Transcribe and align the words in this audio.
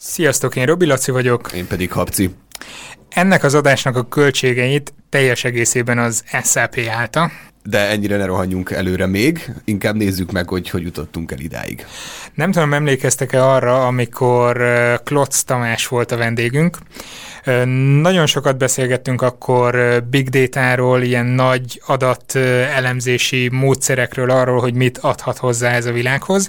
Sziasztok, 0.00 0.56
én 0.56 0.66
Robi 0.66 0.86
Laci 0.86 1.10
vagyok. 1.10 1.52
Én 1.52 1.66
pedig 1.66 1.92
Habci. 1.92 2.30
Ennek 3.08 3.44
az 3.44 3.54
adásnak 3.54 3.96
a 3.96 4.08
költségeit 4.08 4.94
teljes 5.08 5.44
egészében 5.44 5.98
az 5.98 6.24
SAP 6.44 6.78
állta. 6.90 7.30
De 7.62 7.78
ennyire 7.78 8.16
ne 8.16 8.24
rohanjunk 8.24 8.70
előre 8.70 9.06
még, 9.06 9.52
inkább 9.64 9.96
nézzük 9.96 10.32
meg, 10.32 10.48
hogy 10.48 10.70
hogy 10.70 10.82
jutottunk 10.82 11.32
el 11.32 11.38
idáig. 11.38 11.86
Nem 12.34 12.52
tudom, 12.52 12.72
emlékeztek-e 12.72 13.44
arra, 13.44 13.86
amikor 13.86 14.62
Klotz 15.04 15.44
Tamás 15.44 15.86
volt 15.86 16.12
a 16.12 16.16
vendégünk. 16.16 16.78
Nagyon 18.00 18.26
sokat 18.26 18.58
beszélgettünk 18.58 19.22
akkor 19.22 20.02
Big 20.10 20.28
Data-ról, 20.28 21.02
ilyen 21.02 21.26
nagy 21.26 21.82
adat 21.86 22.36
elemzési 22.74 23.48
módszerekről, 23.52 24.30
arról, 24.30 24.60
hogy 24.60 24.74
mit 24.74 24.98
adhat 24.98 25.38
hozzá 25.38 25.70
ez 25.70 25.86
a 25.86 25.92
világhoz 25.92 26.48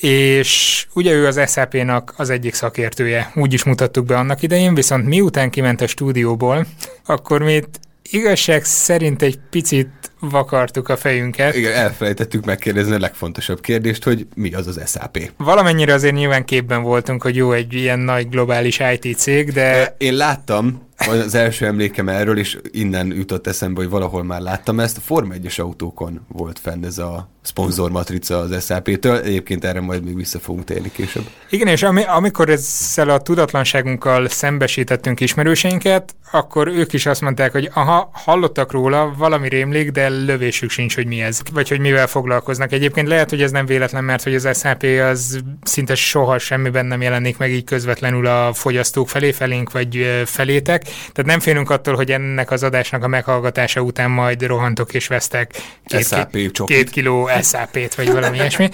és 0.00 0.86
ugye 0.94 1.12
ő 1.12 1.26
az 1.26 1.40
SAP-nak 1.50 2.14
az 2.16 2.30
egyik 2.30 2.54
szakértője, 2.54 3.32
úgy 3.34 3.52
is 3.52 3.64
mutattuk 3.64 4.06
be 4.06 4.16
annak 4.16 4.42
idején, 4.42 4.74
viszont 4.74 5.06
miután 5.06 5.50
kiment 5.50 5.80
a 5.80 5.86
stúdióból, 5.86 6.66
akkor 7.06 7.42
mi 7.42 7.62
igazság 8.10 8.64
szerint 8.64 9.22
egy 9.22 9.38
picit 9.50 9.88
vakartuk 10.20 10.88
a 10.88 10.96
fejünket. 10.96 11.54
Igen, 11.54 11.72
elfelejtettük 11.72 12.44
megkérdezni 12.44 12.94
a 12.94 12.98
legfontosabb 12.98 13.60
kérdést, 13.60 14.04
hogy 14.04 14.26
mi 14.34 14.54
az 14.54 14.66
az 14.66 14.80
SAP. 14.86 15.32
Valamennyire 15.36 15.92
azért 15.92 16.14
nyilván 16.14 16.44
képben 16.44 16.82
voltunk, 16.82 17.22
hogy 17.22 17.36
jó, 17.36 17.52
egy 17.52 17.72
ilyen 17.72 17.98
nagy 17.98 18.28
globális 18.28 18.80
IT 19.00 19.16
cég, 19.16 19.52
de... 19.52 19.94
Én 19.98 20.14
láttam, 20.14 20.82
az 20.96 21.34
első 21.34 21.66
emlékem 21.66 22.08
erről, 22.08 22.38
és 22.38 22.58
innen 22.70 23.06
jutott 23.06 23.46
eszembe, 23.46 23.80
hogy 23.80 23.90
valahol 23.90 24.24
már 24.24 24.40
láttam 24.40 24.80
ezt. 24.80 24.96
A 24.96 25.00
Forma 25.00 25.34
1-es 25.42 25.60
autókon 25.60 26.26
volt 26.28 26.58
fenn 26.58 26.84
ez 26.84 26.98
a 26.98 27.28
szponzormatrica 27.46 28.38
az 28.38 28.64
SAP-től. 28.64 29.16
Egyébként 29.16 29.64
erre 29.64 29.80
majd 29.80 30.04
még 30.04 30.16
vissza 30.16 30.38
fogunk 30.38 30.64
térni 30.64 30.90
később. 30.92 31.28
Igen, 31.50 31.66
és 31.66 31.82
ami, 31.82 32.02
amikor 32.02 32.48
ezzel 32.48 33.08
a 33.08 33.18
tudatlanságunkkal 33.18 34.28
szembesítettünk 34.28 35.20
ismerőseinket, 35.20 36.14
akkor 36.30 36.68
ők 36.68 36.92
is 36.92 37.06
azt 37.06 37.20
mondták, 37.20 37.52
hogy 37.52 37.70
aha, 37.74 38.10
hallottak 38.12 38.72
róla, 38.72 39.14
valami 39.18 39.48
rémlik, 39.48 39.90
de 39.90 40.08
lövésük 40.08 40.70
sincs, 40.70 40.94
hogy 40.94 41.06
mi 41.06 41.22
ez, 41.22 41.40
vagy 41.52 41.68
hogy 41.68 41.80
mivel 41.80 42.06
foglalkoznak. 42.06 42.72
Egyébként 42.72 43.08
lehet, 43.08 43.30
hogy 43.30 43.42
ez 43.42 43.50
nem 43.50 43.66
véletlen, 43.66 44.04
mert 44.04 44.22
hogy 44.22 44.34
az 44.34 44.58
SAP 44.58 44.82
az 44.82 45.40
szinte 45.62 45.94
soha 45.94 46.38
semmiben 46.38 46.86
nem 46.86 47.02
jelenik 47.02 47.38
meg 47.38 47.50
így 47.50 47.64
közvetlenül 47.64 48.26
a 48.26 48.52
fogyasztók 48.52 49.08
felé, 49.08 49.32
felénk 49.32 49.72
vagy 49.72 50.22
felétek. 50.24 50.82
Tehát 50.82 51.24
nem 51.24 51.40
félünk 51.40 51.70
attól, 51.70 51.94
hogy 51.94 52.10
ennek 52.10 52.50
az 52.50 52.62
adásnak 52.62 53.04
a 53.04 53.08
meghallgatása 53.08 53.80
után 53.80 54.10
majd 54.10 54.42
rohantok 54.42 54.94
és 54.94 55.06
vesztek 55.06 55.62
két, 55.84 56.26
két, 56.30 56.62
két 56.64 56.90
kiló 56.90 57.28
SAP-t, 57.42 57.94
vagy 57.94 58.12
valami 58.12 58.36
ilyesmi. 58.36 58.68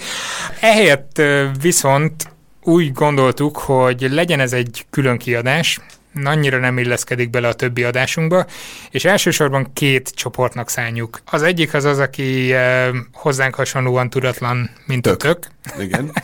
Ehelyett 0.59 1.21
viszont 1.61 2.33
úgy 2.63 2.91
gondoltuk, 2.91 3.57
hogy 3.57 4.07
legyen 4.11 4.39
ez 4.39 4.53
egy 4.53 4.85
külön 4.89 5.17
kiadás, 5.17 5.79
annyira 6.23 6.57
nem 6.57 6.77
illeszkedik 6.77 7.29
bele 7.29 7.47
a 7.47 7.53
többi 7.53 7.83
adásunkba, 7.83 8.45
és 8.89 9.05
elsősorban 9.05 9.73
két 9.73 10.09
csoportnak 10.09 10.69
szálljuk. 10.69 11.21
Az 11.25 11.41
egyik 11.41 11.73
az 11.73 11.83
az, 11.83 11.99
aki 11.99 12.53
eh, 12.53 12.89
hozzánk 13.13 13.55
hasonlóan 13.55 14.09
tudatlan, 14.09 14.69
mint 14.85 15.01
tök. 15.01 15.13
a 15.13 15.17
tök. 15.17 15.47
Igen. 15.79 16.11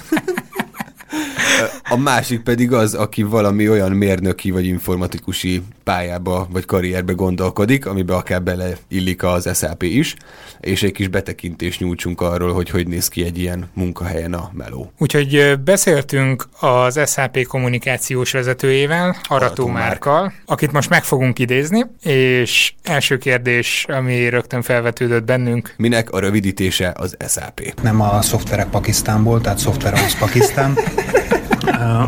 A 1.91 1.97
másik 1.97 2.39
pedig 2.39 2.73
az, 2.73 2.93
aki 2.93 3.23
valami 3.23 3.69
olyan 3.69 3.91
mérnöki 3.91 4.51
vagy 4.51 4.65
informatikusi 4.65 5.61
pályába 5.83 6.47
vagy 6.51 6.65
karrierbe 6.65 7.13
gondolkodik, 7.13 7.85
amiben 7.85 8.17
akár 8.17 8.43
beleillik 8.43 9.23
az 9.23 9.57
SAP 9.57 9.83
is, 9.83 10.15
és 10.59 10.83
egy 10.83 10.91
kis 10.91 11.07
betekintést 11.07 11.79
nyújtsunk 11.79 12.21
arról, 12.21 12.53
hogy 12.53 12.69
hogy 12.69 12.87
néz 12.87 13.07
ki 13.07 13.23
egy 13.23 13.37
ilyen 13.37 13.69
munkahelyen 13.73 14.33
a 14.33 14.51
meló. 14.53 14.91
Úgyhogy 14.97 15.59
beszéltünk 15.63 16.47
az 16.59 16.99
SAP 17.05 17.45
kommunikációs 17.47 18.31
vezetőjével, 18.31 19.15
Arató 19.23 19.67
Márkkal, 19.67 20.33
akit 20.45 20.71
most 20.71 20.89
meg 20.89 21.03
fogunk 21.03 21.39
idézni, 21.39 21.85
és 22.03 22.73
első 22.83 23.17
kérdés, 23.17 23.85
ami 23.87 24.29
rögtön 24.29 24.61
felvetődött 24.61 25.23
bennünk. 25.23 25.73
Minek 25.77 26.11
a 26.11 26.19
rövidítése 26.19 26.93
az 26.97 27.17
SAP? 27.27 27.73
Nem 27.81 28.01
a 28.01 28.21
szoftverek 28.21 28.67
Pakisztánból, 28.67 29.41
tehát 29.41 29.57
szoftver 29.57 29.93
az 29.93 30.17
Pakisztán. 30.17 30.77
Uh, 31.71 32.07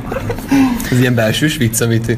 Ez 0.91 1.00
ilyen 1.00 1.16
belsős 1.16 1.57
vicc, 1.57 1.81
amit 1.81 2.18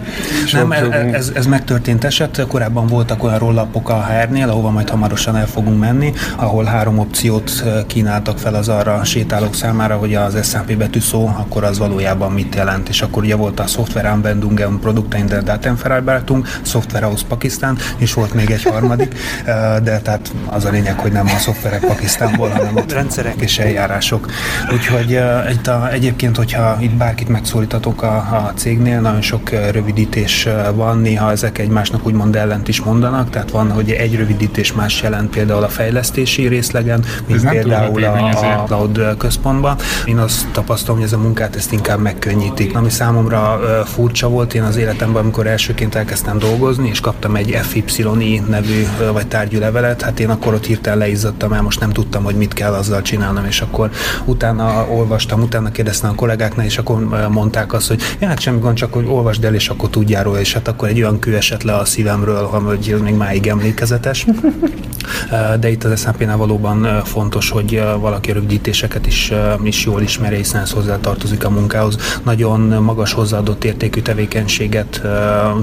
Nem, 0.51 0.71
ez, 1.11 1.31
ez 1.33 1.45
megtörtént 1.45 2.03
eset. 2.03 2.45
Korábban 2.47 2.87
voltak 2.87 3.23
olyan 3.23 3.39
rollapok 3.39 3.89
a 3.89 4.05
HR-nél, 4.05 4.49
ahova 4.49 4.69
majd 4.69 4.89
hamarosan 4.89 5.35
el 5.35 5.47
fogunk 5.47 5.79
menni, 5.79 6.13
ahol 6.35 6.63
három 6.63 6.99
opciót 6.99 7.63
kínáltak 7.87 8.37
fel 8.37 8.55
az 8.55 8.69
arra 8.69 9.03
sétálók 9.03 9.55
számára, 9.55 9.95
hogy 9.95 10.15
az 10.15 10.49
SAP 10.49 10.77
betűszó, 10.77 11.27
akkor 11.27 11.63
az 11.63 11.77
valójában 11.77 12.31
mit 12.31 12.55
jelent. 12.55 12.89
És 12.89 13.01
akkor 13.01 13.23
ugye 13.23 13.35
volt 13.35 13.59
a 13.59 13.67
Software 13.67 14.09
Anwendungen 14.09 14.79
Produkte 14.79 15.17
in 15.17 15.25
der 15.25 15.43
Datenverarbeitung, 15.43 16.45
Software 16.61 17.05
aus 17.05 17.23
Pakisztán, 17.23 17.77
és 17.97 18.13
volt 18.13 18.33
még 18.33 18.49
egy 18.49 18.63
harmadik, 18.63 19.15
de 19.85 19.99
tehát 19.99 20.31
az 20.45 20.65
a 20.65 20.69
lényeg, 20.69 20.99
hogy 20.99 21.11
nem 21.11 21.25
a 21.25 21.37
szoftverek 21.37 21.85
Pakisztánból, 21.85 22.49
hanem 22.49 22.77
a 22.77 22.81
rendszerek 22.89 23.35
és 23.41 23.59
eljárások. 23.59 24.31
Úgyhogy 24.71 25.19
itt 25.51 25.67
a, 25.67 25.91
egyébként, 25.91 26.37
hogyha 26.37 26.77
itt 26.79 26.93
bárkit 26.93 27.29
megszólítatok 27.29 28.03
a, 28.03 28.15
a 28.15 28.51
cégnél, 28.63 29.01
nagyon 29.01 29.21
sok 29.21 29.49
rövidítés 29.49 30.47
van, 30.73 30.97
néha 30.97 31.31
ezek 31.31 31.57
egymásnak 31.57 32.05
úgymond 32.05 32.35
ellent 32.35 32.67
is 32.67 32.81
mondanak, 32.81 33.29
tehát 33.29 33.51
van, 33.51 33.71
hogy 33.71 33.91
egy 33.91 34.15
rövidítés 34.15 34.73
más 34.73 35.01
jelent 35.01 35.29
például 35.29 35.63
a 35.63 35.67
fejlesztési 35.67 36.47
részlegen, 36.47 37.03
mint 37.27 37.49
például 37.49 38.03
a, 38.03 38.29
a 38.29 38.63
cloud 38.65 39.17
központban. 39.17 39.75
Én 40.05 40.17
azt 40.17 40.47
tapasztalom, 40.51 40.95
hogy 40.95 41.05
ez 41.05 41.13
a 41.13 41.17
munkát 41.17 41.55
ezt 41.55 41.71
inkább 41.71 41.99
megkönnyítik. 41.99 42.75
Ami 42.75 42.89
számomra 42.89 43.59
furcsa 43.85 44.29
volt, 44.29 44.53
én 44.53 44.63
az 44.63 44.75
életemben, 44.75 45.21
amikor 45.21 45.47
elsőként 45.47 45.95
elkezdtem 45.95 46.39
dolgozni, 46.39 46.89
és 46.89 46.99
kaptam 46.99 47.35
egy 47.35 47.59
FYI 47.61 48.41
nevű 48.49 48.87
vagy 49.11 49.27
tárgyú 49.27 49.59
levelet, 49.59 50.01
hát 50.01 50.19
én 50.19 50.29
akkor 50.29 50.53
ott 50.53 50.65
hirtelen 50.65 50.99
leizzadtam 50.99 51.53
el, 51.53 51.61
most 51.61 51.79
nem 51.79 51.89
tudtam, 51.89 52.23
hogy 52.23 52.35
mit 52.35 52.53
kell 52.53 52.73
azzal 52.73 53.01
csinálnom, 53.01 53.45
és 53.45 53.61
akkor 53.61 53.89
utána 54.25 54.87
olvastam, 54.89 55.41
utána 55.41 55.71
kérdeztem 55.71 56.09
a 56.09 56.15
kollégáknál, 56.15 56.65
és 56.65 56.77
akkor 56.77 57.27
mondták 57.29 57.73
azt, 57.73 57.87
hogy 57.87 58.01
ja, 58.19 58.27
hát 58.27 58.39
semmi 58.53 58.65
gond, 58.65 58.77
csak 58.77 58.93
hogy 58.93 59.05
olvasd 59.07 59.43
el, 59.43 59.53
és 59.53 59.69
akkor 59.69 59.89
tudjál 59.89 60.23
róla, 60.23 60.39
és 60.39 60.53
hát 60.53 60.67
akkor 60.67 60.87
egy 60.87 60.97
olyan 60.97 61.19
kő 61.19 61.35
esett 61.35 61.63
le 61.63 61.75
a 61.75 61.85
szívemről, 61.85 62.45
hogy 62.45 62.95
még 63.03 63.13
máig 63.13 63.47
emlékezetes. 63.47 64.25
De 65.59 65.69
itt 65.69 65.83
az 65.83 66.01
SAP-nál 66.01 66.37
valóban 66.37 67.03
fontos, 67.03 67.49
hogy 67.49 67.83
valaki 67.99 68.31
a 68.31 68.33
rövidítéseket 68.33 69.07
is, 69.07 69.31
is 69.63 69.85
jól 69.85 70.01
ismeri, 70.01 70.35
hiszen 70.35 70.61
ez 70.61 70.71
hozzá 70.71 70.99
tartozik 70.99 71.45
a 71.45 71.49
munkához. 71.49 71.97
Nagyon 72.23 72.59
magas 72.59 73.13
hozzáadott 73.13 73.63
értékű 73.63 74.01
tevékenységet 74.01 75.01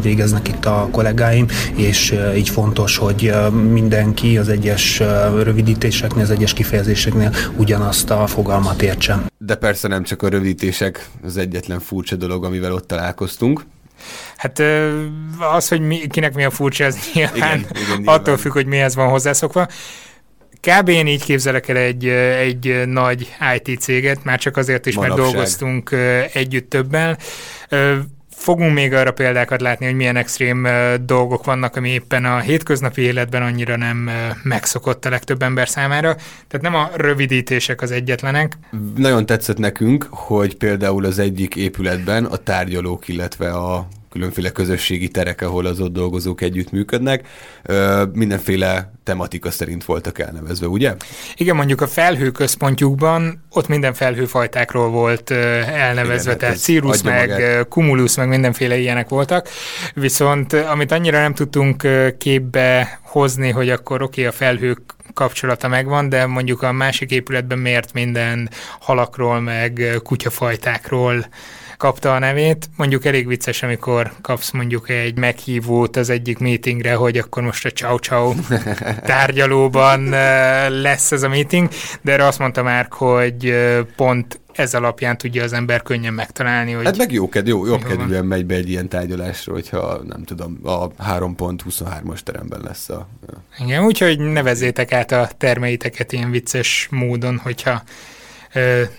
végeznek 0.03 0.49
itt 0.49 0.65
a 0.67 0.89
kollégáim, 0.91 1.47
és 1.75 2.15
így 2.37 2.49
fontos, 2.49 2.97
hogy 2.97 3.33
mindenki 3.71 4.39
az 4.39 4.49
egyes 4.49 5.03
rövidítéseknél, 5.43 6.25
az 6.25 6.31
egyes 6.31 6.53
kifejezéseknél 6.53 7.35
ugyanazt 7.57 8.11
a 8.11 8.27
fogalmat 8.27 8.83
értsen. 8.83 9.29
De 9.39 9.55
persze 9.55 9.89
nem 9.89 10.03
csak 10.03 10.23
a 10.23 10.29
rövidítések 10.29 11.09
az 11.25 11.37
egyetlen 11.37 11.81
furcsa 11.81 12.17
dolog, 12.17 12.45
amivel 12.45 12.73
ott 12.81 12.87
találkoztunk. 12.87 13.65
Hát 14.37 14.63
az, 15.39 15.69
hogy 15.69 15.81
mi, 15.81 16.07
kinek 16.07 16.35
mi 16.35 16.45
a 16.45 16.51
furcsa, 16.51 16.85
ez 16.85 16.97
nyilván, 17.15 17.37
igen, 17.37 17.59
igen, 17.59 17.97
nyilván. 17.97 18.15
attól 18.15 18.37
függ, 18.37 18.53
hogy 18.53 18.67
mihez 18.67 18.95
van 18.95 19.09
hozzászokva. 19.09 19.69
Kb. 20.61 20.89
én 20.89 21.07
így 21.07 21.25
képzelek 21.25 21.69
el 21.69 21.77
egy, 21.77 22.07
egy 22.09 22.83
nagy 22.87 23.37
IT 23.55 23.81
céget, 23.81 24.25
már 24.25 24.39
csak 24.39 24.57
azért 24.57 24.87
is, 24.87 24.95
Manapság. 24.95 25.19
mert 25.19 25.31
dolgoztunk 25.33 25.97
együtt 26.33 26.71
többen 26.71 27.19
fogunk 28.41 28.75
még 28.75 28.93
arra 28.93 29.13
példákat 29.13 29.61
látni, 29.61 29.87
hogy 29.87 29.95
milyen 29.95 30.17
extrém 30.17 30.69
dolgok 31.05 31.45
vannak, 31.45 31.77
ami 31.77 31.89
éppen 31.89 32.25
a 32.25 32.39
hétköznapi 32.39 33.03
életben 33.03 33.43
annyira 33.43 33.77
nem 33.77 34.11
megszokott 34.43 35.05
a 35.05 35.11
legtöbb 35.11 35.43
ember 35.43 35.69
számára. 35.69 36.15
Tehát 36.49 36.61
nem 36.61 36.75
a 36.75 36.91
rövidítések 36.95 37.83
az 37.83 37.91
egyetlenek. 37.91 38.59
Nagyon 38.97 39.27
tetszett 39.27 39.59
nekünk, 39.59 40.07
hogy 40.11 40.57
például 40.57 41.05
az 41.05 41.19
egyik 41.19 41.57
épületben 41.57 42.25
a 42.25 42.37
tárgyalók, 42.37 43.09
illetve 43.09 43.51
a 43.51 43.89
különféle 44.11 44.51
közösségi 44.51 45.09
terek, 45.09 45.43
ahol 45.43 45.67
az 45.67 45.81
ott 45.81 45.93
dolgozók 45.93 46.41
együtt 46.41 46.71
működnek, 46.71 47.29
mindenféle 48.13 48.93
tematika 49.05 49.51
szerint 49.51 49.85
voltak 49.85 50.19
elnevezve, 50.19 50.67
ugye? 50.67 50.95
Igen, 51.37 51.57
mondjuk 51.57 51.81
a 51.81 51.87
felhő 51.87 52.31
központjukban 52.31 53.45
ott 53.51 53.69
minden 53.69 53.95
felhőfajtákról 53.95 54.89
volt 54.89 55.31
elnevezve, 55.31 56.31
Igen, 56.31 56.39
tehát 56.39 56.59
Cirrus, 56.59 57.03
meg 57.03 57.29
magát. 57.29 57.69
Cumulus, 57.69 58.17
meg 58.17 58.29
mindenféle 58.29 58.77
ilyenek 58.77 59.09
voltak, 59.09 59.49
viszont 59.95 60.53
amit 60.53 60.93
annyira 60.93 61.21
nem 61.21 61.35
tudtunk 61.35 61.87
képbe 62.19 63.01
hozni, 63.03 63.51
hogy 63.51 63.71
akkor 63.71 64.03
oké, 64.03 64.21
okay, 64.21 64.33
a 64.33 64.37
felhők 64.37 64.81
kapcsolata 65.15 65.69
megvan, 65.69 66.09
de 66.09 66.27
mondjuk 66.27 66.63
a 66.63 66.73
másik 66.73 67.11
épületben 67.11 67.59
miért 67.59 67.93
minden 67.93 68.51
halakról, 68.81 69.41
meg 69.41 70.01
kutyafajtákról 70.03 71.27
kapta 71.81 72.15
a 72.15 72.19
nevét. 72.19 72.71
Mondjuk 72.77 73.05
elég 73.05 73.27
vicces, 73.27 73.63
amikor 73.63 74.13
kapsz 74.21 74.51
mondjuk 74.51 74.89
egy 74.89 75.19
meghívót 75.19 75.97
az 75.97 76.11
egyik 76.11 76.39
meetingre, 76.39 76.95
hogy 76.95 77.19
akkor 77.19 77.43
most 77.43 77.67
a 77.67 77.71
ciao 77.71 77.99
ciao 77.99 78.35
tárgyalóban 79.13 80.09
lesz 80.81 81.13
ez 81.13 81.23
a 81.23 81.29
meeting, 81.29 81.69
de 82.01 82.13
erre 82.13 82.27
azt 82.27 82.39
mondta 82.39 82.63
már, 82.63 82.87
hogy 82.91 83.55
pont 83.97 84.41
ez 84.53 84.75
alapján 84.75 85.19
tudja 85.19 85.43
az 85.43 85.53
ember 85.53 85.83
könnyen 85.83 86.15
megtalálni. 86.15 86.73
Hogy 86.73 86.85
hát 86.85 86.97
meg 86.97 87.13
jó, 87.13 87.29
jó, 87.45 87.67
jobb 87.67 87.85
kedvűen 87.85 88.25
megy 88.25 88.47
be 88.47 88.55
egy 88.55 88.69
ilyen 88.69 88.89
tárgyalásra, 88.89 89.53
hogyha 89.53 90.01
nem 90.09 90.25
tudom, 90.25 90.59
a 90.63 90.89
3.23-as 90.89 92.19
teremben 92.19 92.61
lesz 92.65 92.89
a... 92.89 93.09
Igen, 93.59 93.85
úgyhogy 93.85 94.19
nevezzétek 94.19 94.93
át 94.93 95.13
a 95.13 95.29
termeiteket 95.39 96.13
ilyen 96.13 96.31
vicces 96.31 96.89
módon, 96.91 97.39
hogyha 97.39 97.83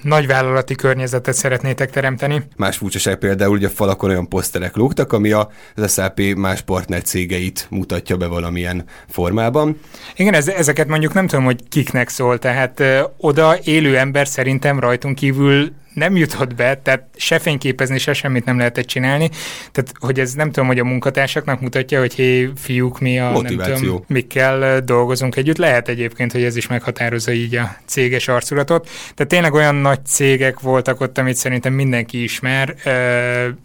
nagyvállalati 0.01 0.75
környezetet 0.75 1.33
szeretnétek 1.33 1.91
teremteni. 1.91 2.43
Más 2.55 2.77
furcsaság 2.77 3.17
például, 3.17 3.51
hogy 3.51 3.63
a 3.63 3.69
falakon 3.69 4.09
olyan 4.09 4.29
poszterek 4.29 4.75
lógtak, 4.75 5.13
ami 5.13 5.31
az 5.31 5.93
SAP 5.93 6.21
más 6.35 6.61
partner 6.61 7.01
cégeit 7.01 7.67
mutatja 7.69 8.17
be 8.17 8.27
valamilyen 8.27 8.83
formában. 9.09 9.79
Igen, 10.15 10.33
ez, 10.33 10.47
ezeket 10.47 10.87
mondjuk 10.87 11.13
nem 11.13 11.27
tudom, 11.27 11.45
hogy 11.45 11.59
kiknek 11.69 12.09
szól, 12.09 12.39
tehát 12.39 12.79
ö, 12.79 13.01
oda 13.17 13.57
élő 13.63 13.97
ember 13.97 14.27
szerintem 14.27 14.79
rajtunk 14.79 15.15
kívül 15.15 15.71
nem 15.93 16.15
jutott 16.15 16.55
be, 16.55 16.75
tehát 16.83 17.07
se 17.15 17.39
fényképezni, 17.39 17.97
se 17.97 18.13
semmit 18.13 18.45
nem 18.45 18.57
lehetett 18.57 18.85
csinálni. 18.85 19.29
Tehát, 19.71 19.91
hogy 19.99 20.19
ez 20.19 20.33
nem 20.33 20.51
tudom, 20.51 20.67
hogy 20.67 20.79
a 20.79 20.83
munkatársaknak 20.83 21.61
mutatja, 21.61 21.99
hogy 21.99 22.13
hé, 22.13 22.51
fiúk, 22.55 22.99
mi 22.99 23.19
a 23.19 23.31
Motiváció. 23.31 23.73
nem 23.73 23.83
tudom, 23.83 24.03
mikkel 24.07 24.81
dolgozunk 24.81 25.35
együtt. 25.35 25.57
Lehet 25.57 25.87
egyébként, 25.87 26.31
hogy 26.31 26.43
ez 26.43 26.55
is 26.55 26.67
meghatározza 26.67 27.31
így 27.31 27.55
a 27.55 27.75
céges 27.85 28.27
arculatot. 28.27 28.89
Tehát 29.15 29.31
tényleg 29.31 29.53
olyan 29.53 29.75
nagy 29.75 30.05
cégek 30.05 30.59
voltak 30.59 31.01
ott, 31.01 31.17
amit 31.17 31.35
szerintem 31.35 31.73
mindenki 31.73 32.23
ismer, 32.23 32.75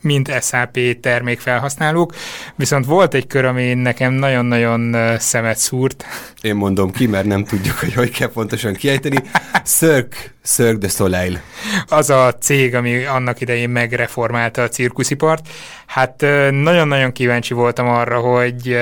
mint 0.00 0.42
SAP 0.42 0.78
termékfelhasználók. 1.00 2.14
Viszont 2.56 2.84
volt 2.84 3.14
egy 3.14 3.26
kör, 3.26 3.44
ami 3.44 3.74
nekem 3.74 4.12
nagyon-nagyon 4.12 4.96
szemet 5.18 5.58
szúrt. 5.58 6.04
Én 6.40 6.54
mondom 6.54 6.90
ki, 6.90 7.06
mert 7.06 7.26
nem 7.26 7.44
tudjuk, 7.44 7.78
hogy 7.78 7.94
hogy 7.94 8.10
kell 8.10 8.28
pontosan 8.28 8.74
kiejteni. 8.74 9.16
Cirque, 9.64 10.18
Cirque 10.46 10.78
de 10.78 10.88
Soleil. 10.88 11.40
Az 11.88 12.10
a 12.10 12.34
cég, 12.40 12.74
ami 12.74 13.04
annak 13.04 13.40
idején 13.40 13.70
megreformálta 13.70 14.62
a 14.62 14.68
cirkuszipart. 14.68 15.48
Hát 15.86 16.20
nagyon-nagyon 16.50 17.12
kíváncsi 17.12 17.54
voltam 17.54 17.88
arra, 17.88 18.18
hogy 18.18 18.76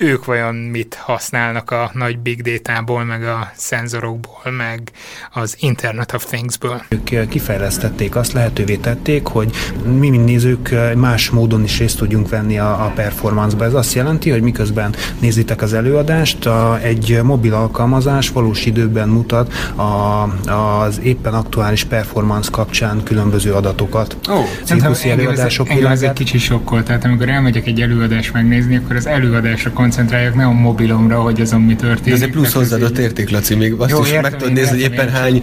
ők 0.00 0.24
vajon 0.24 0.54
mit 0.54 0.94
használnak 0.94 1.70
a 1.70 1.90
nagy 1.94 2.18
big 2.18 2.42
data-ból, 2.42 3.04
meg 3.04 3.24
a 3.24 3.50
szenzorokból, 3.56 4.52
meg 4.56 4.90
az 5.32 5.56
Internet 5.58 6.12
of 6.12 6.24
Things-ből. 6.24 6.82
Ők 6.88 7.28
kifejlesztették, 7.28 8.16
azt 8.16 8.32
lehetővé 8.32 8.76
tették, 8.76 9.26
hogy 9.26 9.50
mi, 9.84 10.08
mint 10.08 10.24
nézők, 10.24 10.74
más 10.96 11.30
módon 11.30 11.62
is 11.62 11.78
részt 11.78 11.98
tudjunk 11.98 12.28
venni 12.28 12.58
a, 12.58 12.84
a 12.84 12.92
performance-ba. 12.94 13.64
Ez 13.64 13.74
azt 13.74 13.94
jelenti, 13.94 14.30
hogy 14.30 14.42
miközben 14.42 14.94
nézitek 15.18 15.62
az 15.62 15.72
előadást, 15.72 16.46
a, 16.46 16.78
egy 16.82 17.20
mobil 17.22 17.54
alkalmazás 17.54 18.30
valós 18.30 18.66
időben 18.66 19.08
mutat 19.08 19.52
a, 19.76 20.22
az 20.50 21.00
éppen 21.02 21.34
aktuális 21.34 21.84
performance 21.84 22.50
kapcsán 22.50 23.02
különböző 23.02 23.52
adatokat. 23.52 24.16
Ó, 24.30 24.32
oh, 24.32 24.44
cirkuszi 24.64 25.10
előadások 25.10 25.68
ez, 25.68 25.84
ez 25.84 26.02
egy 26.02 26.12
kicsi 26.12 26.38
sokkol, 26.40 26.82
tehát 26.82 27.04
amikor 27.04 27.28
elmegyek 27.28 27.66
egy 27.66 27.80
előadást 27.80 28.32
megnézni, 28.32 28.76
akkor 28.76 28.96
az 28.96 29.06
előadásra 29.06 29.70
koncentráljak, 29.70 30.34
ne 30.34 30.44
a 30.44 30.52
mobilomra, 30.52 31.20
hogy 31.20 31.40
azon 31.40 31.60
mi 31.60 31.74
történik. 31.74 32.04
De 32.04 32.14
ez 32.14 32.22
egy 32.22 32.30
plusz 32.30 32.52
hozzáadott 32.52 32.98
érték, 32.98 33.30
Laci, 33.30 33.54
még 33.54 33.72
azt 33.78 33.90
Jó, 33.90 34.00
is 34.00 34.06
értem, 34.06 34.22
meg 34.22 34.36
tudod 34.36 34.54
nézni, 34.54 34.70
hogy 34.70 34.92
éppen 34.92 35.08
hány, 35.10 35.42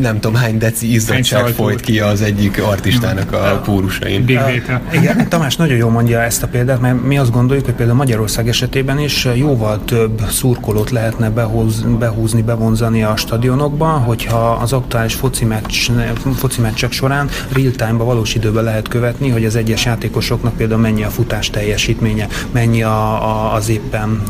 nem 0.00 0.20
tudom, 0.20 0.34
hány 0.34 0.58
deci 0.58 0.92
izzadság 0.92 1.46
folyt 1.46 1.80
ki 1.80 2.00
az 2.00 2.22
egyik 2.22 2.62
artistának 2.62 3.32
a 3.32 3.60
pórusain. 3.64 4.24
Big 4.24 4.36
data. 4.36 4.80
Igen, 4.92 5.28
Tamás 5.28 5.56
nagyon 5.56 5.76
jól 5.76 5.90
mondja 5.90 6.22
ezt 6.22 6.42
a 6.42 6.46
példát, 6.46 6.80
mert 6.80 7.04
mi 7.04 7.18
azt 7.18 7.30
gondoljuk, 7.30 7.64
hogy 7.64 7.74
például 7.74 7.98
Magyarország 7.98 8.48
esetében 8.48 8.98
is 8.98 9.28
jóval 9.34 9.84
több 9.84 10.22
szurkolót 10.30 10.90
lehetne 10.90 11.30
behoz, 11.30 11.84
behúzni, 11.98 12.42
bevonzani 12.42 13.02
a 13.02 13.16
stadionokba, 13.16 13.86
hogyha 13.86 14.50
az 14.50 14.72
aktuális 14.72 15.14
foci, 15.14 15.44
meccs, 15.44 15.90
foci 16.34 16.60
meccsek 16.60 16.92
során 16.92 17.28
real-time-ba 17.52 18.04
valós 18.04 18.34
időben 18.34 18.64
lehet 18.64 18.88
követni, 18.88 19.28
hogy 19.28 19.44
az 19.44 19.56
egyes 19.56 19.86
játékosoknak 19.94 20.56
például 20.56 20.80
mennyi 20.80 21.02
a 21.04 21.10
futás 21.10 21.50
teljesítménye, 21.50 22.28
mennyi 22.52 22.82
a, 22.82 23.22
a, 23.28 23.54
az 23.54 23.68
éppen, 23.68 24.22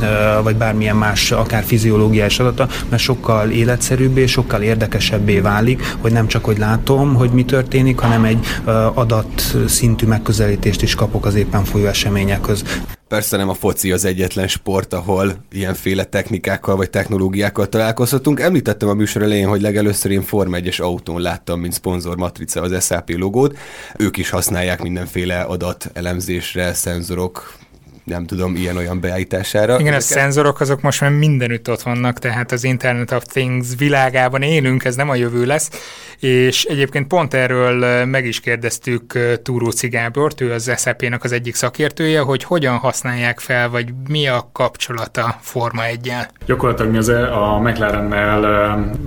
vagy 0.42 0.56
bármilyen 0.56 0.96
más, 0.96 1.32
akár 1.32 1.64
fiziológiás 1.64 2.40
adata, 2.40 2.68
mert 2.88 3.02
sokkal 3.02 3.50
életszerűbbé, 3.50 4.26
sokkal 4.26 4.62
érdekesebbé 4.62 5.38
válik, 5.38 5.96
hogy 6.00 6.12
nem 6.12 6.26
csak, 6.26 6.44
hogy 6.44 6.58
látom, 6.58 7.14
hogy 7.14 7.30
mi 7.30 7.44
történik, 7.44 7.98
hanem 7.98 8.24
egy 8.24 8.46
adat 8.94 9.56
szintű 9.66 10.06
megközelítést 10.06 10.82
is 10.82 10.94
kapok 10.94 11.26
az 11.26 11.34
éppen 11.34 11.64
folyó 11.64 11.86
eseményekhez. 11.86 12.62
Persze 13.08 13.36
nem 13.36 13.48
a 13.48 13.54
foci 13.54 13.92
az 13.92 14.04
egyetlen 14.04 14.48
sport, 14.48 14.92
ahol 14.92 15.44
ilyenféle 15.52 16.04
technikákkal 16.04 16.76
vagy 16.76 16.90
technológiákkal 16.90 17.68
találkozhatunk. 17.68 18.40
Említettem 18.40 18.88
a 18.88 18.94
műsor 18.94 19.22
elején, 19.22 19.48
hogy 19.48 19.60
legelőször 19.60 20.10
én 20.10 20.22
Forma 20.22 20.56
1-es 20.60 20.80
autón 20.80 21.20
láttam, 21.20 21.60
mint 21.60 21.72
szponzor 21.72 22.16
matrica 22.16 22.62
az 22.62 22.84
SAP 22.84 23.10
logót. 23.10 23.58
Ők 23.96 24.16
is 24.16 24.30
használják 24.30 24.82
mindenféle 24.82 25.40
adat 25.40 25.90
elemzésre, 25.92 26.74
szenzorok, 26.74 27.56
nem 28.04 28.26
tudom, 28.26 28.56
ilyen-olyan 28.56 29.00
beállítására. 29.00 29.80
Igen, 29.80 29.94
a 29.94 30.00
szenzorok 30.00 30.60
azok 30.60 30.80
most 30.80 31.00
már 31.00 31.10
mindenütt 31.10 31.70
ott 31.70 31.82
vannak, 31.82 32.18
tehát 32.18 32.52
az 32.52 32.64
Internet 32.64 33.12
of 33.12 33.24
Things 33.24 33.66
világában 33.78 34.42
élünk, 34.42 34.84
ez 34.84 34.94
nem 34.94 35.08
a 35.08 35.14
jövő 35.14 35.44
lesz, 35.44 35.70
és 36.18 36.64
egyébként 36.64 37.06
pont 37.06 37.34
erről 37.34 38.04
meg 38.04 38.26
is 38.26 38.40
kérdeztük 38.40 39.18
Túró 39.42 39.70
Cigábort, 39.70 40.40
ő 40.40 40.52
az 40.52 40.72
SAP-nak 40.76 41.24
az 41.24 41.32
egyik 41.32 41.54
szakértője, 41.54 42.20
hogy 42.20 42.44
hogyan 42.44 42.76
használják 42.76 43.40
fel, 43.40 43.68
vagy 43.68 43.88
mi 44.08 44.26
a 44.26 44.48
kapcsolata 44.52 45.38
Forma 45.40 45.84
1 45.84 46.06
-jel. 46.06 46.28
Gyakorlatilag 46.46 46.90
mi 46.90 46.98
az 46.98 47.08
e- 47.08 47.32
a 47.32 47.58
McLarennel 47.58 48.40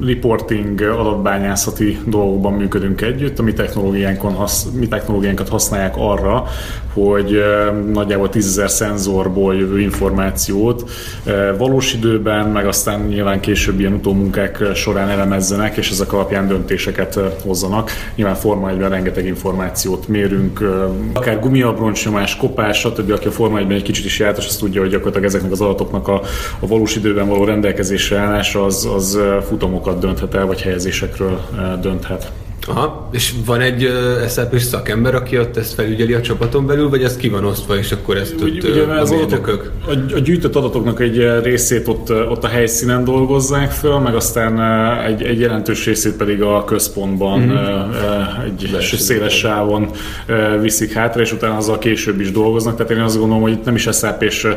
reporting 0.06 0.82
adatbányászati 0.82 2.00
dolgokban 2.06 2.54
működünk 2.54 3.02
együtt, 3.02 3.40
a 3.40 3.44
mi, 3.44 3.54
technológiánkon 3.54 4.34
hasz, 4.34 4.66
mi 4.74 4.88
technológiánkat 4.88 5.50
használják 5.50 5.94
arra, 5.98 6.48
hogy 6.94 7.44
nagyjából 7.94 8.30
10.000 8.34 8.68
szenzorból 8.88 9.56
jövő 9.56 9.80
információt 9.80 10.89
valós 11.57 11.94
időben, 11.94 12.48
meg 12.48 12.68
aztán 12.68 13.01
nyilván 13.01 13.39
később 13.39 13.80
ilyen 13.80 13.94
utómunkák 13.94 14.63
során 14.74 15.10
elemezzenek, 15.10 15.78
és 15.78 15.89
ezek 15.89 16.13
alapján 16.13 16.48
döntéseket 16.48 17.19
hozzanak. 17.44 17.92
Nyilván 18.16 18.36
Forma 18.36 18.69
1 18.69 18.78
rengeteg 18.78 19.25
információt 19.25 20.07
mérünk, 20.07 20.63
akár 21.13 21.39
gumiabroncsnyomás, 21.39 22.36
kopás, 22.36 22.80
stb. 22.80 23.12
Aki 23.12 23.28
a 23.28 23.31
Forma 23.31 23.57
1 23.57 23.72
egy 23.72 23.81
kicsit 23.81 24.06
is 24.06 24.19
jártas, 24.19 24.45
azt 24.45 24.60
tudja, 24.60 24.81
hogy 24.81 24.89
gyakorlatilag 24.89 25.28
ezeknek 25.28 25.51
az 25.51 25.62
adatoknak 25.62 26.07
a, 26.07 26.22
a 26.60 26.68
valós 26.68 26.95
időben 26.95 27.28
való 27.28 27.44
rendelkezésre 27.44 28.18
állása 28.18 28.66
az, 28.66 28.89
az 28.95 29.19
futomokat 29.48 30.00
dönthet 30.00 30.36
el, 30.36 30.45
vagy 30.45 30.62
helyezésekről 30.62 31.39
dönthet. 31.81 32.31
Aha, 32.68 33.09
és 33.12 33.33
van 33.45 33.62
egy 33.62 33.92
SAP 34.30 34.59
szakember, 34.59 35.15
aki 35.15 35.39
ott 35.39 35.57
ezt 35.57 35.74
felügyeli 35.74 36.13
a 36.13 36.21
csapaton 36.21 36.65
belül, 36.65 36.89
vagy 36.89 37.04
ez 37.04 37.15
ki 37.15 37.30
van 37.30 37.45
osztva, 37.45 37.77
és 37.77 37.91
akkor 37.91 38.17
ezt 38.17 38.41
Ugy, 38.41 38.65
ugye, 38.70 38.84
az 38.84 39.12
adatok, 39.12 39.72
a, 39.88 40.13
a 40.15 40.20
gyűjtött 40.20 40.55
adatoknak 40.55 41.00
egy 41.00 41.41
részét 41.43 41.88
ott, 41.88 42.12
ott 42.12 42.43
a 42.43 42.48
helyszínen 42.48 43.03
dolgozzák 43.03 43.72
föl, 43.72 44.00
meg 44.00 44.15
aztán 44.15 44.62
egy, 45.05 45.24
egy 45.24 45.39
jelentős 45.39 45.86
részét 45.86 46.13
pedig 46.13 46.41
a 46.41 46.63
központban 46.63 47.39
mm-hmm. 47.39 47.91
egy 48.46 48.70
Lesz, 48.72 49.00
széles 49.00 49.38
sávon 49.38 49.89
viszik 50.62 50.91
hátra, 50.93 51.22
és 51.22 51.34
utána 51.34 51.58
azzal 51.58 51.77
később 51.77 52.20
is 52.20 52.32
dolgoznak. 52.32 52.75
Tehát 52.75 52.91
én 52.91 53.00
azt 53.00 53.17
gondolom, 53.17 53.41
hogy 53.41 53.51
itt 53.51 53.65
nem 53.65 53.75
is 53.75 53.88
SAP 53.91 54.24
és 54.24 54.48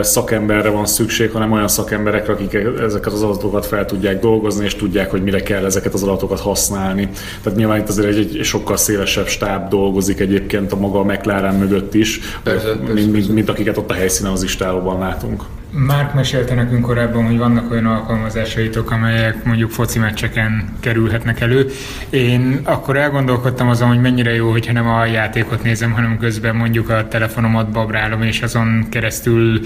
szakemberre 0.00 0.68
van 0.68 0.86
szükség, 0.86 1.30
hanem 1.30 1.52
olyan 1.52 1.68
szakemberekre, 1.68 2.32
akik 2.32 2.58
ezeket 2.80 3.12
az 3.12 3.22
adatokat 3.22 3.66
fel 3.66 3.84
tudják 3.84 4.20
dolgozni, 4.20 4.64
és 4.64 4.74
tudják, 4.74 5.10
hogy 5.10 5.22
mire 5.22 5.42
kell 5.42 5.64
ezeket 5.64 5.94
az 5.94 6.02
adatokat 6.02 6.40
használni. 6.40 7.08
Tehát 7.42 7.58
nyilván 7.58 7.78
itt 7.78 7.88
azért 7.88 8.08
egy, 8.08 8.36
egy 8.38 8.44
sokkal 8.44 8.76
szélesebb 8.76 9.26
stáb 9.26 9.68
dolgozik 9.68 10.20
egyébként 10.20 10.72
a 10.72 10.76
maga 10.76 10.98
a 10.98 11.04
McLaren 11.04 11.54
mögött 11.54 11.94
is, 11.94 12.20
persze, 12.42 12.74
mint, 12.74 12.86
persze, 12.86 13.10
mint, 13.10 13.28
mint 13.28 13.48
akiket 13.48 13.76
ott 13.76 13.90
a 13.90 13.94
helyszínen 13.94 14.32
az 14.32 14.42
istálóban 14.42 14.98
látunk. 14.98 15.42
Márk 15.70 16.14
mesélte 16.14 16.54
nekünk 16.54 16.82
korábban, 16.82 17.26
hogy 17.26 17.38
vannak 17.38 17.70
olyan 17.70 17.86
alkalmazásaitok, 17.86 18.90
amelyek 18.90 19.44
mondjuk 19.44 19.70
foci 19.70 19.98
meccseken 19.98 20.68
kerülhetnek 20.80 21.40
elő. 21.40 21.70
Én 22.10 22.60
akkor 22.64 22.96
elgondolkodtam 22.96 23.68
azon, 23.68 23.88
hogy 23.88 24.00
mennyire 24.00 24.34
jó, 24.34 24.50
hogyha 24.50 24.72
nem 24.72 24.88
a 24.88 25.04
játékot 25.04 25.62
nézem, 25.62 25.92
hanem 25.92 26.18
közben 26.18 26.56
mondjuk 26.56 26.88
a 26.88 27.08
telefonomat 27.08 27.70
babrálom, 27.70 28.22
és 28.22 28.42
azon 28.42 28.86
keresztül 28.90 29.60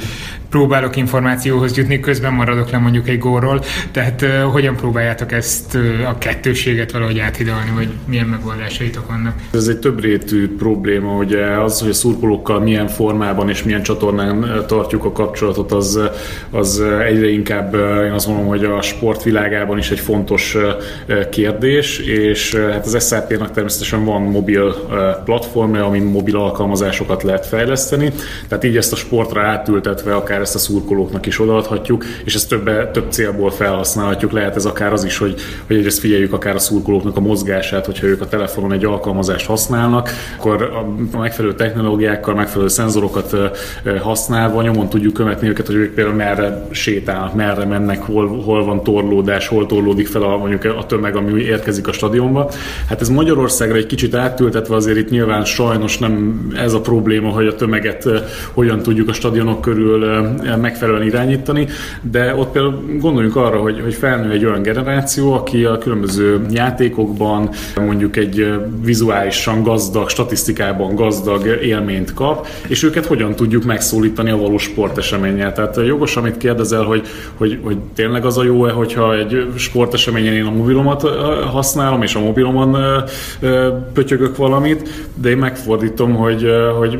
próbálok 0.50 0.96
információhoz 0.96 1.76
jutni, 1.76 2.00
közben 2.00 2.32
maradok 2.32 2.70
le 2.70 2.78
mondjuk 2.78 3.08
egy 3.08 3.18
górról. 3.18 3.64
Tehát 3.90 4.24
hogyan 4.52 4.76
próbáljátok 4.76 5.32
ezt 5.32 5.78
a 6.06 6.18
kettőséget 6.18 6.92
valahogy 6.92 7.18
áthidalni, 7.18 7.70
vagy 7.74 7.88
milyen 8.04 8.26
megoldásaitok 8.26 9.08
vannak? 9.08 9.34
Ez 9.52 9.66
egy 9.66 9.78
több 9.78 10.00
rétű 10.00 10.56
probléma, 10.56 11.10
hogy 11.10 11.32
az, 11.34 11.80
hogy 11.80 11.90
a 11.90 11.94
szurkolókkal 11.94 12.60
milyen 12.60 12.88
formában 12.88 13.48
és 13.48 13.62
milyen 13.62 13.82
csatornán 13.82 14.64
tartjuk 14.66 15.04
a 15.04 15.12
kapcsolatot, 15.12 15.72
az 15.72 15.91
az, 15.96 16.10
az 16.50 16.80
egyre 16.80 17.28
inkább 17.28 17.74
én 18.04 18.12
azt 18.12 18.26
mondom, 18.26 18.46
hogy 18.46 18.64
a 18.64 18.82
sportvilágában 18.82 19.78
is 19.78 19.90
egy 19.90 20.00
fontos 20.00 20.56
kérdés, 21.30 21.98
és 21.98 22.54
hát 22.54 22.86
az 22.86 23.06
SAP-nak 23.08 23.50
természetesen 23.50 24.04
van 24.04 24.22
mobil 24.22 24.74
platformja, 25.24 25.84
amin 25.84 26.02
mobil 26.02 26.36
alkalmazásokat 26.36 27.22
lehet 27.22 27.46
fejleszteni, 27.46 28.12
tehát 28.48 28.64
így 28.64 28.76
ezt 28.76 28.92
a 28.92 28.96
sportra 28.96 29.42
átültetve 29.42 30.14
akár 30.14 30.40
ezt 30.40 30.54
a 30.54 30.58
szurkolóknak 30.58 31.26
is 31.26 31.40
odaadhatjuk, 31.40 32.04
és 32.24 32.34
ezt 32.34 32.48
több, 32.48 32.90
több 32.90 33.10
célból 33.10 33.50
felhasználhatjuk. 33.50 34.32
Lehet 34.32 34.56
ez 34.56 34.64
akár 34.64 34.92
az 34.92 35.04
is, 35.04 35.18
hogy, 35.18 35.34
hogy 35.66 35.76
egyrészt 35.76 35.98
figyeljük 35.98 36.32
akár 36.32 36.54
a 36.54 36.58
szurkolóknak 36.58 37.16
a 37.16 37.20
mozgását, 37.20 37.86
hogyha 37.86 38.06
ők 38.06 38.20
a 38.20 38.28
telefonon 38.28 38.72
egy 38.72 38.84
alkalmazást 38.84 39.46
használnak, 39.46 40.10
akkor 40.38 40.62
a 40.62 41.18
megfelelő 41.18 41.54
technológiákkal, 41.54 42.34
megfelelő 42.34 42.68
szenzorokat 42.68 43.36
használva 44.00 44.62
nyomon 44.62 44.88
tudjuk 44.88 45.12
követni 45.12 45.48
őket, 45.48 45.66
hogy 45.66 45.81
ők 45.82 45.94
például 45.94 46.16
merre 46.16 46.66
sétálnak, 46.70 47.34
merre 47.34 47.64
mennek, 47.64 48.02
hol, 48.02 48.42
hol 48.42 48.64
van 48.64 48.82
torlódás, 48.82 49.48
hol 49.48 49.66
torlódik 49.66 50.06
fel 50.06 50.22
a, 50.22 50.36
mondjuk 50.36 50.64
a 50.64 50.86
tömeg, 50.86 51.16
ami 51.16 51.40
érkezik 51.40 51.88
a 51.88 51.92
stadionba. 51.92 52.50
Hát 52.88 53.00
ez 53.00 53.08
Magyarországra 53.08 53.76
egy 53.76 53.86
kicsit 53.86 54.14
átültetve 54.14 54.74
azért 54.74 54.98
itt 54.98 55.10
nyilván 55.10 55.44
sajnos 55.44 55.98
nem 55.98 56.46
ez 56.56 56.72
a 56.72 56.80
probléma, 56.80 57.28
hogy 57.28 57.46
a 57.46 57.54
tömeget 57.54 58.08
hogyan 58.52 58.82
tudjuk 58.82 59.08
a 59.08 59.12
stadionok 59.12 59.60
körül 59.60 59.98
megfelelően 60.60 61.06
irányítani, 61.06 61.66
de 62.00 62.34
ott 62.34 62.52
például 62.52 62.82
gondoljunk 63.00 63.36
arra, 63.36 63.58
hogy, 63.58 63.80
hogy 63.82 63.94
felnő 63.94 64.30
egy 64.30 64.44
olyan 64.44 64.62
generáció, 64.62 65.32
aki 65.32 65.64
a 65.64 65.78
különböző 65.78 66.46
játékokban 66.50 67.50
mondjuk 67.76 68.16
egy 68.16 68.52
vizuálisan 68.84 69.62
gazdag, 69.62 70.08
statisztikában 70.08 70.94
gazdag 70.94 71.46
élményt 71.62 72.14
kap, 72.14 72.46
és 72.68 72.82
őket 72.82 73.06
hogyan 73.06 73.34
tudjuk 73.34 73.64
megszólítani 73.64 74.30
a 74.30 74.36
valós 74.36 74.62
sporteseménnyel. 74.62 75.52
Tehát 75.52 75.71
jogos, 75.80 76.16
amit 76.16 76.36
kérdezel, 76.36 76.82
hogy, 76.82 77.06
hogy, 77.34 77.58
hogy 77.62 77.76
tényleg 77.94 78.24
az 78.24 78.38
a 78.38 78.44
jó-e, 78.44 78.70
hogyha 78.72 79.16
egy 79.16 79.46
sporteseményen 79.56 80.34
én 80.34 80.44
a 80.44 80.50
mobilomat 80.50 81.02
használom, 81.50 82.02
és 82.02 82.14
a 82.14 82.20
mobilomon 82.20 82.76
pötyögök 83.92 84.36
valamit, 84.36 84.88
de 85.14 85.28
én 85.28 85.36
megfordítom, 85.36 86.14
hogy, 86.14 86.46
hogy 86.78 86.98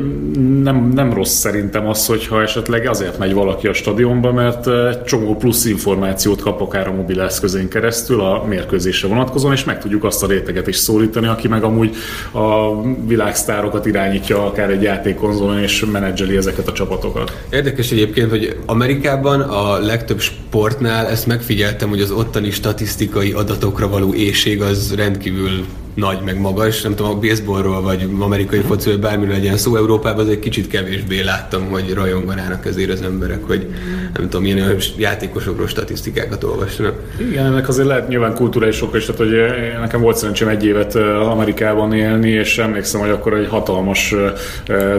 nem, 0.63 0.91
nem 0.95 1.13
rossz 1.13 1.33
szerintem 1.33 1.87
az, 1.87 2.05
hogyha 2.05 2.41
esetleg 2.41 2.87
azért 2.87 3.17
megy 3.17 3.33
valaki 3.33 3.67
a 3.67 3.73
stadionba, 3.73 4.31
mert 4.31 4.69
csomó 5.05 5.35
plusz 5.35 5.65
információt 5.65 6.41
kap 6.41 6.61
akár 6.61 6.87
a 6.87 6.93
mobil 6.93 7.21
eszközén 7.21 7.69
keresztül 7.69 8.21
a 8.21 8.43
mérkőzésre 8.47 9.07
vonatkozóan, 9.07 9.53
és 9.53 9.63
meg 9.63 9.79
tudjuk 9.79 10.03
azt 10.03 10.23
a 10.23 10.27
réteget 10.27 10.67
is 10.67 10.75
szólítani, 10.75 11.27
aki 11.27 11.47
meg 11.47 11.63
amúgy 11.63 11.95
a 12.31 12.81
világsztárokat 13.07 13.85
irányítja 13.85 14.45
akár 14.45 14.69
egy 14.69 14.81
játékkonzolon, 14.81 15.59
és 15.59 15.85
menedzseli 15.91 16.37
ezeket 16.37 16.67
a 16.67 16.71
csapatokat. 16.71 17.43
Érdekes 17.49 17.91
egyébként, 17.91 18.29
hogy 18.29 18.57
Amerikában 18.65 19.41
a 19.41 19.77
legtöbb 19.77 20.19
sportnál 20.19 21.07
ezt 21.07 21.27
megfigyeltem, 21.27 21.89
hogy 21.89 22.01
az 22.01 22.11
ottani 22.11 22.51
statisztikai 22.51 23.31
adatokra 23.31 23.87
való 23.87 24.13
éjség 24.13 24.61
az 24.61 24.95
rendkívül 24.95 25.65
nagy, 25.93 26.17
meg 26.25 26.39
magas, 26.39 26.81
nem 26.81 26.95
tudom, 26.95 27.11
a 27.11 27.19
baseballról, 27.19 27.81
vagy 27.81 28.09
amerikai 28.19 28.59
fociról, 28.59 28.97
bármiről 28.97 29.33
legyen 29.33 29.57
szó, 29.57 29.75
Európában 29.75 30.29
egy 30.29 30.39
kicsit 30.39 30.67
kevésbé 30.67 31.21
láttam, 31.21 31.69
hogy 31.69 31.93
rajonganának 31.93 32.65
ezért 32.65 32.89
az 32.89 33.01
emberek, 33.01 33.43
hogy 33.43 33.67
nem 34.13 34.29
tudom, 34.29 34.41
milyen 34.41 34.77
játékosokról 34.97 35.67
statisztikákat 35.67 36.43
olvasnak. 36.43 36.95
Igen, 37.29 37.45
ennek 37.45 37.67
azért 37.67 37.87
lehet 37.87 38.07
nyilván 38.07 38.33
kulturális 38.33 38.75
sok 38.75 38.95
is, 38.95 39.05
tehát 39.05 39.21
hogy 39.21 39.31
nekem 39.79 40.01
volt 40.01 40.17
szerencsém 40.17 40.47
egy 40.47 40.65
évet 40.65 40.95
Amerikában 41.29 41.93
élni, 41.93 42.29
és 42.29 42.57
emlékszem, 42.57 43.01
hogy 43.01 43.09
akkor 43.09 43.33
egy 43.33 43.47
hatalmas 43.47 44.15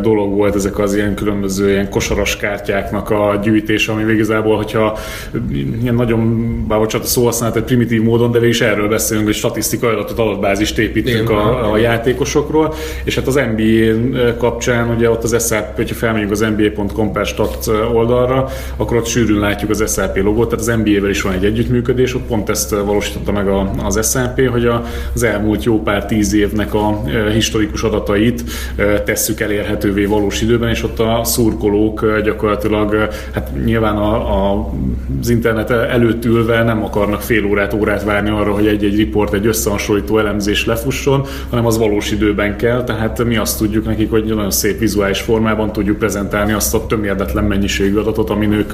dolog 0.03 0.35
volt 0.35 0.55
ezek 0.55 0.79
az 0.79 0.95
ilyen 0.95 1.15
különböző 1.15 1.71
ilyen 1.71 1.91
kosaras 1.91 2.37
kártyáknak 2.37 3.11
a 3.11 3.41
gyűjtése, 3.43 3.93
ami 3.93 4.13
igazából, 4.13 4.57
hogyha 4.57 4.99
ilyen 5.83 5.95
nagyon, 5.95 6.65
bár 6.69 6.79
bocsánat, 6.79 7.07
szó 7.07 7.25
használat 7.25 7.57
egy 7.57 7.63
primitív 7.63 8.03
módon, 8.03 8.31
de 8.31 8.47
is 8.47 8.61
erről 8.61 8.89
beszélünk, 8.89 9.27
hogy 9.27 9.35
statisztikai 9.35 9.93
adatot 9.93 10.19
adatbázist 10.19 10.79
építünk 10.85 11.31
a, 11.31 11.73
a 11.73 11.77
játékosokról, 11.77 12.75
és 13.05 13.15
hát 13.15 13.27
az 13.27 13.35
NBA 13.35 14.37
kapcsán 14.37 14.95
ugye 14.97 15.11
ott 15.11 15.23
az 15.23 15.47
SAP, 15.47 15.77
hogyha 15.77 15.95
felmegyünk 15.95 16.31
az 16.31 16.41
nba.com 16.41 17.13
per 17.13 17.27
stat 17.27 17.71
oldalra, 17.93 18.49
akkor 18.77 18.97
ott 18.97 19.07
sűrűn 19.07 19.39
látjuk 19.39 19.71
az 19.71 19.93
SAP 19.95 20.17
logót, 20.17 20.49
tehát 20.49 20.65
az 20.69 20.85
NBA-vel 20.85 21.11
is 21.11 21.23
van 21.23 21.33
egy 21.33 21.45
együttműködés, 21.45 22.15
ott 22.15 22.27
pont 22.27 22.49
ezt 22.49 22.71
valósította 22.71 23.33
meg 23.33 23.49
az 23.85 24.11
SAP, 24.11 24.49
hogy 24.49 24.71
az 25.15 25.23
elmúlt 25.23 25.65
jó 25.65 25.83
pár 25.83 26.07
tíz 26.07 26.35
évnek 26.35 26.75
a 26.75 27.03
historikus 27.33 27.83
adatait 27.83 28.43
tesszük 29.05 29.41
elérhetővé 29.41 30.05
valós 30.05 30.43
időben, 30.43 30.69
és 30.69 30.83
ott 30.83 30.99
a 30.99 31.21
szurkolók 31.25 32.21
gyakorlatilag, 32.25 33.09
hát 33.33 33.51
nyilván 33.65 33.97
a, 33.97 34.15
a, 34.15 34.71
az 35.21 35.29
internet 35.29 35.71
előtt 35.71 36.25
ülve 36.25 36.63
nem 36.63 36.85
akarnak 36.85 37.21
fél 37.21 37.45
órát, 37.45 37.75
órát 37.75 38.05
várni 38.05 38.31
arra, 38.31 38.53
hogy 38.53 38.67
egy-egy 38.67 38.97
riport, 38.97 39.35
egy 39.35 39.47
összehasonlító 39.47 40.19
elemzés 40.19 40.65
lefusson, 40.75 41.27
hanem 41.51 41.67
az 41.67 41.79
valós 41.79 42.11
időben 42.11 42.57
kell, 42.57 42.85
tehát 42.85 43.25
mi 43.25 43.37
azt 43.37 43.59
tudjuk 43.59 43.85
nekik, 43.87 44.11
hogy 44.11 44.25
nagyon 44.25 44.51
szép 44.51 44.79
vizuális 44.79 45.21
formában 45.21 45.73
tudjuk 45.73 45.99
prezentálni 45.99 46.53
azt 46.53 46.75
a 46.75 46.87
tömérdetlen 46.87 47.45
mennyiségű 47.45 47.97
adatot, 47.97 48.31
amin 48.31 48.53
ők, 48.53 48.73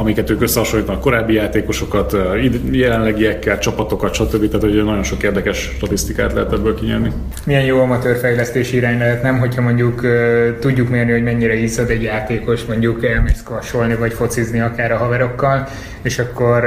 amiket 0.00 0.30
ők 0.30 0.42
összehasonlítanak 0.42 1.00
korábbi 1.00 1.32
játékosokat, 1.32 2.16
jelenlegiekkel, 2.70 3.58
csapatokat, 3.58 4.14
stb. 4.14 4.46
Tehát 4.46 4.62
hogy 4.62 4.84
nagyon 4.84 5.02
sok 5.02 5.22
érdekes 5.22 5.72
statisztikát 5.76 6.32
lehet 6.32 6.52
ebből 6.52 6.74
kinyerni. 6.74 7.12
Milyen 7.46 7.64
jó 7.64 7.80
amatőrfejlesztési 7.80 8.76
irány 8.76 8.98
lehet, 8.98 9.22
nem? 9.22 9.38
Hogyha 9.38 9.62
mondjuk 9.62 10.06
tudjuk 10.60 10.88
mérni, 10.88 11.12
hogy 11.12 11.22
mennyire 11.22 11.54
izzad 11.54 11.90
egy 11.90 12.02
játékos, 12.02 12.64
mondjuk 12.64 13.04
elmész 13.04 13.42
kasolni, 13.44 13.94
vagy 13.94 14.12
focizni 14.12 14.60
akár 14.60 14.92
a 14.92 14.96
haverokkal, 14.96 15.68
és 16.02 16.18
akkor 16.18 16.64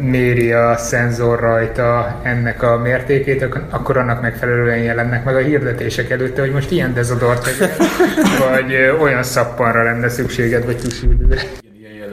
méri 0.00 0.52
a 0.52 0.76
szenzor 0.76 1.40
rajta 1.40 2.20
ennek 2.22 2.62
a 2.62 2.78
mértékét, 2.78 3.42
akkor 3.70 3.96
annak 3.96 4.20
megfelelően 4.20 4.78
jelennek 4.78 5.24
meg 5.24 5.36
a 5.36 5.38
hirdetések 5.38 6.10
előtte, 6.10 6.40
hogy 6.40 6.52
most 6.52 6.70
ilyen 6.70 6.94
dezodort 6.94 7.44
vagy, 7.58 7.70
vagy 8.50 8.74
olyan 9.00 9.22
szappanra 9.22 9.82
lenne 9.82 10.08
szükséged, 10.08 10.64
vagy 10.64 10.76
tusüldőre 10.76 11.42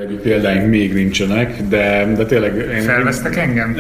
jellegű 0.02 0.20
példáink 0.20 0.70
még 0.70 0.94
nincsenek, 0.94 1.62
de, 1.70 2.14
de 2.18 2.26
tényleg... 2.26 2.56
Én, 2.56 2.82
Felvesztek 2.82 3.38
engem? 3.38 3.76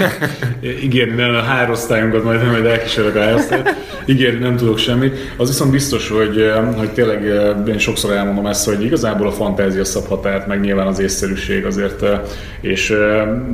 ígérni 0.84 1.14
nem, 1.14 1.34
a 1.34 1.40
hárosztályunkat 1.40 2.24
majd, 2.24 2.46
majd 2.46 2.64
elkísérlek 2.64 3.16
a 3.16 3.20
hárosztályt. 3.20 3.74
Ígérni 4.06 4.38
nem 4.38 4.56
tudok 4.56 4.78
semmit. 4.78 5.16
Az 5.36 5.48
viszont 5.48 5.70
biztos, 5.70 6.08
hogy, 6.08 6.52
hogy 6.76 6.90
tényleg 6.90 7.24
én 7.68 7.78
sokszor 7.78 8.12
elmondom 8.12 8.46
ezt, 8.46 8.64
hogy 8.64 8.84
igazából 8.84 9.26
a 9.26 9.32
fantázia 9.32 9.84
szab 9.84 10.06
határt, 10.06 10.46
meg 10.46 10.60
nyilván 10.60 10.86
az 10.86 10.98
észszerűség 10.98 11.64
azért, 11.64 12.04
és 12.60 12.94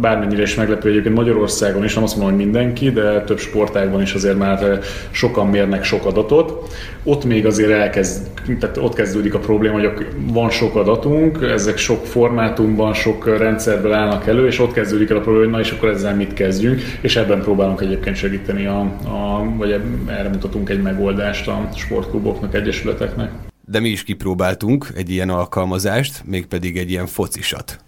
bármennyire 0.01 0.43
is 0.43 0.55
meglepő 0.55 0.89
egyébként 0.89 1.15
Magyarországon 1.15 1.85
is, 1.85 1.95
nem 1.95 2.05
azt 2.05 2.17
mondom, 2.17 2.35
hogy 2.35 2.45
mindenki, 2.45 2.91
de 2.91 3.21
több 3.21 3.39
sportágban 3.39 4.03
is 4.03 4.13
azért 4.13 4.39
már 4.39 4.79
sokan 5.11 5.47
mérnek 5.47 5.85
sok 5.85 6.07
adatot. 6.07 6.75
Ott 7.03 7.25
még 7.25 7.47
azért 7.47 7.71
elkezd, 7.71 8.27
tehát 8.61 8.77
ott 8.77 8.95
kezdődik 8.95 9.35
a 9.35 9.39
probléma, 9.39 9.81
hogy 9.81 10.07
van 10.33 10.51
sok 10.51 10.77
adatunk, 10.77 11.39
ezek 11.43 11.74
sok 11.77 12.07
formátumban, 12.07 12.95
sok 12.95 13.39
rendszerből 13.39 13.93
állnak 13.93 14.27
elő, 14.27 14.47
és 14.47 14.59
ott 14.59 14.73
kezdődik 14.73 15.11
el 15.11 15.17
a 15.17 15.21
probléma, 15.21 15.43
hogy 15.45 15.53
na 15.53 15.61
és 15.61 15.71
akkor 15.71 15.89
ezzel 15.89 16.15
mit 16.15 16.35
kezdjünk, 16.35 16.81
és 17.01 17.17
ebben 17.17 17.43
próbálunk 17.43 17.81
egyébként 17.81 18.17
segíteni, 18.17 18.67
a, 18.67 18.81
a, 19.05 19.45
vagy 19.57 19.81
erre 20.07 20.29
mutatunk 20.29 20.69
egy 20.69 20.83
megoldást 20.83 21.49
a 21.49 21.69
sportkluboknak, 21.75 22.55
egyesületeknek. 22.55 23.31
De 23.67 23.81
mi 23.81 23.89
is 23.89 24.03
kipróbáltunk 24.03 24.89
egy 24.97 25.11
ilyen 25.11 25.29
alkalmazást, 25.29 26.23
mégpedig 26.25 26.79
egy 26.79 26.91
ilyen 26.91 27.07
focisat. 27.07 27.79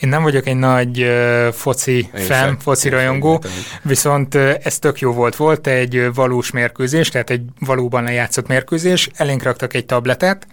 Én 0.00 0.08
nem 0.08 0.22
vagyok 0.22 0.46
egy 0.46 0.56
nagy 0.56 1.02
uh, 1.02 1.48
foci 1.48 1.96
Én 1.96 2.08
fan, 2.12 2.22
sem. 2.22 2.58
foci 2.58 2.88
rajongó, 2.88 3.42
viszont 3.82 4.34
uh, 4.34 4.54
ez 4.62 4.78
tök 4.78 4.98
jó 4.98 5.12
volt. 5.12 5.36
Volt 5.36 5.66
egy 5.66 6.14
valós 6.14 6.50
mérkőzés, 6.50 7.08
tehát 7.08 7.30
egy 7.30 7.42
valóban 7.58 8.02
lejátszott 8.02 8.46
mérkőzés, 8.46 9.08
elénk 9.14 9.42
raktak 9.42 9.74
egy 9.74 9.86
tabletet, 9.86 10.46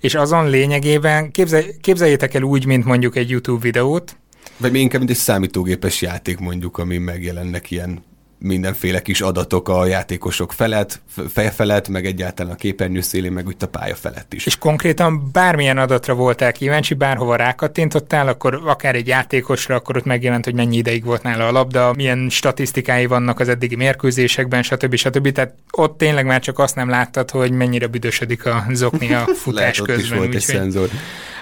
és 0.00 0.14
azon 0.14 0.50
lényegében 0.50 1.30
képzel, 1.30 1.62
képzeljétek 1.80 2.34
el 2.34 2.42
úgy, 2.42 2.66
mint 2.66 2.84
mondjuk 2.84 3.16
egy 3.16 3.30
YouTube 3.30 3.62
videót, 3.62 4.16
vagy 4.56 4.72
még 4.72 4.80
inkább, 4.80 4.98
mint 4.98 5.12
egy 5.12 5.16
számítógépes 5.16 6.02
játék 6.02 6.38
mondjuk, 6.38 6.78
ami 6.78 6.98
megjelennek 6.98 7.70
ilyen 7.70 8.04
mindenféle 8.38 9.02
kis 9.02 9.20
adatok 9.20 9.68
a 9.68 9.86
játékosok 9.86 10.52
felett, 10.52 11.00
fej 11.28 11.50
felett, 11.50 11.88
meg 11.88 12.06
egyáltalán 12.06 12.52
a 12.52 12.56
képernyő 12.56 13.00
szélén, 13.00 13.32
meg 13.32 13.46
úgy 13.46 13.56
a 13.60 13.66
pálya 13.66 13.94
felett 13.94 14.32
is. 14.32 14.46
És 14.46 14.56
konkrétan 14.58 15.30
bármilyen 15.32 15.78
adatra 15.78 16.14
voltál 16.14 16.52
kíváncsi, 16.52 16.94
bárhova 16.94 17.36
rákattintottál, 17.36 18.28
akkor 18.28 18.60
akár 18.64 18.94
egy 18.94 19.06
játékosra, 19.06 19.74
akkor 19.74 19.96
ott 19.96 20.04
megjelent, 20.04 20.44
hogy 20.44 20.54
mennyi 20.54 20.76
ideig 20.76 21.04
volt 21.04 21.22
nála 21.22 21.46
a 21.46 21.52
labda, 21.52 21.92
milyen 21.96 22.28
statisztikái 22.30 23.06
vannak 23.06 23.40
az 23.40 23.48
eddigi 23.48 23.76
mérkőzésekben, 23.76 24.62
stb. 24.62 24.94
stb. 24.94 25.32
Tehát 25.32 25.54
ott 25.70 25.98
tényleg 25.98 26.26
már 26.26 26.40
csak 26.40 26.58
azt 26.58 26.74
nem 26.74 26.88
láttad, 26.88 27.30
hogy 27.30 27.50
mennyire 27.50 27.86
büdösödik 27.86 28.46
a 28.46 28.64
zokni 28.72 29.14
a 29.14 29.26
futás 29.34 29.60
Lehet, 29.60 29.76
közben. 29.76 29.96
Ott 29.96 30.02
is 30.02 30.10
volt 30.10 30.34
egy 30.34 30.40
szenzor. 30.40 30.88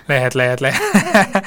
Lehet, 0.06 0.34
lehet, 0.34 0.60
lehet. 0.60 0.80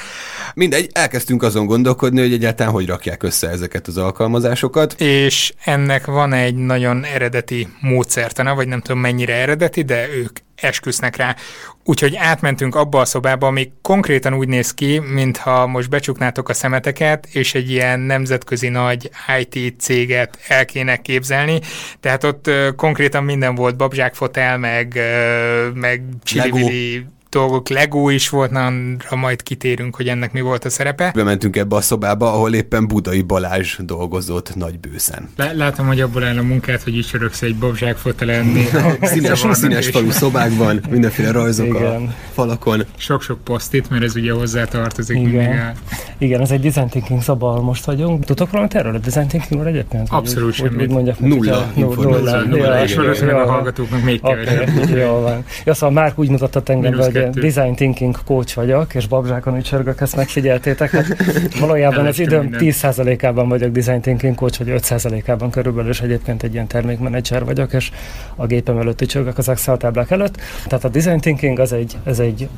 Mindegy, 0.54 0.90
elkezdtünk 0.94 1.44
azon 1.44 1.66
gondolkodni, 1.66 2.20
hogy 2.20 2.34
egyáltalán 2.34 2.74
hogy 2.74 2.88
rakják 2.88 3.24
össze 3.24 3.50
ezeket 3.50 3.88
az 3.88 3.98
alkalmazásokat. 3.98 5.02
És 5.02 5.54
ennek 5.64 6.06
van 6.06 6.34
egy 6.34 6.56
nagyon 6.56 7.04
eredeti 7.04 7.68
módszertana, 7.80 8.56
vagy 8.56 8.68
nem 8.68 8.82
tudom 8.82 9.02
mennyire 9.02 9.34
eredeti, 9.34 9.82
de 9.82 10.10
ők 10.10 10.38
esküsznek 10.56 11.16
rá. 11.16 11.36
Úgyhogy 11.84 12.16
átmentünk 12.16 12.76
abba 12.76 13.00
a 13.00 13.06
szobába, 13.06 13.48
ami 13.48 13.72
konkrétan 13.82 14.34
úgy 14.34 14.48
néz 14.48 14.74
ki, 14.74 15.00
mintha 15.00 15.68
most 15.68 15.90
becsuknátok 15.90 16.50
a 16.50 16.54
szemeteket, 16.54 17.28
és 17.32 17.56
egy 17.56 17.72
ilyen 17.72 18.00
nemzetközi 18.00 18.70
nagy 18.70 19.10
IT 19.40 19.80
céget 19.80 20.38
el 20.48 20.66
kéne 20.66 20.98
képzelni. 20.98 21.60
Tehát 22.00 22.24
ott 22.24 22.50
konkrétan 22.76 23.24
minden 23.24 23.56
volt, 23.56 23.78
babzsákfotel, 23.78 24.58
meg, 24.58 24.94
uh, 24.96 25.74
meg 25.74 26.02
csili 26.24 27.06
dolgok, 27.30 27.70
Lego 27.70 28.10
is 28.10 28.30
volt, 28.30 28.52
arra 28.52 29.16
majd 29.16 29.44
kitérünk, 29.44 29.96
hogy 29.96 30.08
ennek 30.08 30.32
mi 30.32 30.42
volt 30.42 30.66
a 30.66 30.70
szerepe. 30.70 31.12
Bementünk 31.16 31.56
ebbe 31.56 31.76
a 31.76 31.82
szobába, 31.82 32.34
ahol 32.34 32.54
éppen 32.54 32.88
Budai 32.88 33.22
Balázs 33.22 33.78
dolgozott 33.80 34.56
nagy 34.56 34.80
bőszen. 34.80 35.30
Látom, 35.54 35.88
hogy 35.88 36.02
abból 36.02 36.24
áll 36.24 36.38
a 36.38 36.42
munkát, 36.42 36.84
hogy 36.84 36.98
is 36.98 37.14
öröksz 37.14 37.42
egy 37.42 37.56
babzsák 37.56 37.98
fotelen. 37.98 38.56
színes, 39.02 39.46
színes 39.52 39.88
falu 39.88 40.12
szobákban, 40.12 40.82
mindenféle 40.90 41.32
rajzok 41.32 41.66
Igen. 41.66 41.84
a 41.84 42.14
falakon. 42.34 42.86
Sok-sok 42.98 43.44
posztit, 43.44 43.90
mert 43.90 44.04
ez 44.04 44.16
ugye 44.16 44.32
hozzá 44.32 44.66
tartozik 44.66 45.18
Igen. 45.18 45.72
Igen, 46.18 46.42
ez 46.42 46.52
egy 46.52 46.60
design 46.62 46.88
thinking 46.88 47.22
szoba, 47.22 47.50
ahol 47.50 47.62
most 47.62 47.86
vagyunk. 47.86 48.26
Tudok 48.26 48.52
valamit 48.52 48.76
erről 48.76 48.96
a 48.96 48.98
design 48.98 49.28
thinkingről 49.28 49.68
egyébként? 49.68 50.08
Abszolút 50.10 50.54
semmit. 50.54 50.90
Mondjak, 50.90 51.20
nulla, 51.20 51.72
nulla, 51.76 52.04
nulla, 52.04 52.42
nulla, 52.42 52.84
és 52.84 52.96
valószínűleg 52.96 53.36
a 53.36 53.52
hallgatóknak 53.52 54.04
még 54.04 54.22
kevesebb. 54.22 54.90
Jó 54.98 55.20
van. 55.20 55.44
Ja, 55.66 55.74
szóval 55.74 55.92
Márk 55.92 56.20
úgy 56.20 56.30
mutatott 56.30 56.70
engem, 56.70 56.94
hogy 57.24 57.52
design 57.52 57.74
thinking 57.74 58.18
coach 58.26 58.56
vagyok, 58.56 58.96
és 58.96 59.08
babzsákon 59.08 59.58
is 59.58 59.64
csörgök, 59.64 60.02
ezt 60.02 60.16
megfigyeltétek. 60.16 60.92
Hát 60.92 61.58
valójában 61.60 62.06
az 62.06 62.20
időm 62.20 62.50
10%-ában 62.52 63.50
vagyok 63.50 63.72
design 63.72 64.02
thinking 64.02 64.36
coach, 64.36 64.58
vagy 64.58 64.82
5%-ában 64.82 65.50
körülbelül, 65.50 65.90
és 65.90 66.02
egyébként 66.02 66.44
egy 66.44 66.54
ilyen 66.54 66.68
termékmenedzser 66.68 67.46
vagyok, 67.46 67.74
és 67.74 67.92
a 68.36 68.46
gépem 68.46 68.78
előtt 68.78 69.00
csörgök 69.00 69.38
az 69.38 69.50
Excel 69.50 69.78
táblák 69.78 70.12
előtt. 70.12 70.38
Tehát 70.68 70.84
a 70.84 70.90
design 70.90 71.20
thinking 71.20 71.60
az 71.60 71.74
egy, 71.74 71.98
ez 72.04 72.20
egy 72.20 72.50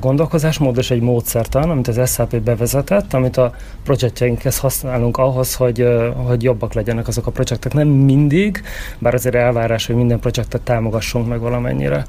gondolkozásmód 0.00 0.76
és 0.76 0.90
egy 0.90 1.00
módszertan, 1.00 1.70
amit 1.70 1.88
az 1.88 2.12
SAP 2.12 2.36
bevezetett, 2.40 3.12
amit 3.12 3.36
a 3.36 3.54
projektjeinkhez 3.84 4.58
használunk 4.58 5.16
ahhoz, 5.16 5.54
hogy, 5.54 5.88
hogy 6.14 6.42
jobbak 6.42 6.74
legyenek 6.74 7.08
azok 7.08 7.26
a 7.26 7.30
projektek. 7.30 7.72
Nem 7.72 7.88
mindig, 7.88 8.62
bár 8.98 9.14
azért 9.14 9.34
elvárás, 9.34 9.86
hogy 9.86 9.96
minden 9.96 10.18
projektet 10.18 10.60
támogassunk 10.60 11.28
meg 11.28 11.40
valamennyire. 11.40 12.06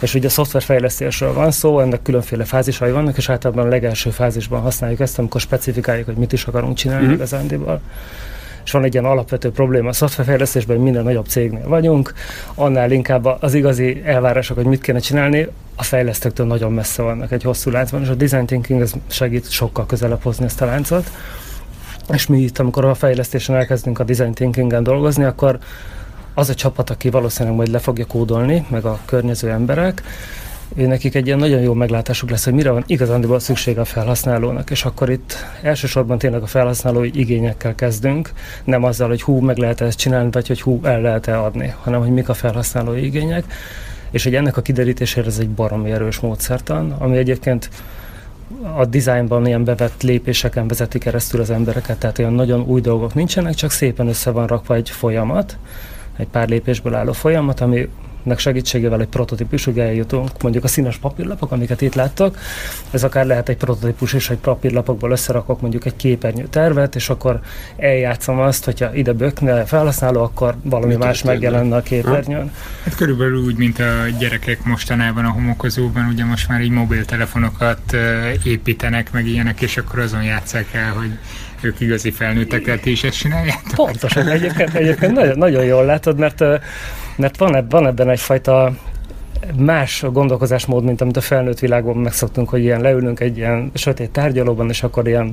És 0.00 0.14
ugye 0.14 0.26
a 0.26 0.30
szoftverfejlesztésről 0.30 1.32
van 1.32 1.47
szó, 1.50 1.80
ennek 1.80 2.02
különféle 2.02 2.44
fázisai 2.44 2.90
vannak, 2.90 3.16
és 3.16 3.28
általában 3.28 3.66
a 3.66 3.68
legelső 3.68 4.10
fázisban 4.10 4.60
használjuk 4.60 5.00
ezt, 5.00 5.18
amikor 5.18 5.40
specifikáljuk, 5.40 6.06
hogy 6.06 6.16
mit 6.16 6.32
is 6.32 6.44
akarunk 6.44 6.76
csinálni 6.76 7.04
mm-hmm. 7.04 7.14
igazándiból 7.14 7.80
és 8.68 8.74
van 8.74 8.84
egy 8.84 8.92
ilyen 8.92 9.04
alapvető 9.04 9.50
probléma 9.50 9.88
a 9.88 9.92
szoftverfejlesztésben, 9.92 10.76
hogy 10.76 10.84
minden 10.84 11.04
nagyobb 11.04 11.26
cégnél 11.26 11.68
vagyunk, 11.68 12.12
annál 12.54 12.90
inkább 12.90 13.24
az 13.40 13.54
igazi 13.54 14.02
elvárások, 14.04 14.56
hogy 14.56 14.66
mit 14.66 14.80
kéne 14.80 14.98
csinálni, 14.98 15.48
a 15.76 15.82
fejlesztőktől 15.82 16.46
nagyon 16.46 16.72
messze 16.72 17.02
vannak 17.02 17.32
egy 17.32 17.42
hosszú 17.42 17.70
láncban, 17.70 18.02
és 18.02 18.08
a 18.08 18.14
design 18.14 18.46
thinking 18.46 18.80
ez 18.80 18.92
segít 19.06 19.50
sokkal 19.50 19.86
közelebb 19.86 20.22
hozni 20.22 20.44
ezt 20.44 20.60
a 20.60 20.64
láncot. 20.64 21.10
És 22.12 22.26
mi 22.26 22.40
itt, 22.40 22.58
amikor 22.58 22.84
a 22.84 22.94
fejlesztésen 22.94 23.56
elkezdünk 23.56 23.98
a 23.98 24.04
design 24.04 24.32
thinkingen 24.32 24.82
dolgozni, 24.82 25.24
akkor 25.24 25.58
az 26.34 26.48
a 26.48 26.54
csapat, 26.54 26.90
aki 26.90 27.10
valószínűleg 27.10 27.56
majd 27.56 27.68
le 27.68 27.78
fogja 27.78 28.06
kódolni, 28.06 28.66
meg 28.70 28.84
a 28.84 28.98
környező 29.04 29.50
emberek, 29.50 30.02
nekik 30.86 31.14
egy 31.14 31.26
ilyen 31.26 31.38
nagyon 31.38 31.60
jó 31.60 31.72
meglátásuk 31.72 32.30
lesz, 32.30 32.44
hogy 32.44 32.52
mire 32.52 32.70
van 32.70 32.84
igazándiból 32.86 33.38
szüksége 33.38 33.80
a 33.80 33.84
felhasználónak, 33.84 34.70
és 34.70 34.84
akkor 34.84 35.10
itt 35.10 35.36
elsősorban 35.62 36.18
tényleg 36.18 36.42
a 36.42 36.46
felhasználói 36.46 37.10
igényekkel 37.12 37.74
kezdünk, 37.74 38.32
nem 38.64 38.84
azzal, 38.84 39.08
hogy 39.08 39.22
hú, 39.22 39.38
meg 39.40 39.56
lehet 39.56 39.80
ezt 39.80 39.98
csinálni, 39.98 40.30
vagy 40.30 40.46
hogy 40.46 40.60
hú, 40.60 40.80
el 40.82 41.00
lehet-e 41.00 41.40
adni, 41.40 41.74
hanem 41.80 42.00
hogy 42.00 42.10
mik 42.10 42.28
a 42.28 42.34
felhasználói 42.34 43.04
igények, 43.04 43.44
és 44.10 44.24
hogy 44.24 44.34
ennek 44.34 44.56
a 44.56 44.62
kiderítésére 44.62 45.26
ez 45.26 45.38
egy 45.38 45.50
baromi 45.50 45.90
erős 45.90 46.20
módszertan, 46.20 46.90
ami 46.98 47.16
egyébként 47.16 47.70
a 48.76 48.84
dizájnban 48.84 49.46
ilyen 49.46 49.64
bevett 49.64 50.02
lépéseken 50.02 50.68
vezeti 50.68 50.98
keresztül 50.98 51.40
az 51.40 51.50
embereket, 51.50 51.98
tehát 51.98 52.18
olyan 52.18 52.32
nagyon 52.32 52.60
új 52.60 52.80
dolgok 52.80 53.14
nincsenek, 53.14 53.54
csak 53.54 53.70
szépen 53.70 54.08
össze 54.08 54.30
van 54.30 54.46
rakva 54.46 54.74
egy 54.74 54.90
folyamat, 54.90 55.56
egy 56.16 56.26
pár 56.26 56.48
lépésből 56.48 56.94
álló 56.94 57.12
folyamat, 57.12 57.60
ami 57.60 57.88
nek 58.28 58.38
segítségével 58.38 59.00
egy 59.00 59.06
prototípusig 59.06 59.78
eljutunk. 59.78 60.42
Mondjuk 60.42 60.64
a 60.64 60.68
színes 60.68 60.96
papírlapok, 60.96 61.52
amiket 61.52 61.80
itt 61.80 61.94
láttak, 61.94 62.38
ez 62.90 63.04
akár 63.04 63.26
lehet 63.26 63.48
egy 63.48 63.56
prototípus 63.56 64.12
is, 64.12 64.26
hogy 64.26 64.36
papírlapokból 64.36 65.10
összerakok 65.10 65.60
mondjuk 65.60 65.84
egy 65.84 65.96
képernyő 65.96 66.46
tervet, 66.50 66.94
és 66.94 67.08
akkor 67.08 67.40
eljátszom 67.76 68.38
azt, 68.38 68.64
hogyha 68.64 68.94
ide 68.94 69.12
bökne 69.12 69.64
felhasználó, 69.64 70.22
akkor 70.22 70.56
valami 70.62 70.94
Mit 70.94 71.04
más 71.04 71.22
megjelenne 71.22 71.76
a 71.76 71.82
képernyőn. 71.82 72.52
Hát 72.84 72.94
körülbelül 72.94 73.44
úgy, 73.44 73.56
mint 73.56 73.78
a 73.78 73.92
gyerekek 74.18 74.64
mostanában 74.64 75.24
a 75.24 75.30
homokozóban, 75.30 76.08
ugye 76.12 76.24
most 76.24 76.48
már 76.48 76.60
így 76.60 76.70
mobiltelefonokat 76.70 77.96
építenek, 78.44 79.12
meg 79.12 79.26
ilyenek, 79.26 79.60
és 79.60 79.76
akkor 79.76 79.98
azon 79.98 80.22
játszák 80.22 80.66
el, 80.72 80.92
hogy 80.92 81.10
ők 81.60 81.80
igazi 81.80 82.10
felnőttek, 82.10 82.86
is 82.86 83.04
ezt 83.04 83.18
csináljátok? 83.18 83.74
Pontosan, 83.74 84.28
egyébként, 84.28 84.74
egyébként 84.74 85.12
nagyon, 85.12 85.38
nagyon 85.38 85.64
jól 85.64 85.84
látod, 85.84 86.18
mert 86.18 86.44
mert 87.18 87.36
van, 87.36 87.56
eb- 87.56 87.70
van 87.70 87.86
ebben 87.86 88.10
egyfajta 88.10 88.72
más 89.56 90.04
gondolkozásmód, 90.12 90.84
mint 90.84 91.00
amit 91.00 91.16
a 91.16 91.20
felnőtt 91.20 91.58
világban 91.58 91.96
megszoktunk, 91.96 92.48
hogy 92.48 92.62
ilyen 92.62 92.80
leülünk 92.80 93.20
egy 93.20 93.36
ilyen 93.36 93.70
sötét 93.74 94.10
tárgyalóban, 94.10 94.68
és 94.68 94.82
akkor 94.82 95.08
ilyen 95.08 95.32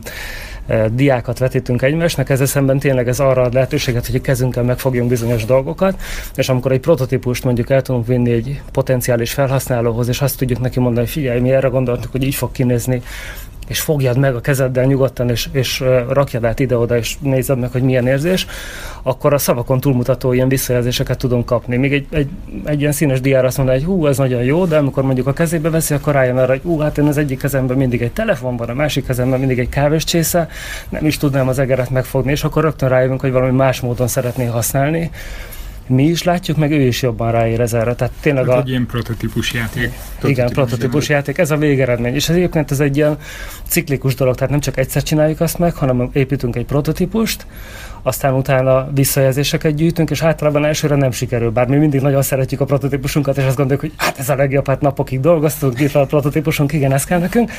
e, 0.68 0.90
diákat 0.90 1.38
vetítünk 1.38 1.82
egymásnak, 1.82 2.30
ezzel 2.30 2.46
szemben 2.46 2.80
tényleg 2.80 3.08
ez 3.08 3.20
arra 3.20 3.42
ad 3.42 3.54
lehetőséget, 3.54 4.06
hogy 4.06 4.16
a 4.16 4.22
kezünkkel 4.22 4.64
megfogjunk 4.64 5.10
bizonyos 5.10 5.46
dolgokat, 5.46 6.02
és 6.36 6.50
amikor 6.50 6.72
egy 6.72 6.80
prototípust 6.80 7.44
mondjuk 7.44 7.70
el 7.70 7.82
tudunk 7.82 8.08
vinni 8.08 8.32
egy 8.32 8.62
potenciális 8.72 9.34
felhasználóhoz, 9.34 10.08
és 10.08 10.22
azt 10.22 10.38
tudjuk 10.38 10.60
neki 10.60 10.80
mondani, 10.80 11.06
hogy 11.06 11.14
figyelj, 11.14 11.40
mi 11.40 11.52
erre 11.52 11.68
gondoltuk, 11.68 12.12
hogy 12.12 12.24
így 12.24 12.36
fog 12.36 12.52
kinézni 12.52 13.02
és 13.68 13.80
fogjad 13.80 14.18
meg 14.18 14.36
a 14.36 14.42
kezeddel 14.42 14.86
nyugodtan, 14.86 15.30
és, 15.30 15.48
és 15.52 15.84
rakjad 16.10 16.44
át 16.46 16.60
ide-oda, 16.60 16.98
és 16.98 17.16
nézed 17.20 17.60
meg, 17.60 17.72
hogy 17.72 17.82
milyen 17.82 18.08
érzés, 18.08 18.48
akkor 19.02 19.34
a 19.34 19.38
szavakon 19.38 19.80
túlmutató 19.80 20.34
ilyen 20.34 20.48
visszajelzéseket 20.48 21.18
tudunk 21.18 21.46
kapni. 21.46 21.78
Még 21.78 21.94
egy, 21.94 22.06
egy, 22.12 22.30
egy 22.66 22.80
ilyen 22.80 22.92
színes 22.92 23.22
diára 23.22 23.48
azt 23.48 23.58
mondja, 23.58 23.76
hogy 23.76 23.84
hú, 23.84 24.08
ez 24.08 24.18
nagyon 24.18 24.44
jó, 24.44 24.66
de 24.66 24.78
amikor 24.78 25.04
mondjuk 25.04 25.28
a 25.28 25.34
kezébe 25.34 25.70
veszi, 25.70 25.94
akkor 25.94 26.14
rájön 26.14 26.38
arra, 26.38 26.52
hogy 26.52 26.62
hú, 26.64 26.80
hát 26.80 26.98
én 26.98 27.06
az 27.06 27.18
egyik 27.18 27.40
kezemben 27.40 27.78
mindig 27.78 28.02
egy 28.02 28.12
telefon 28.12 28.58
van, 28.58 28.70
a 28.70 28.74
másik 28.74 29.06
kezemben 29.06 29.40
mindig 29.40 29.60
egy 29.60 29.70
kávés 29.70 30.04
csésze, 30.04 30.48
nem 30.90 31.06
is 31.06 31.18
tudnám 31.18 31.48
az 31.48 31.60
egeret 31.60 31.90
megfogni, 31.90 32.32
és 32.32 32.44
akkor 32.44 32.64
rögtön 32.64 32.90
rájövünk, 32.90 33.22
hogy 33.22 33.32
valami 33.32 33.56
más 33.56 33.80
módon 33.80 34.08
szeretné 34.08 34.46
használni 34.46 35.12
mi 35.88 36.04
is 36.04 36.24
látjuk, 36.24 36.58
meg 36.58 36.72
ő 36.72 36.82
is 36.82 37.02
jobban 37.02 37.32
ráérez 37.32 37.74
erre. 37.74 37.96
Tehát 37.96 38.14
tényleg 38.20 38.46
hát 38.46 38.56
a... 38.56 38.60
egy 38.60 38.70
ilyen 38.70 38.86
prototípus 38.86 39.54
játék. 39.54 39.90
Prototípus 39.90 40.30
igen, 40.30 40.50
prototípus 40.50 41.10
játék, 41.10 41.38
ez 41.38 41.52
a 41.52 41.58
végeredmény. 41.58 42.14
És 42.14 42.30
ez 42.30 42.36
egyébként 42.36 42.72
ez 42.72 42.80
egy 42.80 42.98
ilyen 42.98 43.18
ciklikus 43.68 44.16
dolog, 44.16 44.36
tehát 44.36 44.50
nem 44.50 44.60
csak 44.60 44.78
egyszer 44.78 45.04
csináljuk 45.04 45.40
azt 45.40 45.60
meg, 45.60 45.76
hanem 45.76 46.10
építünk 46.14 46.56
egy 46.56 46.66
prototípust, 46.66 47.46
aztán 48.02 48.34
utána 48.34 48.90
visszajelzéseket 48.94 49.76
gyűjtünk, 49.76 50.10
és 50.10 50.22
általában 50.22 50.66
elsőre 50.66 50.96
nem 50.96 51.12
sikerül, 51.12 51.52
bár 51.52 51.68
mi 51.68 51.78
mindig 51.78 52.02
nagyon 52.02 52.22
szeretjük 52.22 52.62
a 52.62 52.66
prototípusunkat, 52.66 53.38
és 53.38 53.44
azt 53.46 53.56
gondoljuk, 53.56 53.82
hogy 53.82 53.94
hát 53.98 54.20
ez 54.20 54.30
a 54.30 54.36
legjobb, 54.36 54.68
hát 54.68 54.82
napokig 54.82 55.20
dolgoztunk, 55.20 55.80
itt 55.80 55.96
a 55.96 56.06
prototípusunk, 56.06 56.74
igen, 56.74 56.94
ez 56.94 57.04
kell 57.04 57.20
nekünk. 57.20 57.52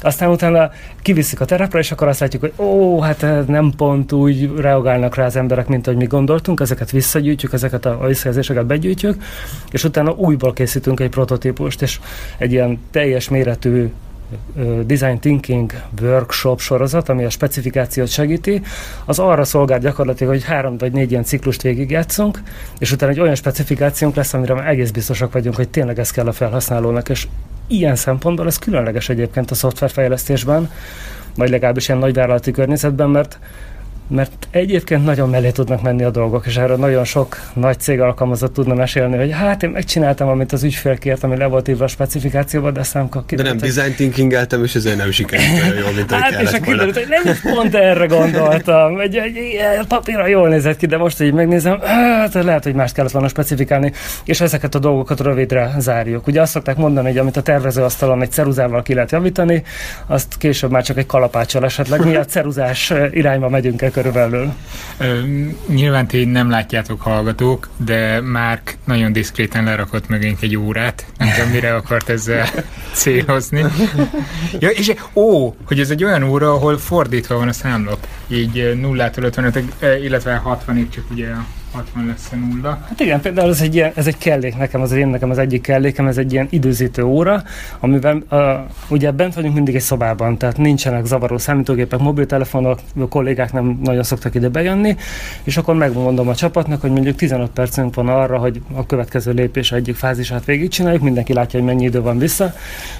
Aztán 0.00 0.30
utána 0.30 0.70
kiviszik 1.02 1.40
a 1.40 1.44
terepre, 1.44 1.78
és 1.78 1.92
akkor 1.92 2.08
azt 2.08 2.20
látjuk, 2.20 2.42
hogy 2.42 2.52
ó, 2.56 3.00
hát 3.00 3.46
nem 3.46 3.72
pont 3.76 4.12
úgy 4.12 4.52
reagálnak 4.56 5.14
rá 5.14 5.24
az 5.24 5.36
emberek, 5.36 5.68
mint 5.68 5.86
ahogy 5.86 5.98
mi 5.98 6.06
gondoltunk, 6.06 6.60
ezeket 6.60 6.90
visszagyűjtjük, 6.90 7.52
ezeket 7.72 8.00
a 8.00 8.06
visszajelzéseket 8.06 8.66
begyűjtjük, 8.66 9.22
és 9.70 9.84
utána 9.84 10.10
újból 10.10 10.52
készítünk 10.52 11.00
egy 11.00 11.10
prototípust, 11.10 11.82
és 11.82 12.00
egy 12.38 12.52
ilyen 12.52 12.78
teljes 12.90 13.28
méretű 13.28 13.90
Design 14.86 15.18
Thinking 15.18 15.72
Workshop 16.00 16.60
sorozat, 16.60 17.08
ami 17.08 17.24
a 17.24 17.30
specifikációt 17.30 18.08
segíti, 18.08 18.62
az 19.04 19.18
arra 19.18 19.44
szolgál 19.44 19.78
gyakorlatilag, 19.78 20.32
hogy 20.32 20.44
három 20.44 20.78
vagy 20.78 20.92
négy 20.92 21.10
ilyen 21.10 21.24
ciklust 21.24 21.62
végigjátszunk, 21.62 22.42
és 22.78 22.92
utána 22.92 23.12
egy 23.12 23.20
olyan 23.20 23.34
specifikációnk 23.34 24.14
lesz, 24.14 24.34
amire 24.34 24.66
egész 24.66 24.90
biztosak 24.90 25.32
vagyunk, 25.32 25.56
hogy 25.56 25.68
tényleg 25.68 25.98
ez 25.98 26.10
kell 26.10 26.26
a 26.26 26.32
felhasználónak, 26.32 27.08
és 27.08 27.28
ilyen 27.66 27.96
szempontból 27.96 28.46
ez 28.46 28.58
különleges 28.58 29.08
egyébként 29.08 29.50
a 29.50 29.54
szoftverfejlesztésben, 29.54 30.70
vagy 31.36 31.50
legalábbis 31.50 31.88
ilyen 31.88 32.00
nagyvállalati 32.00 32.50
környezetben, 32.50 33.10
mert 33.10 33.38
mert 34.12 34.48
egyébként 34.50 35.04
nagyon 35.04 35.30
mellé 35.30 35.50
tudnak 35.50 35.82
menni 35.82 36.02
a 36.02 36.10
dolgok, 36.10 36.46
és 36.46 36.56
erről 36.56 36.76
nagyon 36.76 37.04
sok 37.04 37.36
nagy 37.52 37.78
cég 37.78 38.00
alkalmazott 38.00 38.54
tudna 38.54 38.74
mesélni, 38.74 39.16
hogy 39.16 39.32
hát 39.32 39.62
én 39.62 39.70
megcsináltam, 39.70 40.28
amit 40.28 40.52
az 40.52 40.62
ügyfél 40.62 40.98
kért, 40.98 41.24
ami 41.24 41.36
le 41.36 41.46
volt 41.46 41.68
írva 41.68 41.84
a 41.84 41.88
specifikációba, 41.88 42.70
de 42.70 42.80
aztán 42.80 43.08
De 43.26 43.42
nem 43.42 43.56
design 43.56 43.94
thinking 43.94 44.32
eltem, 44.32 44.64
és 44.64 44.74
ezért 44.74 44.96
nem 44.96 45.10
sikerült 45.10 45.48
olyan 45.62 45.76
jól, 45.76 45.92
mint 45.92 46.10
hát, 46.12 46.40
és 46.42 46.52
a 46.52 46.60
kiderült, 46.60 46.94
hogy 46.94 47.08
nem 47.08 47.32
is 47.32 47.40
pont 47.40 47.74
erre 47.74 48.06
gondoltam. 48.06 49.00
Egy, 49.00 49.16
egy, 49.16 49.36
egy 49.78 49.86
papírra 49.88 50.26
jól 50.26 50.48
nézett 50.48 50.76
ki, 50.76 50.86
de 50.86 50.96
most 50.96 51.20
így 51.20 51.32
megnézem, 51.32 51.80
hát 51.80 52.34
lehet, 52.34 52.64
hogy 52.64 52.74
mást 52.74 52.94
kellett 52.94 53.10
volna 53.10 53.28
specifikálni, 53.28 53.92
és 54.24 54.40
ezeket 54.40 54.74
a 54.74 54.78
dolgokat 54.78 55.20
rövidre 55.20 55.74
zárjuk. 55.78 56.26
Ugye 56.26 56.40
azt 56.40 56.52
szokták 56.52 56.76
mondani, 56.76 57.08
hogy 57.08 57.18
amit 57.18 57.36
a 57.36 57.42
tervezőasztalon 57.42 58.22
egy 58.22 58.30
ceruzával 58.30 58.82
ki 58.82 58.94
lehet 58.94 59.10
javítani, 59.10 59.62
azt 60.06 60.36
később 60.38 60.70
már 60.70 60.82
csak 60.82 60.96
egy 60.96 61.06
kalapáccsal 61.06 61.64
esetleg. 61.64 62.04
Mi 62.04 62.16
a 62.16 62.24
ceruzás 62.24 62.92
irányba 63.10 63.48
megyünk 63.48 63.82
el 63.82 63.90
körülbelül. 64.02 64.52
Nyilván 65.68 66.06
ti 66.06 66.24
nem 66.24 66.50
látjátok 66.50 67.00
hallgatók, 67.00 67.68
de 67.76 68.20
Márk 68.20 68.76
nagyon 68.84 69.12
diszkréten 69.12 69.64
lerakott 69.64 70.08
mögénk 70.08 70.42
egy 70.42 70.56
órát. 70.56 71.06
Nem 71.18 71.28
tudom, 71.34 71.50
mire 71.50 71.74
akart 71.74 72.08
ezzel 72.08 72.48
célozni. 72.92 73.64
Ja, 74.58 74.68
és 74.68 74.92
ó, 75.14 75.54
hogy 75.64 75.80
ez 75.80 75.90
egy 75.90 76.04
olyan 76.04 76.22
óra, 76.22 76.52
ahol 76.52 76.78
fordítva 76.78 77.36
van 77.36 77.48
a 77.48 77.52
számlap. 77.52 78.06
Így 78.28 78.72
0-tól 78.82 79.22
55, 79.22 79.62
illetve 80.02 80.42
60-ig 80.46 80.88
csak 80.88 81.04
ugye 81.10 81.28
a 81.28 81.44
60 81.72 82.06
lesz 82.06 82.28
a 82.32 82.36
nulla. 82.36 82.78
Hát 82.88 83.00
igen, 83.00 83.20
például 83.20 83.50
ez 83.50 83.60
egy, 83.60 83.74
ilyen, 83.74 83.92
ez 83.94 84.06
egy 84.06 84.18
kellék 84.18 84.56
nekem, 84.56 84.80
az 84.80 84.92
én 84.92 85.08
nekem 85.08 85.30
az 85.30 85.38
egyik 85.38 85.62
kellékem, 85.62 86.06
ez 86.06 86.18
egy 86.18 86.32
ilyen 86.32 86.46
időzítő 86.50 87.02
óra, 87.02 87.42
amiben 87.80 88.24
uh, 88.30 88.40
ugye 88.88 89.10
bent 89.10 89.34
vagyunk 89.34 89.54
mindig 89.54 89.74
egy 89.74 89.80
szobában, 89.80 90.38
tehát 90.38 90.56
nincsenek 90.56 91.04
zavaró 91.04 91.38
számítógépek, 91.38 91.98
mobiltelefonok, 91.98 92.78
a 93.00 93.08
kollégák 93.08 93.52
nem 93.52 93.78
nagyon 93.82 94.02
szoktak 94.02 94.34
ide 94.34 94.48
bejönni, 94.48 94.96
és 95.42 95.56
akkor 95.56 95.74
megmondom 95.74 96.28
a 96.28 96.34
csapatnak, 96.34 96.80
hogy 96.80 96.90
mondjuk 96.90 97.16
15 97.16 97.50
percünk 97.50 97.94
van 97.94 98.08
arra, 98.08 98.38
hogy 98.38 98.62
a 98.74 98.86
következő 98.86 99.32
lépés 99.32 99.72
egyik 99.72 99.94
fázisát 99.94 100.44
végigcsináljuk, 100.44 101.02
mindenki 101.02 101.32
látja, 101.32 101.58
hogy 101.58 101.68
mennyi 101.68 101.84
idő 101.84 102.00
van 102.00 102.18
vissza. 102.18 102.52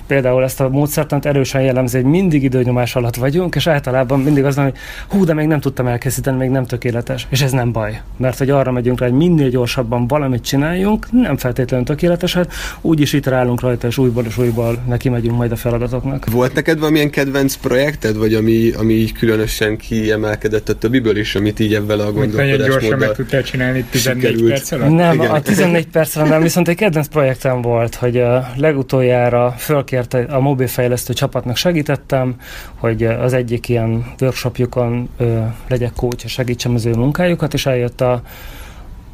Például 0.06 0.42
ezt 0.42 0.60
a 0.60 0.68
módszertant 0.68 1.26
erősen 1.26 1.62
jellemzi, 1.62 1.96
hogy 1.96 2.10
mindig 2.10 2.42
időnyomás 2.42 2.96
alatt 2.96 3.16
vagyunk, 3.16 3.54
és 3.54 3.66
általában 3.66 4.20
mindig 4.20 4.44
az 4.44 4.56
hogy 4.56 4.76
hú, 5.08 5.24
de 5.24 5.34
még 5.34 5.46
nem 5.46 5.60
tudtam 5.60 5.86
elkészíteni, 5.86 6.36
még 6.36 6.50
nem 6.50 6.64
tökéletes. 6.64 7.26
És 7.28 7.42
ez 7.42 7.52
nem 7.52 7.72
baj, 7.72 8.00
mert 8.16 8.38
hogy 8.38 8.50
arra 8.50 8.61
megyünk 8.70 9.00
rá, 9.00 9.06
hogy 9.06 9.16
minél 9.16 9.48
gyorsabban 9.48 10.06
valamit 10.06 10.42
csináljunk, 10.42 11.06
nem 11.10 11.36
feltétlenül 11.36 11.86
tökéleteset, 11.86 12.52
úgyis 12.80 13.12
itt 13.12 13.26
rálunk 13.26 13.60
rajta, 13.60 13.86
és 13.86 13.98
újból 13.98 14.24
és 14.24 14.38
újból 14.38 14.82
neki 14.88 15.08
megyünk 15.08 15.36
majd 15.36 15.52
a 15.52 15.56
feladatoknak. 15.56 16.30
Volt 16.30 16.54
neked 16.54 16.78
valamilyen 16.78 17.10
kedvenc 17.10 17.54
projekted, 17.54 18.16
vagy 18.16 18.34
ami, 18.34 18.70
ami 18.70 18.92
így 18.92 19.12
különösen 19.12 19.76
kiemelkedett 19.76 20.68
a 20.68 20.74
többiből 20.74 21.16
is, 21.16 21.34
amit 21.34 21.60
így 21.60 21.74
ebben 21.74 22.00
a 22.00 22.12
gondolkodásmóddal 22.12 22.68
gyorsan 22.68 22.98
meg 22.98 23.12
tudtál 23.12 23.42
csinálni 23.42 23.84
14 23.90 24.22
sikerült. 24.22 24.50
perc 24.50 24.72
alatt? 24.72 24.90
Nem, 24.90 25.14
Igen. 25.14 25.30
a 25.30 25.40
14 25.40 25.86
perc 25.86 26.16
alatt 26.16 26.28
nem, 26.28 26.42
viszont 26.42 26.68
egy 26.68 26.76
kedvenc 26.76 27.08
projektem 27.08 27.62
volt, 27.62 27.94
hogy 27.94 28.16
a 28.16 28.52
legutoljára 28.56 29.54
fölkérte 29.58 30.18
a 30.18 30.40
mobilfejlesztő 30.40 31.12
csapatnak 31.12 31.56
segítettem, 31.56 32.34
hogy 32.74 33.02
az 33.04 33.32
egyik 33.32 33.68
ilyen 33.68 34.04
workshopjukon 34.20 35.08
ö, 35.18 35.38
legyek 35.68 35.92
coach, 35.92 36.24
és 36.24 36.32
segítsem 36.32 36.74
az 36.74 36.84
ő 36.86 36.94
munkájukat, 36.94 37.54
és 37.54 37.66
eljött 37.66 38.00
a 38.00 38.22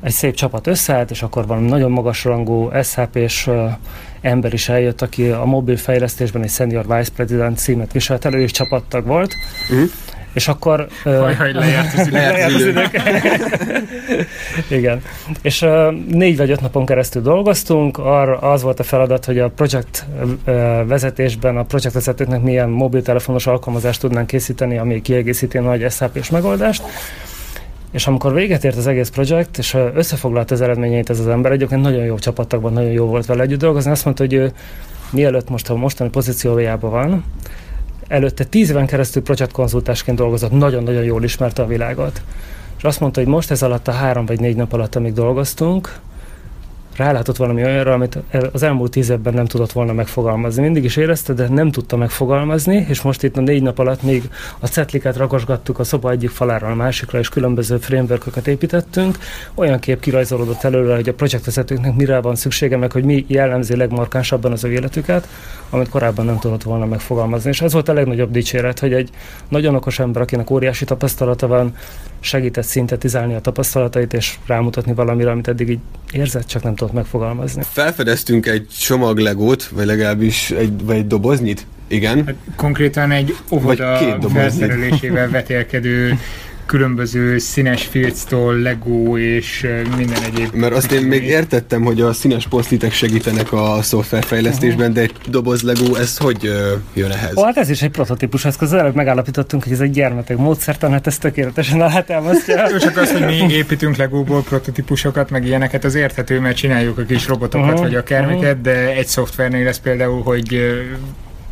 egy 0.02 0.12
szép 0.12 0.34
csapat 0.34 0.66
összeállt, 0.66 1.10
és 1.10 1.22
akkor 1.22 1.46
van 1.46 1.62
nagyon 1.62 1.90
magas 1.90 2.24
rangú 2.24 2.70
SHP-s 2.82 3.50
ember 4.20 4.52
is 4.52 4.68
eljött, 4.68 5.02
aki 5.02 5.28
a 5.28 5.44
mobil 5.44 5.76
fejlesztésben 5.76 6.42
egy 6.42 6.50
Senior 6.50 6.86
Vice 6.96 7.10
President 7.16 7.58
címet 7.58 7.92
viselt 7.92 8.24
elő, 8.24 8.40
és 8.40 8.50
csapattag 8.50 9.06
volt. 9.06 9.34
Uh-huh. 9.70 9.90
És 10.32 10.48
akkor... 10.48 10.88
Haj, 11.02 11.52
lejárt 11.52 11.98
az 11.98 12.06
idő. 12.06 12.16
lejárt 12.16 12.54
az 12.54 12.64
idő. 12.64 12.82
Igen. 14.78 15.02
És 15.42 15.62
uh, 15.62 15.92
négy 16.08 16.36
vagy 16.36 16.50
öt 16.50 16.60
napon 16.60 16.86
keresztül 16.86 17.22
dolgoztunk, 17.22 17.98
arra 17.98 18.38
az 18.38 18.62
volt 18.62 18.80
a 18.80 18.82
feladat, 18.82 19.24
hogy 19.24 19.38
a 19.38 19.48
projekt 19.50 20.06
uh, 20.20 20.86
vezetésben 20.86 21.56
a 21.56 21.62
projektvezetőknek 21.62 22.42
milyen 22.42 22.68
mobiltelefonos 22.68 23.46
alkalmazást 23.46 24.00
tudnánk 24.00 24.26
készíteni, 24.26 24.78
ami 24.78 25.02
kiegészíti 25.02 25.58
a 25.58 25.62
nagy 25.62 25.90
SAP-s 25.90 26.30
megoldást. 26.30 26.82
És 27.90 28.06
amikor 28.06 28.34
véget 28.34 28.64
ért 28.64 28.76
az 28.76 28.86
egész 28.86 29.08
projekt, 29.08 29.58
és 29.58 29.76
összefoglalt 29.94 30.50
az 30.50 30.60
eredményeit 30.60 31.10
ez 31.10 31.20
az 31.20 31.28
ember, 31.28 31.52
egyébként 31.52 31.82
nagyon 31.82 32.04
jó 32.04 32.18
csapatokban, 32.18 32.72
nagyon 32.72 32.90
jó 32.90 33.06
volt 33.06 33.26
vele 33.26 33.42
együtt 33.42 33.58
dolgozni, 33.58 33.90
azt 33.90 34.04
mondta, 34.04 34.22
hogy 34.22 34.32
ő 34.32 34.52
mielőtt 35.10 35.48
most 35.48 35.70
a 35.70 35.74
mostani 35.74 36.10
pozíciójában 36.10 36.90
van, 36.90 37.24
előtte 38.08 38.44
tíz 38.44 38.70
éven 38.70 38.86
keresztül 38.86 39.22
projektkonzultásként 39.22 40.18
dolgozott, 40.18 40.50
nagyon-nagyon 40.50 41.04
jól 41.04 41.24
ismerte 41.24 41.62
a 41.62 41.66
világot. 41.66 42.22
És 42.76 42.84
azt 42.84 43.00
mondta, 43.00 43.20
hogy 43.20 43.28
most 43.28 43.50
ez 43.50 43.62
alatt 43.62 43.88
a 43.88 43.92
három 43.92 44.26
vagy 44.26 44.40
négy 44.40 44.56
nap 44.56 44.72
alatt, 44.72 44.94
amíg 44.94 45.12
dolgoztunk, 45.12 45.98
rálátott 46.98 47.36
valami 47.36 47.64
olyanra, 47.64 47.92
amit 47.92 48.18
az 48.52 48.62
elmúlt 48.62 48.90
tíz 48.90 49.10
évben 49.10 49.34
nem 49.34 49.44
tudott 49.44 49.72
volna 49.72 49.92
megfogalmazni. 49.92 50.62
Mindig 50.62 50.84
is 50.84 50.96
érezte, 50.96 51.32
de 51.32 51.48
nem 51.48 51.70
tudta 51.70 51.96
megfogalmazni, 51.96 52.86
és 52.88 53.02
most 53.02 53.22
itt 53.22 53.36
a 53.36 53.40
négy 53.40 53.62
nap 53.62 53.78
alatt 53.78 54.02
még 54.02 54.30
a 54.58 54.66
cetliket 54.66 55.16
ragosgattuk 55.16 55.78
a 55.78 55.84
szoba 55.84 56.10
egyik 56.10 56.30
falára 56.30 56.68
a 56.68 56.74
másikra, 56.74 57.18
és 57.18 57.28
különböző 57.28 57.76
frameworköket 57.76 58.46
építettünk. 58.46 59.18
Olyan 59.54 59.78
kép 59.78 60.00
kirajzolódott 60.00 60.62
előre, 60.62 60.94
hogy 60.94 61.08
a 61.08 61.14
projektvezetőknek 61.14 61.94
mire 61.94 62.20
van 62.20 62.34
szüksége, 62.34 62.76
meg 62.76 62.92
hogy 62.92 63.04
mi 63.04 63.24
jellemzi 63.28 63.76
legmarkánsabban 63.76 64.52
az 64.52 64.64
ő 64.64 64.72
életüket, 64.72 65.28
amit 65.70 65.88
korábban 65.88 66.24
nem 66.24 66.38
tudott 66.38 66.62
volna 66.62 66.86
megfogalmazni. 66.86 67.50
És 67.50 67.60
ez 67.60 67.72
volt 67.72 67.88
a 67.88 67.92
legnagyobb 67.92 68.30
dicséret, 68.30 68.78
hogy 68.78 68.92
egy 68.92 69.10
nagyon 69.48 69.74
okos 69.74 69.98
ember, 69.98 70.22
akinek 70.22 70.50
óriási 70.50 70.84
tapasztalata 70.84 71.46
van, 71.46 71.74
segített 72.20 72.64
szintetizálni 72.64 73.34
a 73.34 73.40
tapasztalatait, 73.40 74.12
és 74.12 74.38
rámutatni 74.46 74.94
valamire, 74.94 75.30
amit 75.30 75.48
eddig 75.48 75.68
így 75.68 75.78
érzett, 76.12 76.46
csak 76.46 76.62
nem 76.62 76.74
tudott 76.74 76.87
megfogalmazni. 76.92 77.62
Felfedeztünk 77.70 78.46
egy 78.46 78.66
csomag 78.80 79.18
legót, 79.18 79.64
vagy 79.64 79.86
legalábbis 79.86 80.50
egy, 80.50 80.84
vagy 80.84 80.96
egy 80.96 81.06
doboznyit, 81.06 81.66
igen. 81.86 82.26
Hát 82.26 82.34
konkrétan 82.56 83.10
egy 83.10 83.36
óvoda 83.50 84.18
felszerelésével 84.32 85.30
vetélkedő 85.30 86.12
különböző 86.68 87.38
színes 87.38 87.84
filctól, 87.84 88.58
Lego 88.58 89.18
és 89.18 89.66
minden 89.96 90.22
egyéb. 90.22 90.54
Mert 90.54 90.74
azt 90.74 90.92
én 90.92 91.02
még 91.02 91.24
értettem, 91.24 91.82
hogy 91.82 92.00
a 92.00 92.12
színes 92.12 92.46
posztitek 92.46 92.92
segítenek 92.92 93.52
a 93.52 93.78
szoftverfejlesztésben, 93.82 94.92
de 94.92 95.00
egy 95.00 95.12
doboz 95.28 95.62
Lego, 95.62 95.94
ez 95.94 96.16
hogy 96.16 96.46
uh, 96.46 96.52
jön 96.94 97.10
ehhez? 97.10 97.36
Ó, 97.36 97.42
hát 97.42 97.56
ez 97.56 97.70
is 97.70 97.82
egy 97.82 97.90
prototípus 97.90 98.44
eszköz. 98.44 98.72
Előbb 98.72 98.94
megállapítottunk, 98.94 99.62
hogy 99.62 99.72
ez 99.72 99.80
egy 99.80 99.90
gyermetek 99.90 100.36
módszertan, 100.36 100.90
hát 100.90 101.06
ez 101.06 101.18
tökéletesen 101.18 101.80
alátámasztja. 101.80 102.78
Csak 102.78 102.96
az, 102.96 103.12
hogy 103.12 103.24
mi 103.24 103.52
építünk 103.52 103.96
Legóból 103.96 104.42
prototípusokat, 104.42 105.30
meg 105.30 105.46
ilyeneket, 105.46 105.84
az 105.84 105.94
érthető, 105.94 106.40
mert 106.40 106.56
csináljuk 106.56 106.98
a 106.98 107.04
kis 107.04 107.26
robotokat, 107.26 107.68
uh-huh. 107.68 107.82
vagy 107.82 107.94
akármiket, 107.94 108.42
uh-huh. 108.42 108.60
de 108.60 108.94
egy 108.94 109.06
szoftvernél 109.06 109.64
lesz 109.64 109.78
például, 109.78 110.22
hogy 110.22 110.60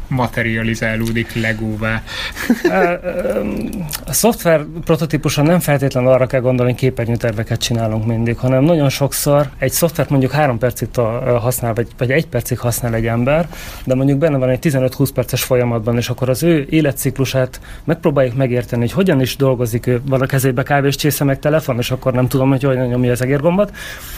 materializálódik 0.09 1.35
legóvá. 1.35 2.03
A 4.07 4.13
szoftver 4.13 4.65
prototípuson 4.85 5.45
nem 5.45 5.61
feltétlenül 5.61 6.11
arra 6.11 6.27
kell 6.27 6.41
gondolni, 6.41 6.73
hogy 6.73 6.81
képernyőterveket 6.81 7.61
csinálunk 7.61 8.07
mindig, 8.07 8.37
hanem 8.37 8.65
nagyon 8.65 8.89
sokszor 8.89 9.51
egy 9.59 9.73
szoftvert 9.73 10.11
mondjuk 10.11 10.33
három 10.33 10.59
percig 10.59 10.89
használ, 11.41 11.75
vagy, 11.75 11.89
vagy 11.99 12.11
egy 12.11 12.27
percig 12.27 12.59
használ 12.59 12.95
egy 12.95 13.07
ember, 13.07 13.49
de 13.85 13.95
mondjuk 13.95 14.19
benne 14.19 14.37
van 14.37 14.49
egy 14.49 14.59
15-20 14.63 15.09
perces 15.15 15.43
folyamatban, 15.43 15.97
és 15.97 16.09
akkor 16.09 16.29
az 16.29 16.43
ő 16.43 16.67
életciklusát 16.71 17.61
megpróbáljuk 17.85 18.37
megérteni, 18.37 18.83
hogy 18.83 18.93
hogyan 18.93 19.21
is 19.21 19.37
dolgozik 19.37 19.87
ő. 19.87 20.01
Van 20.09 20.21
a 20.21 20.27
kezébe 20.27 20.63
kávés 20.63 20.97
csésze 20.97 21.25
meg 21.25 21.39
telefon, 21.39 21.79
és 21.79 21.91
akkor 21.91 22.13
nem 22.13 22.29
tudom, 22.29 22.49
hogy 22.49 22.63
hogyan 22.63 22.87
nyomja 22.87 23.13
az 23.13 23.23
egérgombot. 23.23 23.73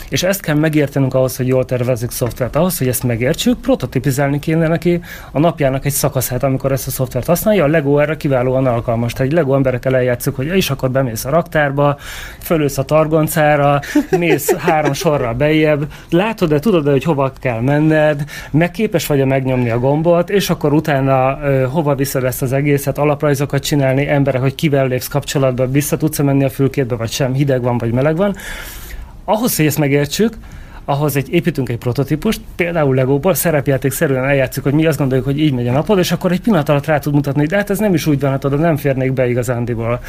És 0.09 0.23
ezt 0.23 0.41
kell 0.41 0.55
megértenünk 0.55 1.15
ahhoz, 1.15 1.37
hogy 1.37 1.47
jól 1.47 1.65
tervezzük 1.65 2.11
szoftvert. 2.11 2.57
Ahhoz, 2.57 2.79
hogy 2.79 2.89
ezt 2.89 3.03
megértsük, 3.03 3.61
prototipizálni 3.61 4.39
kéne 4.39 4.69
neki 4.69 5.01
a 5.33 5.39
napjának 5.39 5.78
annak 5.79 5.93
egy 5.93 5.99
szakaszát, 5.99 6.43
amikor 6.43 6.73
ezt 6.73 6.87
a 6.87 6.91
szoftvert 6.91 7.27
használja. 7.27 7.65
A 7.65 7.67
Lego 7.67 7.99
erre 7.99 8.17
kiválóan 8.17 8.67
alkalmas. 8.67 9.13
Tehát 9.13 9.33
egy 9.33 9.39
Lego 9.39 9.55
emberekkel 9.55 9.97
eljátszuk, 9.97 10.37
hogy 10.37 10.47
és 10.47 10.71
akkor 10.71 10.91
bemész 10.91 11.25
a 11.25 11.31
raktárba, 11.31 11.97
fölülsz 12.41 12.79
a 12.79 12.85
targoncára, 12.85 13.81
mész 14.19 14.55
három 14.55 14.93
sorra 14.93 15.35
bejebb, 15.35 15.93
látod 16.11 16.49
de 16.49 16.59
tudod 16.59 16.89
hogy 16.89 17.05
hova 17.05 17.33
kell 17.41 17.61
menned, 17.61 18.25
meg 18.51 18.71
képes 18.71 19.07
vagy 19.07 19.25
megnyomni 19.25 19.71
a 19.71 19.79
gombot, 19.79 20.31
és 20.31 20.51
akkor 20.51 20.73
utána 20.73 21.39
ö, 21.43 21.67
hova 21.67 21.95
viszed 21.95 22.25
ezt 22.25 22.43
az 22.43 22.53
egészet, 22.53 22.99
alaprajzokat 22.99 23.63
csinálni, 23.63 24.09
emberek, 24.09 24.41
hogy 24.41 24.55
kivel 24.55 24.87
lépsz 24.87 25.09
kapcsolatba, 25.09 25.67
vissza 25.67 25.97
tudsz 25.97 26.19
menni 26.19 26.45
a 26.45 26.51
fülkétbe, 26.51 26.97
vagy 26.97 27.11
sem, 27.11 27.33
hideg 27.33 27.63
van, 27.63 27.79
vagy 27.79 27.93
meleg 27.93 28.17
van. 28.17 28.37
Ahhoz, 29.25 29.57
hogy 29.57 29.67
ezt 29.67 29.79
megértsük, 29.79 30.33
ahhoz 30.89 31.17
egy, 31.17 31.33
építünk 31.33 31.69
egy 31.69 31.79
prototípust, 31.79 32.41
például 32.57 32.95
Legóból 32.95 33.35
szerűen 33.35 34.25
eljátszuk, 34.25 34.65
hogy 34.65 34.73
mi 34.73 34.87
azt 34.87 34.99
gondoljuk, 34.99 35.27
hogy 35.27 35.39
így 35.39 35.53
megy 35.53 35.69
a 35.69 35.73
napod, 35.73 35.99
és 35.99 36.13
akkor 36.13 36.33
egy 36.33 36.41
pillanat 36.41 36.69
alatt 36.69 36.87
rá 36.87 36.99
tud 36.99 37.15
mutatni, 37.15 37.47
de 37.47 37.57
hát 37.57 37.71
ez 37.71 37.79
nem 37.79 37.95
is 37.95 38.07
úgy 38.07 38.21
van, 38.21 38.31
hát 38.31 38.45
oda 38.45 38.57
nem 38.57 38.77
férnék 38.77 39.13
be 39.13 39.29
igazándiból. 39.29 40.01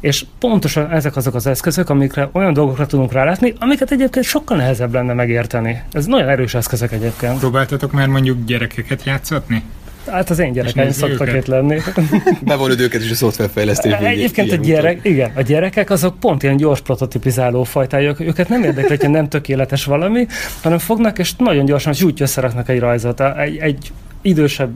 És 0.00 0.24
pontosan 0.38 0.90
ezek 0.90 1.16
azok 1.16 1.34
az 1.34 1.46
eszközök, 1.46 1.90
amikre 1.90 2.28
olyan 2.32 2.52
dolgokra 2.52 2.86
tudunk 2.86 3.12
rálátni, 3.12 3.54
amiket 3.58 3.90
egyébként 3.90 4.24
sokkal 4.24 4.56
nehezebb 4.56 4.92
lenne 4.92 5.12
megérteni. 5.12 5.82
Ez 5.92 6.06
nagyon 6.06 6.28
erős 6.28 6.54
eszközök 6.54 6.92
egyébként. 6.92 7.38
Próbáltatok 7.38 7.92
már 7.92 8.06
mondjuk 8.06 8.44
gyerekeket 8.44 9.04
játszatni? 9.04 9.62
Hát 10.10 10.30
az 10.30 10.38
én 10.38 10.52
gyerekeim 10.52 10.90
szoktak 10.90 11.34
itt 11.34 11.46
lenni. 11.46 11.78
Bevonod 12.40 12.80
őket 12.80 13.02
is 13.02 13.10
a 13.10 13.14
szoftverfejlesztésbe. 13.14 13.98
Egyébként 14.06 14.52
a, 14.52 14.56
gyerek, 14.56 15.00
igen, 15.02 15.30
a 15.34 15.42
gyerekek 15.42 15.90
azok 15.90 16.20
pont 16.20 16.42
ilyen 16.42 16.56
gyors 16.56 16.80
prototipizáló 16.80 17.62
fajtájuk. 17.64 18.20
Őket 18.20 18.48
nem 18.48 18.62
érdekli, 18.62 18.88
hogyha 18.88 19.08
nem 19.08 19.28
tökéletes 19.28 19.84
valami, 19.84 20.26
hanem 20.62 20.78
fognak 20.78 21.18
és 21.18 21.34
nagyon 21.36 21.64
gyorsan 21.64 21.92
zsúgy 21.92 22.22
összeraknak 22.22 22.68
egy 22.68 22.78
rajzot. 22.78 23.20
Egy, 23.20 23.56
egy 23.56 23.92
idősebb 24.22 24.70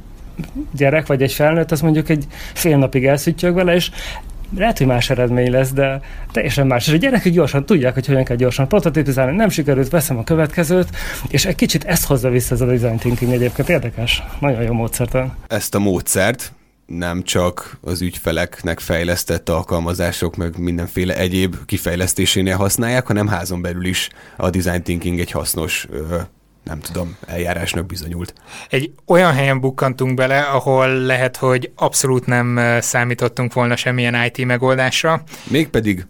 gyerek, 0.77 1.07
vagy 1.07 1.23
egy 1.23 1.33
felnőtt, 1.33 1.71
az 1.71 1.81
mondjuk 1.81 2.09
egy 2.09 2.27
fél 2.53 2.77
napig 2.77 3.07
elszüttyög 3.07 3.55
vele, 3.55 3.75
és 3.75 3.91
lehet, 4.57 4.79
hogy 4.79 4.87
más 4.87 5.11
eredmény 5.11 5.51
lesz, 5.51 5.71
de 5.71 6.01
teljesen 6.33 6.67
más. 6.67 6.87
És 6.87 6.93
a 6.93 6.97
gyerekek 6.97 7.33
gyorsan 7.33 7.67
tudják, 7.67 7.95
hogy 7.95 8.07
hogyan 8.07 8.25
kell 8.25 8.37
gyorsan 8.37 8.69
prototipizálni, 8.69 9.37
nem 9.37 9.49
sikerült, 9.49 9.89
veszem 9.89 10.19
a 10.19 10.25
következőt, 10.25 10.89
és 11.29 11.45
egy 11.45 11.55
kicsit 11.55 11.85
ezt 11.85 12.07
hozza 12.07 12.31
vissza 12.31 12.55
ez 12.55 12.61
a 12.61 12.67
design 12.67 12.97
thinking 12.97 13.33
egyébként 13.33 13.69
érdekes. 13.69 14.23
Nagyon 14.41 14.63
jó 14.63 14.73
módszert. 14.73 15.17
Ezt 15.49 15.75
a 15.75 15.79
módszert 15.79 16.53
nem 16.87 17.23
csak 17.23 17.79
az 17.81 18.01
ügyfeleknek 18.01 18.81
fejlesztett 18.81 19.49
alkalmazások, 19.49 20.37
meg 20.37 20.59
mindenféle 20.59 21.17
egyéb 21.17 21.57
kifejlesztésénél 21.67 22.57
használják, 22.57 23.07
hanem 23.07 23.27
házon 23.27 23.63
belül 23.63 23.85
is 23.85 24.09
a 24.37 24.51
design 24.51 24.83
thinking 24.83 25.19
egy 25.19 25.31
hasznos 25.31 25.87
nem 26.65 26.81
tudom, 26.81 27.17
eljárásnak 27.27 27.87
bizonyult. 27.87 28.35
Egy 28.69 28.93
olyan 29.07 29.33
helyen 29.33 29.61
bukkantunk 29.61 30.15
bele, 30.15 30.41
ahol 30.41 30.89
lehet, 30.89 31.37
hogy 31.37 31.73
abszolút 31.75 32.27
nem 32.27 32.61
számítottunk 32.81 33.53
volna 33.53 33.77
semmilyen 33.77 34.25
IT 34.25 34.47
megoldásra. 34.47 35.23
Mégpedig 35.51 36.07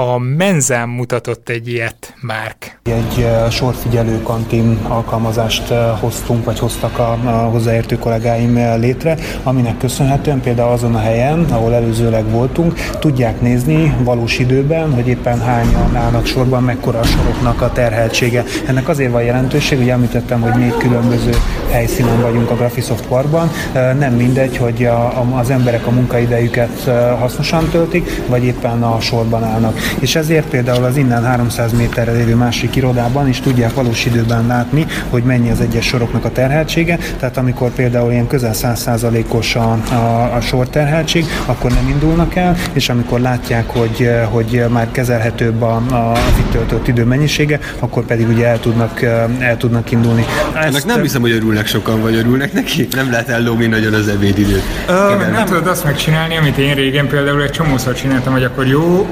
a 0.00 0.18
Menzán 0.18 0.88
mutatott 0.88 1.48
egy 1.48 1.68
ilyet, 1.68 2.14
Márk. 2.20 2.80
Egy 2.82 3.26
sorfigyelő 3.50 4.22
kantin 4.22 4.78
alkalmazást 4.88 5.72
hoztunk, 6.00 6.44
vagy 6.44 6.58
hoztak 6.58 6.98
a, 6.98 7.18
a 7.24 7.30
hozzáértő 7.30 7.98
kollégáim 7.98 8.78
létre, 8.80 9.16
aminek 9.42 9.78
köszönhetően 9.78 10.40
például 10.40 10.72
azon 10.72 10.94
a 10.94 10.98
helyen, 10.98 11.44
ahol 11.50 11.74
előzőleg 11.74 12.30
voltunk, 12.30 12.74
tudják 12.98 13.40
nézni 13.40 13.96
valós 14.02 14.38
időben, 14.38 14.94
hogy 14.94 15.08
éppen 15.08 15.40
hányan 15.40 15.96
állnak 15.96 16.26
sorban, 16.26 16.62
mekkora 16.62 16.98
a 16.98 17.04
soroknak 17.04 17.62
a 17.62 17.72
terheltsége. 17.72 18.44
Ennek 18.66 18.88
azért 18.88 19.12
van 19.12 19.22
jelentőség, 19.22 19.78
hogy 19.78 19.88
említettem, 19.88 20.40
hogy 20.40 20.54
négy 20.54 20.76
különböző 20.76 21.30
helyszínen 21.70 22.20
vagyunk 22.20 22.50
a 22.50 22.54
Graphisoft 22.54 23.06
Parkban. 23.06 23.50
Nem 23.72 24.12
mindegy, 24.12 24.56
hogy 24.56 24.84
a, 24.84 25.24
az 25.38 25.50
emberek 25.50 25.86
a 25.86 25.90
munkaidejüket 25.90 26.90
hasznosan 27.18 27.68
töltik, 27.68 28.22
vagy 28.26 28.44
éppen 28.44 28.82
a 28.82 29.00
sorban 29.00 29.44
állnak 29.44 29.78
és 29.98 30.16
ezért 30.16 30.46
például 30.46 30.84
az 30.84 30.96
innen 30.96 31.24
300 31.24 31.72
méterre 31.72 32.12
lévő 32.12 32.34
másik 32.34 32.76
irodában 32.76 33.28
is 33.28 33.40
tudják 33.40 33.74
valós 33.74 34.04
időben 34.04 34.46
látni, 34.46 34.86
hogy 35.10 35.22
mennyi 35.22 35.50
az 35.50 35.60
egyes 35.60 35.86
soroknak 35.86 36.24
a 36.24 36.32
terheltsége, 36.32 36.98
tehát 37.18 37.36
amikor 37.36 37.70
például 37.70 38.12
ilyen 38.12 38.26
közel 38.26 38.52
100%-os 38.54 39.54
a, 39.54 39.78
a, 39.90 40.34
a 40.34 40.40
sor 40.40 40.68
terheltség, 40.68 41.24
akkor 41.46 41.70
nem 41.70 41.88
indulnak 41.88 42.34
el, 42.34 42.56
és 42.72 42.88
amikor 42.88 43.20
látják, 43.20 43.70
hogy, 43.70 44.10
hogy 44.30 44.64
már 44.68 44.88
kezelhetőbb 44.90 45.62
a, 45.62 45.82
a, 45.90 46.12
az 46.12 46.38
itt 46.38 46.50
töltött 46.50 46.88
idő 46.88 47.04
mennyisége, 47.04 47.58
akkor 47.78 48.04
pedig 48.04 48.28
ugye 48.28 48.46
el 48.46 48.60
tudnak, 48.60 49.02
el 49.38 49.56
tudnak 49.56 49.90
indulni. 49.90 50.24
Ezt, 50.54 50.66
Ennek 50.66 50.84
nem 50.84 51.02
hiszem, 51.02 51.20
hogy 51.20 51.30
örülnek 51.30 51.66
sokan, 51.66 52.00
vagy 52.00 52.14
örülnek 52.14 52.52
neki? 52.52 52.88
Nem 52.90 53.10
lehet 53.10 53.28
ellógni 53.28 53.66
nagyon 53.66 53.94
az 53.94 54.08
ebédidőt. 54.08 54.62
Ö, 54.88 55.30
nem 55.30 55.44
tudod 55.44 55.66
azt 55.66 55.84
megcsinálni, 55.84 56.36
amit 56.36 56.58
én 56.58 56.74
régen 56.74 57.08
például 57.08 57.42
egy 57.42 57.50
csomószor 57.50 57.94
csináltam, 57.94 58.32
hogy 58.32 58.44
akkor 58.44 58.66
jó, 58.66 59.06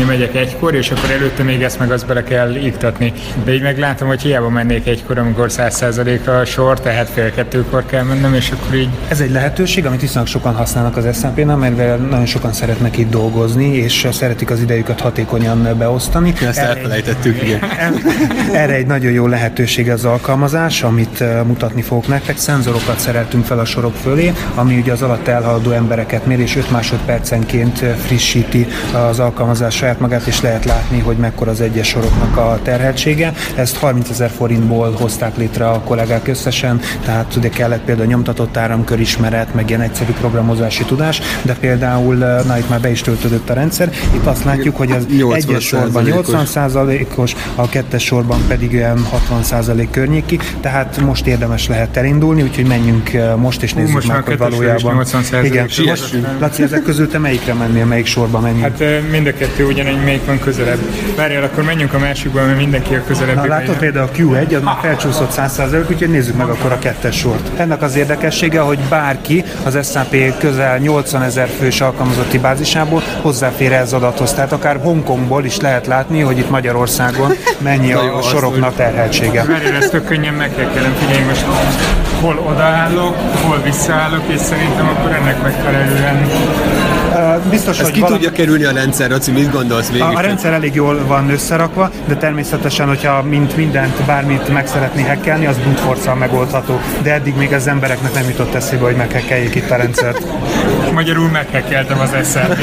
kajálni 0.00 0.18
megyek 0.18 0.34
egykor, 0.34 0.74
és 0.74 0.90
akkor 0.90 1.10
előtte 1.10 1.42
még 1.42 1.62
ezt 1.62 1.78
meg 1.78 1.90
azt 1.90 2.06
bele 2.06 2.22
kell 2.22 2.54
iktatni. 2.54 3.12
De 3.44 3.54
így 3.54 3.62
meglátom, 3.62 4.08
hogy 4.08 4.22
hiába 4.22 4.48
mennék 4.48 4.86
egykor, 4.86 5.18
amikor 5.18 5.46
100% 5.50 6.40
a 6.40 6.44
sor, 6.44 6.80
tehát 6.80 7.08
fél 7.08 7.30
kettőkor 7.30 7.86
kell 7.86 8.02
mennem, 8.02 8.34
és 8.34 8.50
akkor 8.50 8.74
így... 8.74 8.88
Ez 9.08 9.20
egy 9.20 9.30
lehetőség, 9.30 9.86
amit 9.86 10.00
viszonylag 10.00 10.26
sokan 10.26 10.54
használnak 10.54 10.96
az 10.96 11.16
SZMP-nál, 11.16 11.56
mert 11.56 11.76
nagyon 12.10 12.26
sokan 12.26 12.52
szeretnek 12.52 12.98
itt 12.98 13.10
dolgozni, 13.10 13.76
és 13.76 14.08
szeretik 14.12 14.50
az 14.50 14.60
idejüket 14.60 15.00
hatékonyan 15.00 15.78
beosztani. 15.78 16.32
Ezt 16.40 16.58
erre 16.58 16.68
elfelejtettük, 16.68 17.40
egy, 17.40 17.46
igen. 17.46 17.60
Erre 18.62 18.74
egy 18.74 18.86
nagyon 18.86 19.12
jó 19.12 19.26
lehetőség 19.26 19.90
az 19.90 20.04
alkalmazás, 20.04 20.82
amit 20.82 21.44
mutatni 21.46 21.82
fogok 21.82 22.08
nektek. 22.08 22.36
Szenzorokat 22.36 22.98
szereltünk 22.98 23.44
fel 23.44 23.58
a 23.58 23.64
sorok 23.64 23.94
fölé, 23.94 24.32
ami 24.54 24.78
ugye 24.78 24.92
az 24.92 25.02
alatt 25.02 25.28
elhaladó 25.28 25.70
embereket 25.70 26.26
mér, 26.26 26.40
és 26.40 26.56
5 26.56 26.70
másodpercenként 26.70 27.78
frissíti 27.78 28.66
az 28.92 29.18
alkalmazás 29.18 29.82
saját 29.90 30.10
magát, 30.10 30.26
és 30.26 30.40
lehet 30.40 30.64
látni, 30.64 30.98
hogy 30.98 31.16
mekkora 31.16 31.50
az 31.50 31.60
egyes 31.60 31.88
soroknak 31.88 32.36
a 32.36 32.58
terheltsége. 32.62 33.32
Ezt 33.54 33.76
30 33.76 34.10
ezer 34.10 34.30
forintból 34.30 34.90
hozták 34.90 35.36
létre 35.36 35.68
a 35.68 35.80
kollégák 35.80 36.28
összesen, 36.28 36.80
tehát 37.04 37.36
ugye 37.36 37.48
kellett 37.48 37.80
például 37.80 38.06
nyomtatott 38.06 38.56
áramkörismeret, 38.56 39.54
meg 39.54 39.68
ilyen 39.68 39.80
egyszerű 39.80 40.12
programozási 40.12 40.84
tudás, 40.84 41.20
de 41.42 41.54
például, 41.54 42.14
na 42.46 42.58
itt 42.58 42.68
már 42.68 42.80
be 42.80 42.90
is 42.90 43.00
töltődött 43.00 43.50
a 43.50 43.54
rendszer, 43.54 43.90
itt 44.14 44.26
azt 44.26 44.44
látjuk, 44.44 44.76
hogy 44.76 44.90
az 44.90 45.06
egyes 45.32 45.64
sorban 45.64 46.04
80%-os, 46.06 47.34
a 47.54 47.68
kettes 47.68 48.04
sorban 48.04 48.40
pedig 48.48 48.74
olyan 48.74 49.06
60% 49.42 49.88
környéki, 49.90 50.38
tehát 50.60 51.00
most 51.00 51.26
érdemes 51.26 51.68
lehet 51.68 51.96
elindulni, 51.96 52.42
úgyhogy 52.42 52.66
menjünk 52.66 53.10
most 53.36 53.62
és 53.62 53.74
nézzük 53.74 53.94
most 53.94 54.08
meg, 54.08 54.24
hogy 54.24 54.38
valójában. 54.38 55.04
Igen, 55.42 55.68
most, 55.86 56.16
Laci, 56.40 56.62
ezek 56.62 56.82
közül 56.82 57.08
te 57.08 57.18
melyikre 57.18 57.54
mennél, 57.54 57.84
melyik 57.84 58.06
sorba 58.06 58.40
menjünk? 58.40 58.62
Hát 58.62 59.10
mind 59.10 59.26
a 59.26 59.32
kettő 59.32 59.66
ugyanegy 59.80 60.04
melyik 60.04 60.26
van 60.26 60.38
közelebb. 60.38 60.78
Várjál, 61.16 61.42
akkor 61.42 61.64
menjünk 61.64 61.94
a 61.94 61.98
másikba, 61.98 62.44
mert 62.44 62.56
mindenki 62.56 62.94
a 62.94 63.04
közelebb. 63.04 63.36
Na 63.36 63.46
látod 63.46 63.76
például 63.76 64.08
a 64.12 64.16
Q1, 64.16 64.56
az 64.56 64.62
már 64.62 64.76
felcsúszott 64.80 65.32
100%, 65.36 65.90
úgyhogy 65.90 66.10
nézzük 66.10 66.36
meg 66.36 66.48
akkor 66.48 66.72
a 66.72 66.78
kettes 66.78 67.16
sort. 67.16 67.50
Ennek 67.56 67.82
az 67.82 67.96
érdekessége, 67.96 68.60
hogy 68.60 68.78
bárki 68.88 69.44
az 69.64 69.92
SAP 69.92 70.38
közel 70.38 70.78
80 70.78 71.22
ezer 71.22 71.48
fős 71.58 71.80
alkalmazotti 71.80 72.38
bázisából 72.38 73.02
hozzáfér 73.22 73.72
ez 73.72 73.92
adathoz. 73.92 74.32
Tehát 74.32 74.52
akár 74.52 74.76
Hongkongból 74.76 75.44
is 75.44 75.56
lehet 75.56 75.86
látni, 75.86 76.20
hogy 76.20 76.38
itt 76.38 76.50
Magyarországon 76.50 77.32
mennyi 77.58 77.92
a, 78.00 78.16
a 78.16 78.22
soroknak 78.22 78.74
terheltsége. 78.74 79.44
Várjál, 79.44 79.74
ezt 79.74 79.90
tök 79.90 80.04
könnyen 80.04 80.34
meg 80.34 80.54
kell 80.54 80.70
kellem 80.74 80.94
figyelni, 80.94 81.24
most 81.24 81.44
hol 82.20 82.38
odaállok, 82.38 83.16
hol 83.46 83.60
visszaállok, 83.64 84.22
és 84.26 84.40
szerintem 84.40 84.88
akkor 84.88 85.12
ennek 85.12 85.42
megfelelően 85.42 86.28
biztos, 87.50 87.76
Ezt 87.76 87.84
hogy 87.84 87.92
ki 87.92 88.00
valami... 88.00 88.18
tudja 88.18 88.32
kerülni 88.32 88.64
a 88.64 88.72
rendszer, 88.72 89.10
Laci, 89.10 89.30
mit 89.30 89.50
gondolsz 89.50 89.88
végig? 89.88 90.02
A, 90.02 90.14
a 90.14 90.20
rendszer 90.20 90.52
elég 90.52 90.74
jól 90.74 91.06
van 91.06 91.30
összerakva, 91.30 91.90
de 92.06 92.16
természetesen, 92.16 92.88
hogyha 92.88 93.22
mint 93.22 93.56
mindent, 93.56 94.04
bármit 94.04 94.48
meg 94.48 94.66
szeretné 94.66 95.02
hekkelni, 95.02 95.46
az 95.46 95.58
brute 95.58 95.80
force 95.80 96.14
megoldható. 96.14 96.80
De 97.02 97.12
eddig 97.12 97.36
még 97.36 97.52
az 97.52 97.66
embereknek 97.66 98.14
nem 98.14 98.28
jutott 98.28 98.54
eszébe, 98.54 98.84
hogy 98.84 98.96
meghekkeljék 98.96 99.54
itt 99.54 99.70
a 99.70 99.76
rendszert. 99.76 100.26
Magyarul 100.92 101.28
meghekkeltem 101.28 102.00
az 102.00 102.12
eszem. 102.12 102.58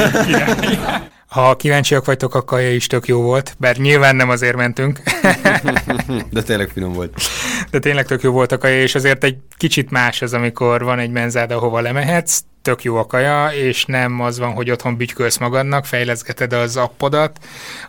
Ha 1.27 1.55
kíváncsiak 1.55 2.05
vagytok, 2.05 2.35
a 2.35 2.43
kaja 2.43 2.73
is 2.73 2.87
tök 2.87 3.07
jó 3.07 3.21
volt, 3.21 3.55
bár 3.59 3.77
nyilván 3.77 4.15
nem 4.15 4.29
azért 4.29 4.55
mentünk. 4.55 5.01
De 6.31 6.41
tényleg 6.41 6.69
finom 6.73 6.93
volt. 6.93 7.21
De 7.71 7.79
tényleg 7.79 8.05
tök 8.05 8.21
jó 8.21 8.31
volt 8.31 8.51
a 8.51 8.57
kaja, 8.57 8.81
és 8.81 8.95
azért 8.95 9.23
egy 9.23 9.37
kicsit 9.57 9.91
más 9.91 10.21
az, 10.21 10.33
amikor 10.33 10.83
van 10.83 10.99
egy 10.99 11.11
menzád, 11.11 11.51
ahova 11.51 11.79
lemehetsz, 11.81 12.39
tök 12.67 12.83
jó 12.83 12.95
a 12.95 13.05
kaja, 13.05 13.49
és 13.53 13.85
nem 13.85 14.21
az 14.21 14.39
van, 14.39 14.53
hogy 14.53 14.71
otthon 14.71 14.97
bütykölsz 14.97 15.37
magadnak, 15.37 15.85
fejleszgeted 15.85 16.53
az 16.53 16.77
appodat, 16.77 17.39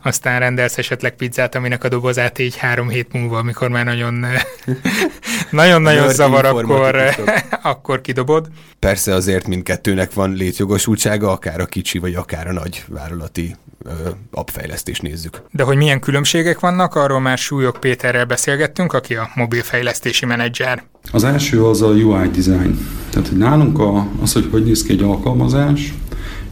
aztán 0.03 0.39
rendelsz 0.39 0.79
esetleg 0.79 1.15
pizzát, 1.15 1.55
aminek 1.55 1.85
a 1.85 1.89
dobozát 1.89 2.39
így 2.39 2.57
három 2.57 2.89
hét 2.89 3.13
múlva, 3.13 3.39
amikor 3.39 3.69
már 3.69 3.85
nagyon 3.85 4.27
nagyon-nagyon 5.51 6.09
zavar, 6.09 6.45
akkor, 6.45 7.15
akkor 7.63 8.01
kidobod. 8.01 8.49
Persze 8.79 9.15
azért 9.15 9.47
mindkettőnek 9.47 10.13
van 10.13 10.33
létjogosultsága, 10.33 11.31
akár 11.31 11.61
a 11.61 11.67
kicsi, 11.67 11.99
vagy 11.99 12.15
akár 12.15 12.47
a 12.47 12.53
nagy 12.53 12.85
vállalati 12.89 13.57
appfejlesztést 14.31 15.03
nézzük. 15.03 15.43
De 15.51 15.63
hogy 15.63 15.77
milyen 15.77 16.01
különbségek 16.01 16.61
vannak, 16.61 16.95
arról 16.95 17.21
már 17.21 17.39
Súlyok 17.39 17.81
Péterrel 17.81 18.25
beszélgettünk, 18.25 18.93
aki 18.93 19.15
a 19.15 19.31
mobilfejlesztési 19.35 20.27
menedzser. 20.27 20.83
Az 21.13 21.25
első 21.25 21.65
az 21.65 21.83
a 21.83 21.87
UI 21.87 22.29
design. 22.35 22.79
Tehát, 23.11 23.29
hogy 23.29 23.39
nálunk 23.39 23.79
a, 23.79 24.07
az, 24.23 24.33
hogy 24.33 24.49
hogy 24.51 24.65
néz 24.65 24.83
ki 24.83 24.93
egy 24.93 25.03
alkalmazás, 25.03 25.95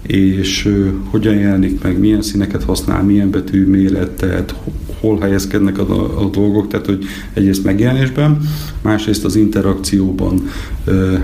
és 0.02 0.74
hogyan 1.10 1.34
jelenik 1.34 1.82
meg, 1.82 1.98
milyen 1.98 2.22
színeket 2.22 2.64
használ, 2.64 3.02
milyen 3.02 3.30
betű 3.30 3.66
méretet, 3.66 4.54
hol 5.00 5.18
helyezkednek 5.20 5.78
a, 5.78 6.20
a 6.24 6.28
dolgok, 6.28 6.68
tehát 6.68 6.86
hogy 6.86 7.04
egyrészt 7.32 7.64
megjelenésben, 7.64 8.38
másrészt 8.82 9.24
az 9.24 9.36
interakcióban 9.36 10.48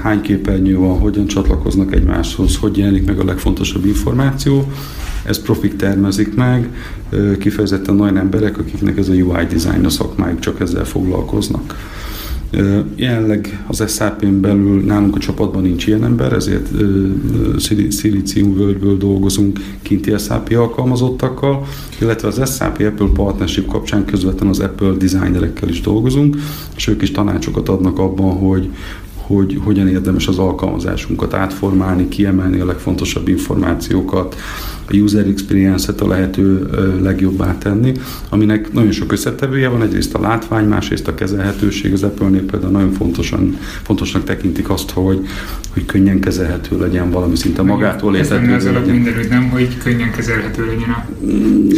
hány 0.03 0.21
képernyő 0.21 0.77
van, 0.77 0.99
hogyan 0.99 1.27
csatlakoznak 1.27 1.95
egymáshoz, 1.95 2.57
hogy 2.57 2.77
jelenik 2.77 3.07
meg 3.07 3.19
a 3.19 3.25
legfontosabb 3.25 3.87
információ, 3.87 4.73
ez 5.25 5.43
profik 5.43 5.77
termezik 5.77 6.35
meg, 6.35 6.69
kifejezetten 7.39 8.01
olyan 8.01 8.17
emberek, 8.17 8.59
akiknek 8.59 8.99
ez 8.99 9.09
a 9.09 9.13
UI 9.13 9.47
design 9.49 9.85
a 9.85 9.89
szakmájuk 9.89 10.39
csak 10.39 10.61
ezzel 10.61 10.85
foglalkoznak. 10.85 11.75
Jelenleg 12.95 13.65
az 13.67 13.95
SAP-n 13.95 14.41
belül 14.41 14.81
nálunk 14.81 15.17
a 15.17 15.19
csapatban 15.19 15.63
nincs 15.63 15.87
ilyen 15.87 16.05
ember, 16.05 16.33
ezért 16.33 16.69
szilíciumvölgyből 17.89 18.97
dolgozunk 18.97 19.59
kinti 19.83 20.15
SAP 20.19 20.55
alkalmazottakkal, 20.57 21.67
illetve 22.01 22.29
az 22.29 22.57
SAP 22.57 22.81
Apple 22.81 23.09
Partnership 23.15 23.67
kapcsán 23.67 24.05
közvetlenül 24.05 24.51
az 24.55 24.61
Apple 24.61 24.91
designerekkel 24.91 25.69
is 25.69 25.81
dolgozunk, 25.81 26.37
és 26.77 26.87
ők 26.87 27.03
is 27.03 27.11
tanácsokat 27.11 27.69
adnak 27.69 27.99
abban, 27.99 28.33
hogy 28.33 28.71
hogy 29.27 29.59
hogyan 29.65 29.89
érdemes 29.89 30.29
az 30.29 30.39
alkalmazásunkat 30.39 31.35
átformálni, 31.35 32.09
kiemelni 32.09 32.61
a 32.61 32.67
legfontosabb 32.67 33.29
információkat, 33.29 34.37
a 34.89 34.97
user 34.97 35.27
experience-et 35.27 36.01
a 36.01 36.07
lehető 36.07 36.69
legjobbá 37.03 37.59
tenni, 37.59 37.93
aminek 38.29 38.73
nagyon 38.73 38.91
sok 38.91 39.13
összetevője 39.13 39.69
van, 39.69 39.83
egyrészt 39.83 40.15
a 40.15 40.21
látvány, 40.21 40.65
másrészt 40.65 41.09
a 41.09 41.15
kezelhetőség. 41.15 41.93
Az 41.93 42.03
Apple-nél 42.03 42.45
például 42.45 42.73
nagyon 42.73 42.93
fontosan, 42.93 43.59
fontosnak 43.83 44.25
tekintik 44.25 44.71
azt, 44.71 44.91
hogy, 44.91 45.27
hogy 45.73 45.85
könnyen 45.85 46.21
kezelhető 46.21 46.79
legyen 46.79 47.11
valami 47.11 47.37
szinte 47.37 47.63
magától 47.63 48.17
értető. 48.17 48.53
Ez 48.53 48.65
az 48.65 48.73
mindenütt, 48.87 49.29
nem, 49.29 49.49
hogy 49.51 49.79
könnyen 49.79 50.11
kezelhető 50.11 50.67
legyen 50.67 50.91
a 50.91 51.07
mm, 51.27 51.69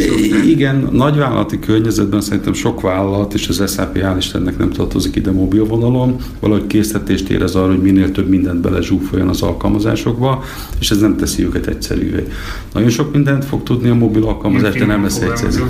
Igen, 0.47 0.89
nagyvállalati 0.91 1.59
környezetben 1.59 2.21
szerintem 2.21 2.53
sok 2.53 2.81
vállalat, 2.81 3.33
és 3.33 3.47
az 3.47 3.73
SAP 3.73 3.97
hál' 3.97 4.15
Istennek 4.17 4.57
nem 4.57 4.69
tartozik 4.69 5.15
ide 5.15 5.31
mobilvonalon, 5.31 6.15
valahogy 6.39 6.67
készítést 6.67 7.29
érez 7.29 7.55
arra, 7.55 7.71
hogy 7.71 7.81
minél 7.81 8.11
több 8.11 8.27
mindent 8.29 8.61
belezsúfoljon 8.61 9.27
az 9.27 9.41
alkalmazásokba, 9.41 10.43
és 10.79 10.91
ez 10.91 10.99
nem 10.99 11.17
teszi 11.17 11.43
őket 11.43 11.67
egyszerűvé. 11.67 12.27
Nagyon 12.73 12.89
sok 12.95 13.13
mindent 13.13 13.45
fog 13.45 13.63
tudni 13.63 13.89
a 13.89 13.93
mobil 13.93 14.23
alkalmazás, 14.23 14.73
de 14.73 14.85
nem 14.85 15.03
lesz 15.03 15.19
egyszerű. 15.19 15.63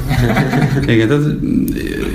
Igen, 0.94 1.08
tehát 1.08 1.26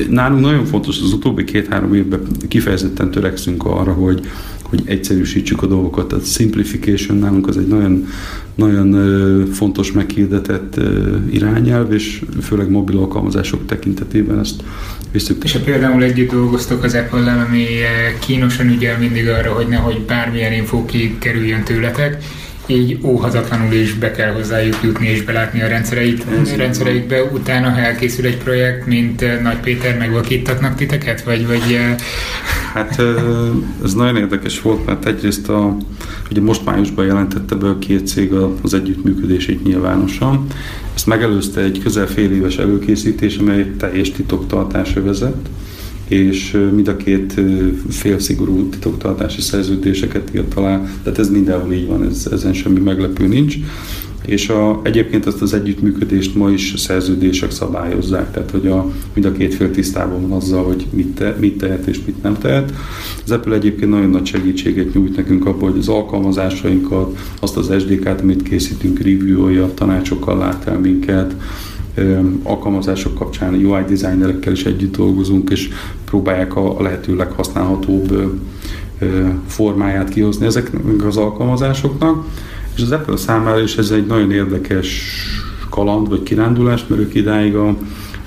nálunk 0.08 0.40
nagyon 0.40 0.64
fontos, 0.64 1.00
az 1.02 1.12
utóbbi 1.12 1.44
két-három 1.44 1.94
évben 1.94 2.20
kifejezetten 2.48 3.10
törekszünk 3.10 3.64
arra, 3.64 3.92
hogy, 3.92 4.20
hogy 4.62 4.82
egyszerűsítsük 4.84 5.62
a 5.62 5.66
dolgokat. 5.66 6.08
Tehát 6.08 6.26
simplification 6.26 7.16
nálunk 7.16 7.48
az 7.48 7.56
egy 7.56 7.66
nagyon, 7.66 8.06
nagyon 8.54 9.46
fontos 9.52 9.92
meghirdetett 9.92 10.80
irányelv, 11.30 11.92
és 11.92 12.22
főleg 12.42 12.70
mobil 12.70 12.98
alkalmazások 12.98 13.66
tekintetében 13.66 14.38
ezt 14.38 14.62
visszük. 15.12 15.44
És 15.44 15.52
ha 15.52 15.58
például 15.58 16.02
együtt 16.02 16.30
dolgoztok 16.30 16.84
az 16.84 16.94
Apple-lel, 16.94 17.46
ami 17.48 17.64
kínosan 18.18 18.68
ügyel 18.68 18.98
mindig 18.98 19.28
arra, 19.28 19.52
hogy 19.52 19.66
nehogy 19.68 20.00
bármilyen 20.00 20.52
infó 20.52 20.84
kikerüljön 20.84 21.62
tőletek, 21.62 22.22
így 22.70 22.98
óhatatlanul 23.02 23.72
is 23.72 23.94
be 23.94 24.10
kell 24.10 24.32
hozzájuk 24.32 24.78
jutni 24.82 25.08
és 25.08 25.22
belátni 25.22 25.62
a 25.62 25.68
rendszereit, 25.68 26.24
rendszereikbe. 26.56 27.22
Utána, 27.22 27.70
ha 27.70 27.80
elkészül 27.80 28.26
egy 28.26 28.36
projekt, 28.36 28.86
mint 28.86 29.22
eh, 29.22 29.40
Nagy 29.42 29.60
Péter, 29.60 29.98
megvakítatnak 29.98 30.74
titeket? 30.74 31.22
Vagy, 31.22 31.46
vagy... 31.46 31.72
Eh, 31.72 31.94
hát 32.72 33.02
ez 33.84 33.94
nagyon 33.94 34.16
érdekes 34.16 34.62
volt, 34.62 34.86
mert 34.86 35.06
egyrészt 35.06 35.48
a, 35.48 35.76
ugye 36.30 36.40
most 36.40 36.64
májusban 36.64 37.06
jelentette 37.06 37.54
be 37.54 37.68
a 37.68 37.78
két 37.78 38.06
cég 38.06 38.32
az 38.62 38.74
együttműködését 38.74 39.62
nyilvánosan. 39.62 40.46
Ezt 40.94 41.06
megelőzte 41.06 41.60
egy 41.60 41.80
közel 41.82 42.06
fél 42.06 42.32
éves 42.32 42.56
előkészítés, 42.56 43.36
amely 43.36 43.70
teljes 43.78 44.10
titoktartásra 44.10 45.02
vezet 45.02 45.48
és 46.10 46.56
mind 46.74 46.88
a 46.88 46.96
két 46.96 47.40
fél 47.88 48.18
szigorú 48.18 48.68
titoktartási 48.68 49.40
szerződéseket 49.40 50.30
írt 50.34 50.54
alá, 50.54 50.82
tehát 51.02 51.18
ez 51.18 51.30
mindenhol 51.30 51.72
így 51.72 51.86
van, 51.86 52.04
ez, 52.04 52.28
ezen 52.32 52.52
semmi 52.52 52.78
meglepő 52.78 53.26
nincs. 53.26 53.56
És 54.26 54.48
a, 54.48 54.80
egyébként 54.82 55.26
ezt 55.26 55.42
az 55.42 55.54
együttműködést 55.54 56.34
ma 56.34 56.50
is 56.50 56.74
szerződések 56.76 57.50
szabályozzák, 57.50 58.30
tehát 58.30 58.50
hogy 58.50 58.66
a, 58.66 58.92
mind 59.14 59.26
a 59.26 59.32
két 59.32 59.54
fél 59.54 59.70
tisztában 59.70 60.28
van 60.28 60.38
azzal, 60.38 60.64
hogy 60.64 60.86
mit, 60.90 61.14
te, 61.14 61.36
mit 61.40 61.58
tehet 61.58 61.86
és 61.86 62.00
mit 62.06 62.22
nem 62.22 62.38
tehet. 62.38 62.72
Az 63.24 63.30
Apple 63.30 63.54
egyébként 63.54 63.90
nagyon 63.90 64.10
nagy 64.10 64.26
segítséget 64.26 64.94
nyújt 64.94 65.16
nekünk 65.16 65.46
abban, 65.46 65.70
hogy 65.70 65.78
az 65.78 65.88
alkalmazásainkat, 65.88 67.18
azt 67.40 67.56
az 67.56 67.72
SDK-t, 67.78 68.20
amit 68.20 68.42
készítünk, 68.42 68.98
review-olja, 68.98 69.74
tanácsokkal 69.74 70.38
lát 70.38 70.66
el 70.66 70.78
minket, 70.78 71.34
alkalmazások 72.42 73.14
kapcsán 73.14 73.54
UI 73.54 73.84
designerekkel 73.88 74.52
is 74.52 74.64
együtt 74.64 74.96
dolgozunk, 74.96 75.50
és 75.50 75.68
próbálják 76.04 76.56
a 76.56 76.82
lehető 76.82 77.16
leghasználhatóbb 77.16 78.38
formáját 79.46 80.08
kihozni 80.08 80.46
ezeknek 80.46 81.04
az 81.04 81.16
alkalmazásoknak. 81.16 82.24
És 82.76 82.82
az 82.82 82.90
Apple 82.90 83.16
számára 83.16 83.62
is 83.62 83.76
ez 83.76 83.90
egy 83.90 84.06
nagyon 84.06 84.32
érdekes 84.32 85.02
kaland 85.70 86.08
vagy 86.08 86.22
kirándulás, 86.22 86.86
mert 86.86 87.00
ők 87.00 87.14
idáig 87.14 87.54
a, 87.54 87.76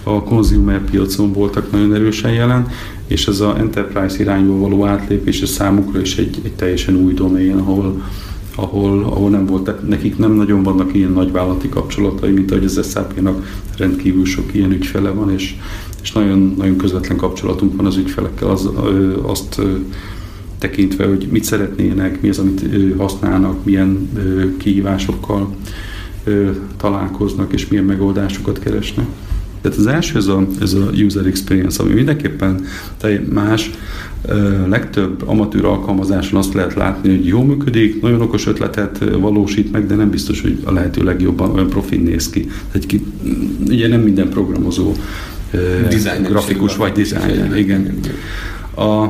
a 0.03 0.23
consumer 0.23 0.81
piacon 0.81 1.33
voltak 1.33 1.71
nagyon 1.71 1.93
erősen 1.93 2.31
jelen, 2.31 2.67
és 3.07 3.27
ez 3.27 3.39
a 3.39 3.57
enterprise 3.57 4.19
irányba 4.19 4.57
való 4.57 4.85
átlépés 4.85 5.41
a 5.41 5.45
számukra 5.45 6.01
is 6.01 6.17
egy, 6.17 6.39
egy 6.43 6.53
teljesen 6.53 6.95
új 6.95 7.13
domén, 7.13 7.57
ahol 7.57 8.01
ahol, 8.55 9.03
ahol 9.03 9.29
nem 9.29 9.45
volt, 9.45 9.87
nekik 9.87 10.17
nem 10.17 10.31
nagyon 10.31 10.63
vannak 10.63 10.93
ilyen 10.93 11.11
nagyvállalati 11.11 11.69
kapcsolatai, 11.69 12.31
mint 12.31 12.51
ahogy 12.51 12.65
az 12.65 12.89
SAP-nak 12.91 13.61
rendkívül 13.77 14.25
sok 14.25 14.53
ilyen 14.53 14.71
ügyfele 14.71 15.09
van, 15.09 15.31
és, 15.31 15.55
és 16.01 16.11
nagyon, 16.11 16.53
nagyon 16.57 16.75
közvetlen 16.75 17.17
kapcsolatunk 17.17 17.75
van 17.75 17.85
az 17.85 17.97
ügyfelekkel, 17.97 18.49
az, 18.49 18.69
azt 19.21 19.61
tekintve, 20.59 21.07
hogy 21.07 21.27
mit 21.31 21.43
szeretnének, 21.43 22.21
mi 22.21 22.29
az, 22.29 22.39
amit 22.39 22.65
használnak, 22.97 23.65
milyen 23.65 24.09
kihívásokkal 24.57 25.55
találkoznak, 26.77 27.53
és 27.53 27.67
milyen 27.67 27.85
megoldásokat 27.85 28.59
keresnek. 28.59 29.05
Tehát 29.63 29.77
az 29.77 29.87
első 29.87 30.17
ez 30.17 30.27
a, 30.27 30.47
ez 30.61 30.73
a 30.73 30.89
user 31.05 31.25
experience, 31.25 31.83
ami 31.83 31.93
mindenképpen 31.93 32.65
más, 33.29 33.71
legtöbb 34.67 35.27
amatőr 35.27 35.65
alkalmazáson 35.65 36.39
azt 36.39 36.53
lehet 36.53 36.73
látni, 36.73 37.09
hogy 37.09 37.25
jó 37.25 37.43
működik, 37.43 38.01
nagyon 38.01 38.21
okos 38.21 38.47
ötletet 38.47 39.03
valósít 39.19 39.71
meg, 39.71 39.85
de 39.85 39.95
nem 39.95 40.09
biztos, 40.09 40.41
hogy 40.41 40.57
a 40.63 40.71
lehető 40.71 41.03
legjobban 41.03 41.51
olyan 41.51 41.69
profin 41.69 42.01
néz 42.01 42.29
ki. 42.29 42.47
Tehát 42.71 42.87
ki, 42.87 43.05
ugye 43.67 43.87
nem 43.87 44.01
minden 44.01 44.29
programozó 44.29 44.91
Designer 45.89 46.29
grafikus 46.29 46.75
vagy 46.75 46.91
designer, 46.91 47.57
igen. 47.57 47.99
A 48.75 49.07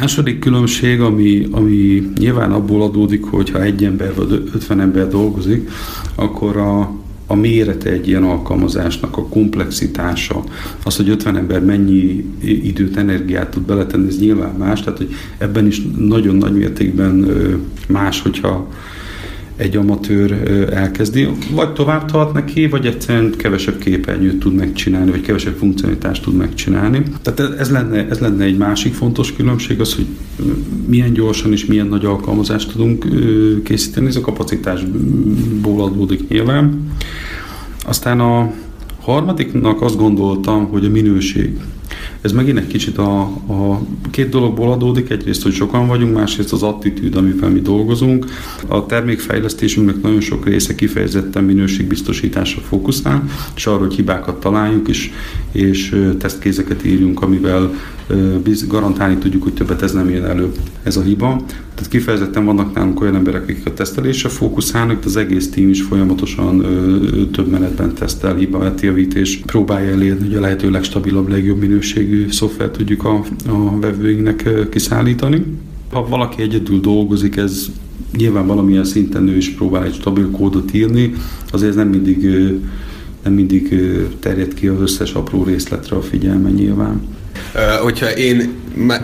második 0.00 0.38
különbség, 0.38 1.00
ami, 1.00 1.48
ami 1.50 2.08
nyilván 2.18 2.52
abból 2.52 2.82
adódik, 2.82 3.24
hogy 3.24 3.50
ha 3.50 3.62
egy 3.62 3.84
ember 3.84 4.14
vagy 4.14 4.50
50 4.54 4.80
ember 4.80 5.08
dolgozik, 5.08 5.70
akkor 6.14 6.56
a, 6.56 6.90
a 7.30 7.34
mérete 7.34 7.90
egy 7.90 8.08
ilyen 8.08 8.22
alkalmazásnak, 8.22 9.16
a 9.16 9.26
komplexitása, 9.26 10.44
az, 10.84 10.96
hogy 10.96 11.08
50 11.08 11.36
ember 11.36 11.64
mennyi 11.64 12.24
időt, 12.42 12.96
energiát 12.96 13.50
tud 13.50 13.62
beletenni, 13.62 14.06
ez 14.06 14.18
nyilván 14.18 14.54
más, 14.54 14.82
tehát 14.82 14.98
hogy 14.98 15.10
ebben 15.38 15.66
is 15.66 15.82
nagyon 15.96 16.36
nagy 16.36 16.52
mértékben 16.52 17.30
más, 17.88 18.22
hogyha 18.22 18.68
egy 19.58 19.76
amatőr 19.76 20.32
elkezdi, 20.72 21.28
vagy 21.50 21.72
tovább 21.72 22.10
tart 22.10 22.32
neki, 22.32 22.66
vagy 22.66 22.86
egyszerűen 22.86 23.34
kevesebb 23.36 23.78
képernyőt 23.78 24.38
tud 24.38 24.54
megcsinálni, 24.54 25.10
vagy 25.10 25.20
kevesebb 25.20 25.56
funkcionalitást 25.56 26.22
tud 26.22 26.34
megcsinálni. 26.34 27.02
Tehát 27.22 27.58
ez 27.58 27.70
lenne, 27.70 28.08
ez 28.08 28.18
lenne 28.18 28.44
egy 28.44 28.56
másik 28.56 28.94
fontos 28.94 29.32
különbség, 29.32 29.80
az, 29.80 29.94
hogy 29.94 30.06
milyen 30.86 31.12
gyorsan 31.12 31.52
és 31.52 31.66
milyen 31.66 31.86
nagy 31.86 32.04
alkalmazást 32.04 32.72
tudunk 32.72 33.06
készíteni, 33.64 34.06
ez 34.06 34.16
a 34.16 34.20
kapacitásból 34.20 35.82
adódik 35.82 36.28
nyilván. 36.28 36.92
Aztán 37.86 38.20
a 38.20 38.52
harmadiknak 39.00 39.82
azt 39.82 39.96
gondoltam, 39.96 40.66
hogy 40.66 40.84
a 40.84 40.90
minőség. 40.90 41.56
Ez 42.20 42.32
megint 42.32 42.58
egy 42.58 42.66
kicsit 42.66 42.98
a, 42.98 43.20
a 43.48 43.80
két 44.10 44.28
dologból 44.28 44.72
adódik, 44.72 45.10
egyrészt, 45.10 45.42
hogy 45.42 45.52
sokan 45.52 45.86
vagyunk, 45.86 46.14
másrészt 46.14 46.52
az 46.52 46.62
attitűd, 46.62 47.16
amivel 47.16 47.50
mi 47.50 47.60
dolgozunk. 47.60 48.26
A 48.66 48.86
termékfejlesztésünknek 48.86 50.02
nagyon 50.02 50.20
sok 50.20 50.44
része 50.44 50.74
kifejezetten 50.74 51.44
minőségbiztosításra 51.44 52.60
fókuszál, 52.60 53.28
és 53.56 53.66
arra, 53.66 53.78
hogy 53.78 53.94
hibákat 53.94 54.40
találjunk, 54.40 54.88
és, 54.88 55.10
és 55.52 56.06
tesztkézeket 56.18 56.84
írjunk, 56.84 57.22
amivel 57.22 57.74
garantálni 58.68 59.16
tudjuk, 59.16 59.42
hogy 59.42 59.54
többet 59.54 59.82
ez 59.82 59.92
nem 59.92 60.10
jön 60.10 60.24
elő, 60.24 60.52
ez 60.82 60.96
a 60.96 61.02
hiba. 61.02 61.42
Tehát 61.78 61.92
kifejezetten 61.92 62.44
vannak 62.44 62.74
nálunk 62.74 63.00
olyan 63.00 63.14
emberek, 63.14 63.42
akik 63.42 63.66
a 63.66 63.72
tesztelésre 63.72 64.28
fókuszálnak, 64.28 65.04
az 65.04 65.16
egész 65.16 65.50
tím 65.50 65.68
is 65.68 65.82
folyamatosan 65.82 66.60
ö, 66.60 67.26
több 67.30 67.48
menetben 67.48 67.94
tesztel, 67.94 68.36
hiba 68.36 68.74
és 69.14 69.40
próbálja 69.46 69.90
elérni, 69.90 70.26
hogy 70.26 70.36
a 70.36 70.40
lehető 70.40 70.70
legstabilabb, 70.70 71.28
legjobb 71.28 71.58
minőségű 71.58 72.30
szoftvert 72.30 72.72
tudjuk 72.72 73.04
a, 73.04 73.24
a 73.48 73.78
vevőinknek 73.80 74.68
kiszállítani. 74.70 75.44
Ha 75.92 76.08
valaki 76.08 76.42
egyedül 76.42 76.80
dolgozik, 76.80 77.36
ez 77.36 77.66
nyilván 78.16 78.46
valamilyen 78.46 78.84
szinten 78.84 79.28
ő 79.28 79.36
is 79.36 79.50
próbál 79.50 79.84
egy 79.84 79.94
stabil 79.94 80.30
kódot 80.30 80.74
írni, 80.74 81.12
azért 81.50 81.74
nem 81.74 81.88
mindig, 81.88 82.28
nem 83.22 83.32
mindig 83.32 83.80
terjed 84.18 84.54
ki 84.54 84.66
az 84.66 84.80
összes 84.80 85.12
apró 85.12 85.44
részletre 85.44 85.96
a 85.96 86.02
figyelme 86.02 86.50
nyilván. 86.50 87.00
Hogyha 87.82 88.16
én 88.16 88.52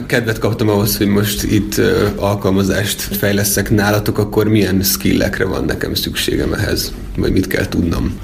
kedvet 0.06 0.38
kaptam 0.38 0.68
ahhoz, 0.68 0.96
hogy 0.96 1.06
most 1.06 1.42
itt 1.42 1.80
alkalmazást 2.16 3.00
fejleszek 3.00 3.70
nálatok, 3.70 4.18
akkor 4.18 4.48
milyen 4.48 4.82
skillekre 4.82 5.44
van 5.44 5.64
nekem 5.64 5.94
szükségem 5.94 6.52
ehhez? 6.52 6.92
Vagy 7.16 7.32
mit 7.32 7.46
kell 7.46 7.66
tudnom? 7.68 8.20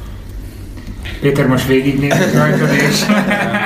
Péter 1.20 1.46
most 1.46 1.66
végignézett 1.66 2.34
rajtad, 2.34 2.68
és 2.72 3.04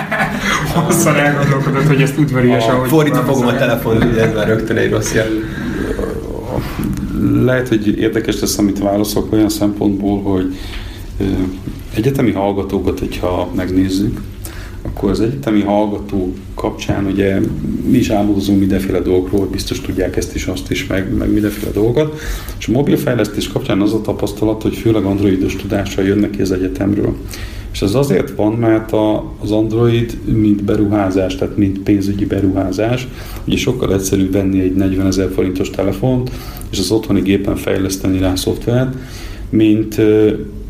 hosszan 0.74 1.16
elgondolkodott, 1.16 1.87
hogy 1.87 2.02
ezt 2.02 2.18
udvarias, 2.18 2.66
ahogy... 2.66 2.88
Fordítva 2.88 3.22
fogom 3.22 3.46
a 3.46 3.57
telefon, 3.57 4.02
ez 4.02 4.35
már 4.35 4.46
rögtön 4.46 4.76
egy 4.76 4.90
rossz 4.90 5.12
jel. 5.12 5.28
Lehet, 7.42 7.68
hogy 7.68 7.98
érdekes 7.98 8.40
lesz, 8.40 8.59
amit 8.59 8.78
válaszolok 8.78 9.33
olyan 9.33 9.48
szempontból, 9.48 10.22
hogy 10.22 10.59
egyetemi 11.94 12.33
hallgatókat, 12.33 12.98
hogyha 12.98 13.50
megnézzük, 13.54 14.20
akkor 14.86 15.10
az 15.10 15.20
egyetemi 15.20 15.60
hallgató 15.60 16.34
kapcsán 16.54 17.06
ugye 17.06 17.40
mi 17.90 17.98
is 17.98 18.08
álmodozunk 18.08 18.58
mindenféle 18.58 19.00
dolgokról, 19.00 19.46
biztos 19.46 19.80
tudják 19.80 20.16
ezt 20.16 20.34
is, 20.34 20.46
azt 20.46 20.70
is, 20.70 20.86
meg, 20.86 21.16
meg 21.16 21.32
mindenféle 21.32 21.70
dolgokat. 21.72 22.18
És 22.58 22.68
a 22.68 22.72
mobilfejlesztés 22.72 23.48
kapcsán 23.48 23.80
az 23.80 23.92
a 23.92 24.00
tapasztalat, 24.00 24.62
hogy 24.62 24.74
főleg 24.76 25.04
androidos 25.04 25.56
tudással 25.56 26.04
jönnek 26.04 26.30
ki 26.30 26.40
az 26.40 26.52
egyetemről. 26.52 27.16
És 27.72 27.82
ez 27.82 27.94
azért 27.94 28.30
van, 28.30 28.52
mert 28.52 28.92
a, 28.92 29.32
az 29.38 29.50
Android, 29.50 30.18
mint 30.24 30.64
beruházás, 30.64 31.36
tehát 31.36 31.56
mint 31.56 31.78
pénzügyi 31.78 32.24
beruházás, 32.24 33.08
ugye 33.44 33.56
sokkal 33.56 33.94
egyszerűbb 33.94 34.32
venni 34.32 34.60
egy 34.60 34.74
40 34.74 35.06
ezer 35.06 35.30
forintos 35.34 35.70
telefont, 35.70 36.30
és 36.70 36.78
az 36.78 36.90
otthoni 36.90 37.20
gépen 37.20 37.56
fejleszteni 37.56 38.18
rá 38.18 38.34
szoftvert, 38.34 38.94
mint 39.54 40.00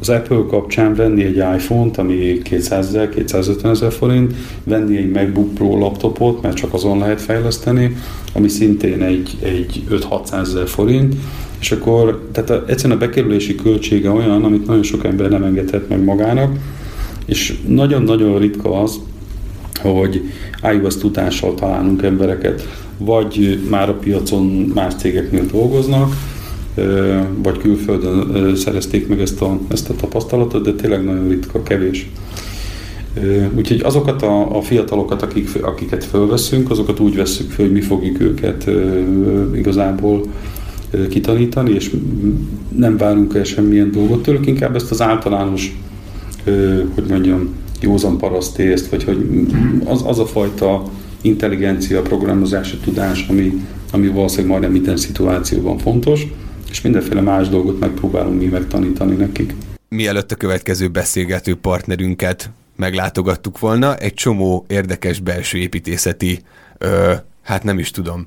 az 0.00 0.08
Apple 0.08 0.44
kapcsán 0.48 0.94
venni 0.94 1.22
egy 1.22 1.36
iPhone-t, 1.36 1.98
ami 1.98 2.40
200 2.42 2.86
ezer, 2.86 3.08
250 3.08 3.70
ezer 3.70 3.92
forint, 3.92 4.34
venni 4.64 4.96
egy 4.96 5.10
MacBook 5.10 5.54
Pro 5.54 5.78
laptopot, 5.78 6.42
mert 6.42 6.56
csak 6.56 6.74
azon 6.74 6.98
lehet 6.98 7.20
fejleszteni, 7.20 7.96
ami 8.32 8.48
szintén 8.48 9.02
egy, 9.02 9.36
egy 9.42 9.84
5-600 9.90 10.40
ezer 10.40 10.68
forint, 10.68 11.14
és 11.60 11.72
akkor 11.72 12.28
tehát 12.32 12.68
egyszerűen 12.70 12.98
a 12.98 13.00
bekerülési 13.00 13.54
költsége 13.54 14.10
olyan, 14.10 14.44
amit 14.44 14.66
nagyon 14.66 14.82
sok 14.82 15.04
ember 15.04 15.28
nem 15.28 15.42
engedhet 15.42 15.88
meg 15.88 16.04
magának, 16.04 16.56
és 17.26 17.54
nagyon-nagyon 17.66 18.38
ritka 18.38 18.82
az, 18.82 19.00
hogy 19.80 20.22
iOS 20.72 20.96
tudással 20.96 21.54
találunk 21.54 22.02
embereket, 22.02 22.68
vagy 22.98 23.60
már 23.70 23.88
a 23.88 23.94
piacon 23.94 24.44
más 24.74 24.94
cégeknél 24.94 25.46
dolgoznak, 25.52 26.12
vagy 27.42 27.58
külföldön 27.58 28.56
szerezték 28.56 29.08
meg 29.08 29.20
ezt 29.20 29.40
a, 29.40 29.58
ezt 29.68 29.90
a 29.90 29.94
tapasztalatot, 29.94 30.64
de 30.64 30.72
tényleg 30.72 31.04
nagyon 31.04 31.28
ritka, 31.28 31.62
kevés. 31.62 32.10
Úgyhogy 33.56 33.80
azokat 33.84 34.22
a, 34.22 34.56
a 34.56 34.62
fiatalokat, 34.62 35.22
akik, 35.22 35.48
akiket 35.62 36.04
fölveszünk, 36.04 36.70
azokat 36.70 37.00
úgy 37.00 37.16
vesszük 37.16 37.50
föl, 37.50 37.64
hogy 37.64 37.74
mi 37.74 37.80
fogjuk 37.80 38.20
őket 38.20 38.70
igazából 39.54 40.22
kitanítani, 41.08 41.74
és 41.74 41.90
nem 42.76 42.96
várunk 42.96 43.34
el 43.34 43.44
semmilyen 43.44 43.90
dolgot 43.90 44.22
tőlük, 44.22 44.46
inkább 44.46 44.74
ezt 44.74 44.90
az 44.90 45.02
általános, 45.02 45.78
hogy 46.94 47.04
mondjam, 47.08 47.48
józan 47.80 48.18
parasztészt, 48.18 48.88
vagy 48.88 49.04
hogy 49.04 49.46
az, 49.84 50.02
az 50.06 50.18
a 50.18 50.26
fajta 50.26 50.82
intelligencia, 51.20 52.02
programozási 52.02 52.76
tudás, 52.76 53.26
ami, 53.28 53.52
ami 53.92 54.08
valószínűleg 54.08 54.50
majdnem 54.50 54.72
minden 54.72 54.96
szituációban 54.96 55.78
fontos, 55.78 56.26
és 56.74 56.80
mindenféle 56.80 57.20
más 57.20 57.48
dolgot 57.48 57.78
megpróbálunk 57.78 58.40
mi 58.40 58.46
megtanítani 58.46 59.14
nekik. 59.14 59.54
Mielőtt 59.88 60.32
a 60.32 60.36
következő 60.36 60.88
beszélgető 60.88 61.54
partnerünket 61.54 62.50
meglátogattuk 62.76 63.58
volna, 63.58 63.96
egy 63.96 64.14
csomó 64.14 64.64
érdekes 64.68 65.20
belső 65.20 65.58
építészeti, 65.58 66.42
ö, 66.78 67.14
hát 67.42 67.62
nem 67.62 67.78
is 67.78 67.90
tudom, 67.90 68.26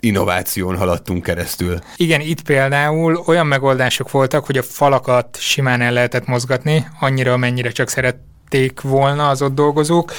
innováción 0.00 0.76
haladtunk 0.76 1.22
keresztül. 1.22 1.78
Igen, 1.96 2.20
itt 2.20 2.42
például 2.42 3.22
olyan 3.26 3.46
megoldások 3.46 4.10
voltak, 4.10 4.46
hogy 4.46 4.56
a 4.58 4.62
falakat 4.62 5.36
simán 5.40 5.80
el 5.80 5.92
lehetett 5.92 6.26
mozgatni, 6.26 6.86
annyira, 7.00 7.32
amennyire 7.32 7.70
csak 7.70 7.88
szerették 7.88 8.80
volna 8.80 9.28
az 9.28 9.42
ott 9.42 9.54
dolgozók, 9.54 10.12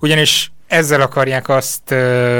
ugyanis 0.00 0.52
ezzel 0.70 1.00
akarják 1.00 1.48
azt 1.48 1.94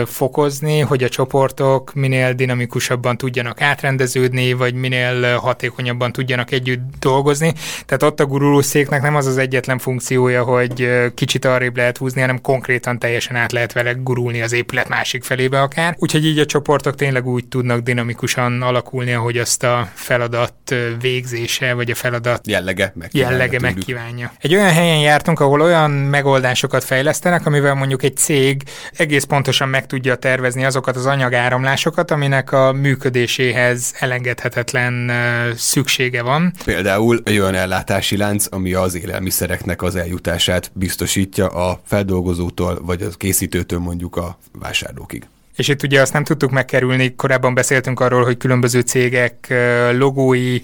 fokozni, 0.07 0.81
hogy 0.81 1.03
a 1.03 1.09
csoportok 1.09 1.95
minél 1.95 2.33
dinamikusabban 2.33 3.17
tudjanak 3.17 3.61
átrendeződni, 3.61 4.53
vagy 4.53 4.75
minél 4.75 5.37
hatékonyabban 5.37 6.13
tudjanak 6.13 6.51
együtt 6.51 6.81
dolgozni. 6.99 7.53
Tehát 7.87 8.03
ott 8.03 8.21
a 8.21 8.27
gurulószéknek 8.27 9.03
nem 9.03 9.17
az 9.17 9.27
az 9.27 9.39
egyetlen 9.39 9.79
funkciója, 9.79 10.43
hogy 10.43 10.91
kicsit 11.15 11.45
arrébb 11.45 11.77
lehet 11.77 11.99
húzni, 11.99 12.21
hanem 12.21 12.41
konkrétan 12.41 12.99
teljesen 12.99 13.37
át 13.37 13.53
lehet 13.53 13.73
vele 13.73 13.93
gurulni 13.93 14.43
az 14.43 14.53
épület 14.53 14.89
másik 14.89 15.25
felébe 15.25 15.61
akár. 15.61 15.95
Úgyhogy 15.99 16.27
így 16.27 16.39
a 16.39 16.47
csoportok 16.47 16.95
tényleg 16.95 17.27
úgy 17.27 17.47
tudnak 17.47 17.81
dinamikusan 17.81 18.63
alakulni, 18.63 19.13
ahogy 19.13 19.39
azt 19.39 19.63
a 19.63 19.89
feladat 19.95 20.75
végzése, 21.01 21.75
vagy 21.75 21.91
a 21.91 21.95
feladat 21.95 22.47
jellege, 22.47 22.93
megkívánja, 22.95 23.37
jellege 23.37 23.61
megkívánja. 23.61 24.33
Egy 24.41 24.55
olyan 24.55 24.73
helyen 24.73 24.99
jártunk, 24.99 25.41
ahol 25.41 25.61
olyan 25.61 25.91
megoldásokat 25.91 26.85
fejlesztenek, 26.85 27.47
amivel 27.47 27.75
mondjuk 27.75 28.03
egy 28.03 28.19
cég 28.21 28.63
egész 28.93 29.25
pontosan 29.25 29.69
meg 29.69 29.87
tudja 29.87 30.15
tervezni 30.15 30.65
azokat 30.65 30.97
az 30.97 31.07
anyagáramlásokat, 31.07 32.11
aminek 32.11 32.53
a 32.53 32.73
működéséhez 32.73 33.95
elengedhetetlen 33.99 35.11
szüksége 35.57 36.23
van. 36.23 36.53
Például 36.65 37.21
egy 37.25 37.39
olyan 37.39 37.55
ellátási 37.55 38.17
lánc, 38.17 38.47
ami 38.51 38.73
az 38.73 38.95
élelmiszereknek 38.95 39.83
az 39.83 39.97
eljutását 39.97 40.71
biztosítja 40.75 41.47
a 41.47 41.81
feldolgozótól, 41.87 42.79
vagy 42.83 43.03
a 43.03 43.09
készítőtől 43.17 43.79
mondjuk 43.79 44.17
a 44.17 44.39
vásárlókig. 44.59 45.27
És 45.57 45.69
itt 45.69 45.83
ugye 45.83 46.01
azt 46.01 46.13
nem 46.13 46.25
tudtuk 46.25 46.51
megkerülni, 46.51 47.15
korábban 47.15 47.55
beszéltünk 47.55 48.01
arról, 48.01 48.25
hogy 48.25 48.37
különböző 48.37 48.81
cégek 48.81 49.55
logói 49.93 50.61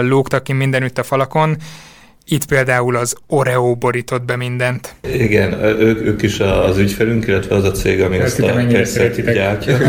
lógtak 0.00 0.44
ki 0.44 0.52
mindenütt 0.52 0.98
a 0.98 1.02
falakon, 1.02 1.56
itt 2.28 2.46
például 2.46 2.96
az 2.96 3.14
Oreo 3.26 3.74
borított 3.74 4.22
be 4.22 4.36
mindent. 4.36 4.94
Igen, 5.12 5.52
ők, 5.62 6.00
ők 6.00 6.22
is 6.22 6.40
az 6.40 6.78
ügyfelünk, 6.78 7.26
illetve 7.26 7.54
az 7.54 7.64
a 7.64 7.70
cég, 7.70 8.02
ami 8.02 8.18
ezt 8.18 8.40
a 8.40 8.66
kekszet 8.66 9.32
gyártja. 9.32 9.76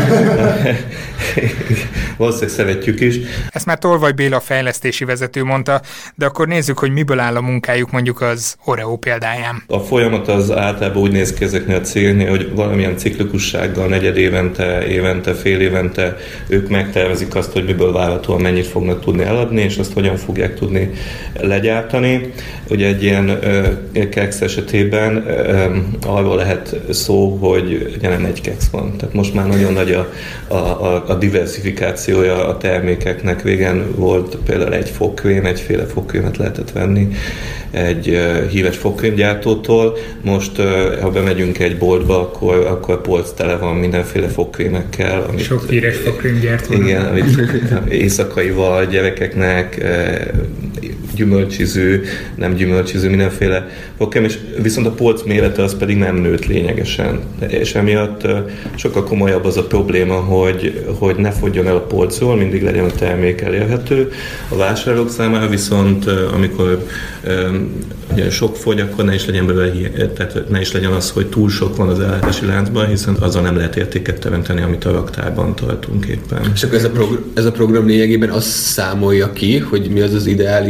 Valószínűleg 2.16 2.54
szeretjük 2.54 3.00
is. 3.00 3.16
Ezt 3.50 3.66
már 3.66 3.78
Tolvaj 3.78 4.12
Béla 4.12 4.40
fejlesztési 4.40 5.04
vezető 5.04 5.44
mondta, 5.44 5.80
de 6.14 6.26
akkor 6.26 6.48
nézzük, 6.48 6.78
hogy 6.78 6.92
miből 6.92 7.18
áll 7.18 7.36
a 7.36 7.40
munkájuk 7.40 7.90
mondjuk 7.90 8.20
az 8.20 8.56
Oreo 8.64 8.96
példáján. 8.96 9.62
A 9.66 9.78
folyamat 9.78 10.28
az 10.28 10.50
általában 10.50 11.02
úgy 11.02 11.12
néz 11.12 11.32
ki 11.32 11.44
ezeknél 11.44 11.76
a 11.76 11.80
cégnél, 11.80 12.28
hogy 12.28 12.54
valamilyen 12.54 12.96
ciklikussággal 12.96 13.88
negyed 13.88 14.16
évente, 14.16 14.86
évente, 14.86 15.34
fél 15.34 15.60
évente 15.60 16.16
ők 16.48 16.68
megtervezik 16.68 17.34
azt, 17.34 17.52
hogy 17.52 17.64
miből 17.64 17.92
várhatóan 17.92 18.40
mennyit 18.40 18.66
fognak 18.66 19.00
tudni 19.00 19.22
eladni, 19.22 19.62
és 19.62 19.76
azt 19.76 19.92
hogyan 19.92 20.16
fogják 20.16 20.54
tudni 20.54 20.90
legyártani 21.40 22.25
Ugye 22.68 22.86
egy 22.86 23.02
ilyen 23.02 23.38
keksz 24.10 24.40
esetében 24.40 25.16
arról 26.06 26.36
lehet 26.36 26.76
szó, 26.90 27.36
hogy 27.36 27.96
nem 28.00 28.24
egy 28.24 28.40
keksz 28.40 28.68
van. 28.70 28.96
Tehát 28.96 29.14
most 29.14 29.34
már 29.34 29.46
nagyon 29.46 29.72
nagy 29.72 29.92
a, 29.92 30.12
a, 30.54 31.04
a 31.08 31.14
diversifikációja 31.14 32.48
a 32.48 32.56
termékeknek. 32.56 33.42
Végen 33.42 33.94
volt 33.94 34.36
például 34.46 34.74
egy 34.74 34.88
fogkrém, 34.88 35.44
egyféle 35.44 35.84
fogkrémet 35.84 36.36
lehetett 36.36 36.72
venni 36.72 37.08
egy 37.76 38.18
híres 38.50 38.76
fogkrémgyártótól. 38.76 39.96
Most, 40.22 40.56
ha 41.00 41.10
bemegyünk 41.10 41.58
egy 41.58 41.78
boltba, 41.78 42.20
akkor, 42.20 42.56
akkor 42.56 43.00
polc 43.00 43.32
tele 43.32 43.56
van 43.56 43.76
mindenféle 43.76 44.28
fogkrémekkel. 44.28 45.22
Amit, 45.28 45.44
Sok 45.44 45.68
híres 45.68 45.96
fogkrémgyártó. 45.96 46.74
Igen, 46.74 47.04
amit 47.04 47.24
éjszakaival, 47.88 48.86
gyerekeknek, 48.86 49.84
gyümölcsiző, 51.14 52.02
nem 52.34 52.54
gyümölcsiző, 52.54 53.08
mindenféle 53.08 53.68
fogkrém, 53.96 54.24
és 54.24 54.38
viszont 54.62 54.86
a 54.86 54.90
polc 54.90 55.22
mérete 55.22 55.62
az 55.62 55.76
pedig 55.76 55.96
nem 55.96 56.16
nőtt 56.16 56.46
lényegesen. 56.46 57.20
És 57.48 57.74
emiatt 57.74 58.26
sokkal 58.74 59.04
komolyabb 59.04 59.44
az 59.44 59.56
a 59.56 59.64
probléma, 59.64 60.14
hogy, 60.14 60.84
hogy 60.98 61.16
ne 61.16 61.30
fogjon 61.30 61.66
el 61.66 61.76
a 61.76 61.86
polcról, 61.86 62.36
mindig 62.36 62.62
legyen 62.62 62.84
a 62.84 62.90
termék 62.90 63.40
elérhető 63.40 64.10
a 64.48 64.56
vásárlók 64.56 65.10
számára, 65.10 65.48
viszont 65.48 66.06
amikor 66.06 66.86
ugye 68.12 68.30
sok 68.30 68.56
fogy, 68.56 68.80
akkor 68.80 69.04
ne 69.04 69.14
is 69.14 69.26
legyen 69.26 69.46
belőle, 69.46 70.06
tehát 70.06 70.48
ne 70.48 70.60
is 70.60 70.72
legyen 70.72 70.92
az, 70.92 71.10
hogy 71.10 71.26
túl 71.26 71.48
sok 71.48 71.76
van 71.76 71.88
az 71.88 72.00
ellátási 72.00 72.46
láncban, 72.46 72.86
hiszen 72.86 73.14
azzal 73.14 73.42
nem 73.42 73.56
lehet 73.56 73.76
értéket 73.76 74.20
teremteni, 74.20 74.62
amit 74.62 74.84
a 74.84 74.90
raktárban 74.90 75.54
tartunk 75.54 76.06
éppen. 76.06 76.50
És 76.54 76.62
akkor 76.62 76.76
ez 76.76 76.84
a, 76.84 76.90
progr- 76.90 77.38
ez 77.38 77.44
a 77.44 77.52
program 77.52 77.86
lényegében 77.86 78.30
azt 78.30 78.48
számolja 78.48 79.32
ki, 79.32 79.58
hogy 79.58 79.88
mi 79.92 80.00
az 80.00 80.14
az 80.14 80.26
ideális 80.26 80.65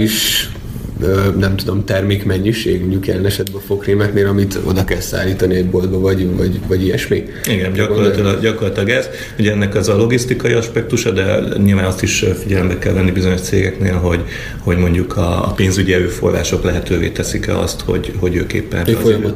nem 1.38 1.57
tudom, 1.57 1.84
termékmennyiség, 1.84 2.80
mondjuk 2.80 3.07
jelen 3.07 3.24
esetben 3.24 3.61
a 3.61 3.64
fogkrémeknél, 3.66 4.26
amit 4.26 4.59
oda 4.64 4.84
kell 4.84 5.01
szállítani 5.01 5.55
egy 5.55 5.66
boltba, 5.66 5.99
vagy, 5.99 6.36
vagy, 6.36 6.61
vagy 6.66 6.82
ilyesmi? 6.82 7.24
Igen, 7.51 7.72
gyakorlatilag, 7.72 8.40
gyakorlatilag 8.40 8.88
ez. 8.88 9.09
Ugye 9.38 9.53
ennek 9.53 9.74
az 9.74 9.88
a 9.88 9.97
logisztikai 9.97 10.53
aspektusa, 10.53 11.11
de 11.11 11.38
nyilván 11.57 11.84
azt 11.84 12.03
is 12.03 12.24
figyelembe 12.42 12.78
kell 12.78 12.92
venni 12.92 13.11
bizonyos 13.11 13.40
cégeknél, 13.40 13.94
hogy, 13.94 14.24
hogy 14.59 14.76
mondjuk 14.76 15.16
a, 15.16 15.53
pénzügyi 15.57 15.92
erőforrások 15.92 16.64
lehetővé 16.64 17.09
teszik-e 17.09 17.59
azt, 17.59 17.80
hogy, 17.80 18.12
hogy 18.18 18.36
ők 18.36 18.53
éppen 18.53 18.86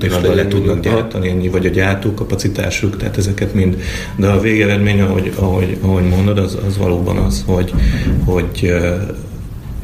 az 0.01 0.35
le 0.35 0.49
tudnak 0.49 0.81
gyártani, 0.81 1.29
ennyi, 1.29 1.49
vagy 1.49 1.67
a 1.67 1.71
gyártókapacitásuk, 1.71 2.97
tehát 2.97 3.17
ezeket 3.17 3.55
mind. 3.55 3.77
De 4.17 4.27
a 4.27 4.41
végeredmény, 4.41 5.01
ahogy, 5.01 5.33
ahogy, 5.35 5.77
ahogy 5.81 6.05
mondod, 6.05 6.39
az, 6.39 6.59
az 6.67 6.77
valóban 6.77 7.17
az, 7.17 7.43
hogy, 7.47 7.73
hogy 8.25 8.73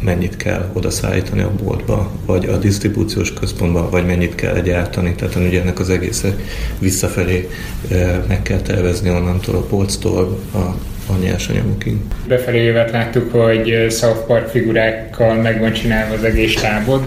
mennyit 0.07 0.37
kell 0.37 0.71
oda 0.73 0.91
szállítani 0.91 1.43
a 1.43 1.53
boltba, 1.65 2.11
vagy 2.27 2.47
a 2.47 2.57
disztribúciós 2.57 3.33
központba, 3.33 3.91
vagy 3.91 4.07
mennyit 4.07 4.35
kell 4.35 4.61
gyártani. 4.61 5.15
Tehát 5.15 5.35
ugye 5.35 5.61
ennek 5.61 5.79
az 5.79 5.91
egészet 5.91 6.41
visszafelé 6.79 7.49
meg 8.29 8.43
kell 8.43 8.61
tervezni 8.61 9.11
onnantól 9.11 9.55
a 9.55 9.61
polctól 9.61 10.39
a 10.55 10.75
a 11.09 11.13
nyersanyagokig. 11.23 11.97
Befelé 12.29 12.65
jövet 12.65 12.91
láttuk, 12.91 13.33
hogy 13.33 13.87
South 13.91 14.27
Park 14.27 14.49
figurákkal 14.49 15.35
meg 15.35 15.61
van 15.61 15.73
csinálva 15.73 16.15
az 16.15 16.25
egész 16.25 16.55
tábod, 16.55 17.03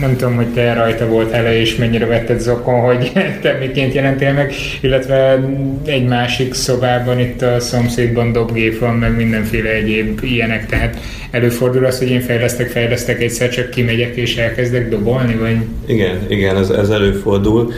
Nem 0.00 0.16
tudom, 0.16 0.36
hogy 0.36 0.46
te 0.46 0.74
rajta 0.74 1.06
volt 1.06 1.32
ele, 1.32 1.60
és 1.60 1.76
mennyire 1.76 2.06
vetted 2.06 2.40
zokon, 2.40 2.80
hogy 2.80 3.12
te 3.42 3.56
miként 3.60 3.94
jelentél 3.94 4.32
meg, 4.32 4.52
illetve 4.80 5.40
egy 5.84 6.06
másik 6.06 6.54
szobában 6.54 7.20
itt 7.20 7.42
a 7.42 7.60
szomszédban 7.60 8.32
dobgép 8.32 8.78
van, 8.78 8.94
meg 8.94 9.16
mindenféle 9.16 9.70
egyéb 9.70 10.20
ilyenek, 10.22 10.66
tehát 10.66 10.96
előfordul 11.30 11.84
az, 11.84 11.98
hogy 11.98 12.10
én 12.10 12.20
fejlesztek, 12.20 12.68
fejlesztek, 12.68 13.22
egyszer 13.22 13.48
csak 13.48 13.70
kimegyek 13.70 14.16
és 14.16 14.36
elkezdek 14.36 14.88
dobolni, 14.88 15.34
vagy? 15.34 15.56
Igen, 15.86 16.18
igen, 16.28 16.56
ez, 16.56 16.70
ez 16.70 16.88
előfordul. 16.88 17.72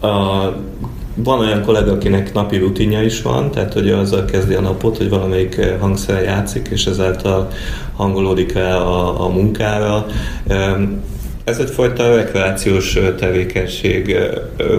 A 0.00 0.46
van 1.24 1.38
olyan 1.38 1.62
kollega, 1.62 1.92
akinek 1.92 2.32
napi 2.32 2.56
rutinja 2.56 3.02
is 3.02 3.22
van, 3.22 3.50
tehát 3.50 3.72
hogy 3.72 3.90
azzal 3.90 4.24
kezdi 4.24 4.54
a 4.54 4.60
napot, 4.60 4.96
hogy 4.96 5.08
valamelyik 5.08 5.56
eh, 5.56 5.76
hangszer 5.80 6.22
játszik, 6.22 6.68
és 6.70 6.86
ezáltal 6.86 7.48
hangolódik 7.96 8.54
el 8.54 8.76
a, 8.76 9.24
a 9.24 9.28
munkára. 9.28 10.06
Ez 11.44 11.58
egyfajta 11.58 12.14
rekreációs 12.16 12.98
tevékenység, 13.18 14.16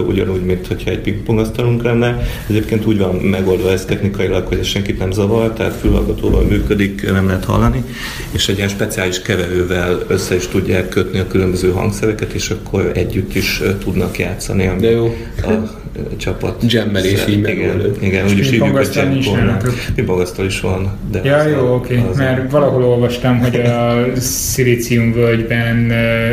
ugyanúgy, 0.06 0.44
mint 0.44 0.66
hogyha 0.66 0.90
egy 0.90 0.98
pingpongasztalunk 0.98 1.82
lenne. 1.82 2.22
Egyébként 2.48 2.86
úgy 2.86 2.98
van 2.98 3.14
megoldva 3.14 3.70
ez 3.70 3.84
technikailag, 3.84 4.46
hogy 4.46 4.58
ez 4.58 4.66
senkit 4.66 4.98
nem 4.98 5.10
zavar, 5.10 5.52
tehát 5.52 5.72
fülhallgatóval 5.72 6.42
működik, 6.42 7.12
nem 7.12 7.26
lehet 7.26 7.44
hallani, 7.44 7.84
és 8.30 8.48
egy 8.48 8.56
ilyen 8.56 8.68
speciális 8.68 9.22
keverővel 9.22 10.02
össze 10.06 10.34
is 10.34 10.46
tudják 10.46 10.88
kötni 10.88 11.18
a 11.18 11.26
különböző 11.26 11.70
hangszereket, 11.70 12.32
és 12.32 12.50
akkor 12.50 12.90
együtt 12.94 13.34
is 13.34 13.62
tudnak 13.78 14.18
játszani. 14.18 14.70
De 14.80 14.90
jó. 14.90 15.14
A, 15.42 15.81
csapat. 16.16 16.62
Jammelés 16.66 17.24
így 17.28 17.38
Igen, 17.38 17.94
igen 18.00 18.26
úgy 18.26 18.38
is 18.38 18.50
hívjuk, 18.50 18.76
hogy 18.76 18.88
jamkornál. 18.94 19.62
Pingpongasztal 19.94 20.44
is 20.44 20.60
van. 20.60 20.98
De 21.10 21.20
ja, 21.24 21.46
jó, 21.46 21.74
oké, 21.74 21.98
okay. 21.98 22.16
mert 22.16 22.50
valahol 22.50 22.84
olvastam, 22.84 23.38
hogy 23.38 23.60
a 23.60 24.04
Szilícium 24.20 25.12
völgyben 25.12 25.90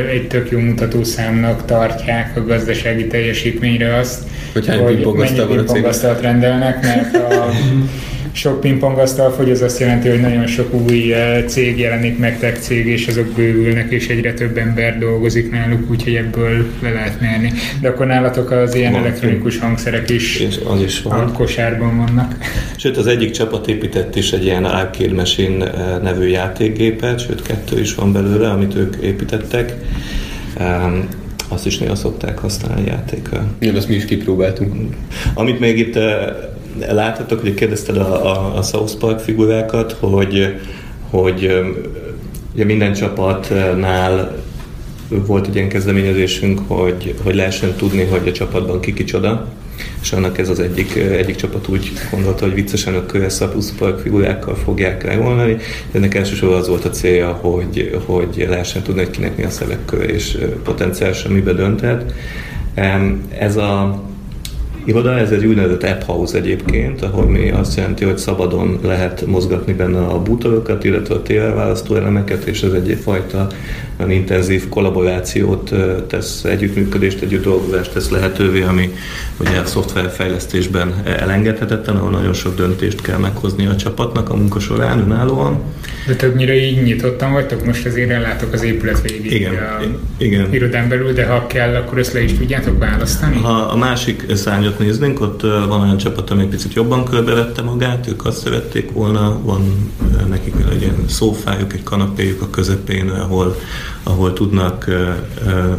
egy 0.09 0.27
tök 0.27 0.49
jó 0.49 0.59
mutatószámnak 0.59 1.65
tartják 1.65 2.37
a 2.37 2.45
gazdasági 2.45 3.07
teljesítményre 3.07 3.95
azt, 3.95 4.23
hogy, 4.53 4.67
hogy 4.67 5.05
mennyi 5.15 5.45
pingpongasztalt 5.45 6.21
rendelnek, 6.21 6.81
mert 6.81 7.15
a 7.15 7.49
sok 8.39 8.59
pingpongasztal 8.59 9.31
fogy, 9.31 9.49
az 9.51 9.61
azt 9.61 9.79
jelenti, 9.79 10.09
hogy 10.09 10.21
nagyon 10.21 10.47
sok 10.47 10.73
új 10.73 11.13
eh, 11.13 11.43
cég 11.47 11.79
jelenik 11.79 12.19
meg, 12.19 12.39
tech 12.39 12.59
cég, 12.59 12.85
és 12.85 13.07
azok 13.07 13.25
bővülnek, 13.25 13.91
és 13.91 14.07
egyre 14.07 14.33
több 14.33 14.57
ember 14.57 14.97
dolgozik 14.97 15.51
náluk, 15.51 15.91
úgyhogy 15.91 16.15
ebből 16.15 16.65
le 16.81 16.89
lehet 16.89 17.21
merni. 17.21 17.51
De 17.81 17.87
akkor 17.87 18.05
nálatok 18.05 18.51
az 18.51 18.75
ilyen 18.75 18.91
van, 18.91 19.01
elektronikus 19.01 19.59
hangszerek 19.59 20.09
is, 20.09 20.39
és 20.39 20.59
az 20.67 20.81
is 20.81 21.01
van. 21.01 21.19
a 21.19 21.31
kosárban 21.31 21.97
vannak. 21.97 22.35
Sőt, 22.77 22.97
az 22.97 23.07
egyik 23.07 23.31
csapat 23.31 23.67
épített 23.67 24.15
is 24.15 24.31
egy 24.31 24.43
ilyen 24.43 24.65
Arcade 24.65 25.13
Machine 25.13 25.71
eh, 25.71 26.01
nevű 26.01 26.27
játékgépet, 26.27 27.19
sőt 27.19 27.41
kettő 27.41 27.79
is 27.79 27.95
van 27.95 28.13
belőle, 28.13 28.49
amit 28.49 28.75
ők 28.75 28.95
építettek. 28.95 29.73
Um, 30.59 31.07
azt 31.47 31.65
is 31.65 31.77
néha 31.77 31.95
szokták 31.95 32.37
használni 32.37 32.87
játékra. 32.87 33.47
Igen, 33.59 33.75
azt 33.75 33.87
mi 33.87 33.95
is 33.95 34.05
kipróbáltunk. 34.05 34.95
Amit 35.33 35.59
még 35.59 35.77
itt 35.77 35.95
eh, 35.95 36.27
láthatok, 36.89 37.39
hogy 37.41 37.53
kérdezted 37.53 37.97
a, 37.97 38.25
a, 38.25 38.57
a 38.57 38.61
South 38.61 38.95
Park 38.97 39.19
figurákat, 39.19 39.91
hogy, 39.99 40.55
hogy 41.09 41.61
ugye 42.53 42.65
minden 42.65 42.93
csapatnál 42.93 44.35
volt 45.09 45.47
egy 45.47 45.55
ilyen 45.55 45.69
kezdeményezésünk, 45.69 46.59
hogy, 46.67 47.15
hogy 47.23 47.35
lehessen 47.35 47.73
tudni, 47.73 48.03
hogy 48.03 48.27
a 48.27 48.31
csapatban 48.31 48.79
ki 48.79 48.93
kicsoda, 48.93 49.47
és 50.01 50.11
annak 50.11 50.37
ez 50.37 50.49
az 50.49 50.59
egyik, 50.59 50.95
egyik 50.95 51.35
csapat 51.35 51.67
úgy 51.67 51.91
gondolta, 52.11 52.45
hogy 52.45 52.53
viccesen 52.53 52.95
a 52.95 53.05
kölyesz 53.05 53.43
Park 53.77 53.99
figurákkal 53.99 54.55
fogják 54.55 55.03
leolni. 55.03 55.57
Ennek 55.91 56.15
elsősorban 56.15 56.57
az 56.57 56.67
volt 56.67 56.85
a 56.85 56.89
célja, 56.89 57.31
hogy, 57.31 57.99
hogy 58.05 58.45
lehessen 58.49 58.81
tudni, 58.81 59.03
hogy 59.03 59.11
kinek 59.11 59.37
mi 59.37 59.43
a 59.43 59.49
szövegkör, 59.49 60.09
és 60.09 60.37
potenciálisan 60.63 61.31
mibe 61.31 61.53
dönthet. 61.53 62.13
Ez 63.37 63.57
a 63.57 64.03
iroda, 64.89 65.17
ez 65.17 65.31
egy 65.31 65.45
úgynevezett 65.45 65.83
app 65.83 66.01
house 66.01 66.37
egyébként, 66.37 67.01
ahol 67.01 67.25
mi 67.25 67.51
azt 67.51 67.77
jelenti, 67.77 68.05
hogy 68.05 68.17
szabadon 68.17 68.79
lehet 68.83 69.25
mozgatni 69.25 69.73
benne 69.73 69.99
a 69.99 70.21
bútorokat, 70.21 70.83
illetve 70.83 71.15
a 71.15 71.21
tévelválasztó 71.21 71.95
elemeket, 71.95 72.43
és 72.43 72.61
ez 72.63 72.71
egy 72.71 72.97
fajta 73.01 73.47
olyan 73.99 74.11
intenzív 74.11 74.69
kollaborációt 74.69 75.71
tesz, 76.07 76.43
együttműködést, 76.43 77.21
együtt 77.21 77.43
dolgozást 77.43 77.93
tesz 77.93 78.09
lehetővé, 78.09 78.61
ami 78.61 78.93
ugye 79.39 79.59
a 79.59 79.65
szoftverfejlesztésben 79.65 80.93
elengedhetetlen, 81.05 81.95
ahol 81.95 82.09
nagyon 82.09 82.33
sok 82.33 82.55
döntést 82.55 83.01
kell 83.01 83.17
meghozni 83.17 83.65
a 83.65 83.75
csapatnak 83.75 84.29
a 84.29 84.35
munka 84.35 84.59
során 84.59 84.99
önállóan. 84.99 85.61
De 86.07 86.15
többnyire 86.15 86.53
így 86.53 86.83
nyitottan 86.83 87.31
vagytok, 87.31 87.65
most 87.65 87.85
azért 87.85 88.09
ellátok 88.09 88.53
az 88.53 88.63
épület 88.63 89.01
végig 89.01 89.31
igen, 89.31 89.53
a 89.53 89.81
igen. 90.17 90.53
irodán 90.53 90.89
belül, 90.89 91.13
de 91.13 91.25
ha 91.25 91.47
kell, 91.47 91.75
akkor 91.75 91.97
ezt 91.97 92.13
le 92.13 92.21
is 92.21 92.33
tudjátok 92.33 92.79
választani? 92.79 93.41
Ha 93.41 93.51
a 93.51 93.77
másik 93.77 94.25
szányot 94.33 94.79
néznénk, 94.79 95.21
ott 95.21 95.41
van 95.41 95.81
olyan 95.81 95.97
csapat, 95.97 96.29
ami 96.29 96.45
picit 96.45 96.73
jobban 96.73 97.05
körbevette 97.05 97.61
magát, 97.61 98.07
ők 98.07 98.25
azt 98.25 98.41
szerették 98.41 98.91
volna, 98.91 99.39
van 99.43 99.91
nekik 100.29 100.53
egy 100.71 100.81
ilyen 100.81 101.03
szófájuk, 101.07 101.73
egy 101.73 101.83
kanapéjuk 101.83 102.41
a 102.41 102.49
közepén, 102.49 103.09
ahol, 103.09 103.55
ahol 104.03 104.33
tudnak 104.33 104.89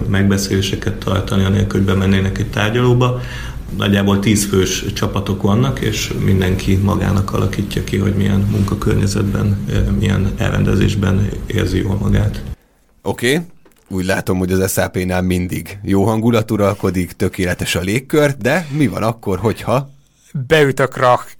megbeszéléseket 0.09 0.95
tartani, 0.95 1.45
anélkül, 1.45 1.79
hogy 1.79 1.89
bemennének 1.89 2.39
egy 2.39 2.51
tárgyalóba 2.51 3.21
nagyjából 3.77 4.19
tíz 4.19 4.45
fős 4.45 4.85
csapatok 4.93 5.43
vannak, 5.43 5.81
és 5.81 6.13
mindenki 6.25 6.77
magának 6.77 7.33
alakítja 7.33 7.85
ki, 7.85 7.97
hogy 7.97 8.15
milyen 8.15 8.49
munkakörnyezetben, 8.51 9.67
milyen 9.99 10.33
elrendezésben 10.37 11.29
érzi 11.47 11.79
jól 11.79 11.95
magát. 11.95 12.43
Oké, 13.03 13.35
okay. 13.35 13.47
úgy 13.89 14.05
látom, 14.05 14.39
hogy 14.39 14.53
az 14.53 14.73
SAP-nál 14.73 15.23
mindig 15.23 15.79
jó 15.83 16.05
hangulat 16.05 16.51
uralkodik, 16.51 17.13
tökéletes 17.13 17.75
a 17.75 17.81
légkör, 17.81 18.37
de 18.37 18.67
mi 18.77 18.87
van 18.87 19.03
akkor, 19.03 19.39
hogyha... 19.39 19.91
Beüt 20.47 20.81
a 20.81 20.87
krak. 20.87 21.33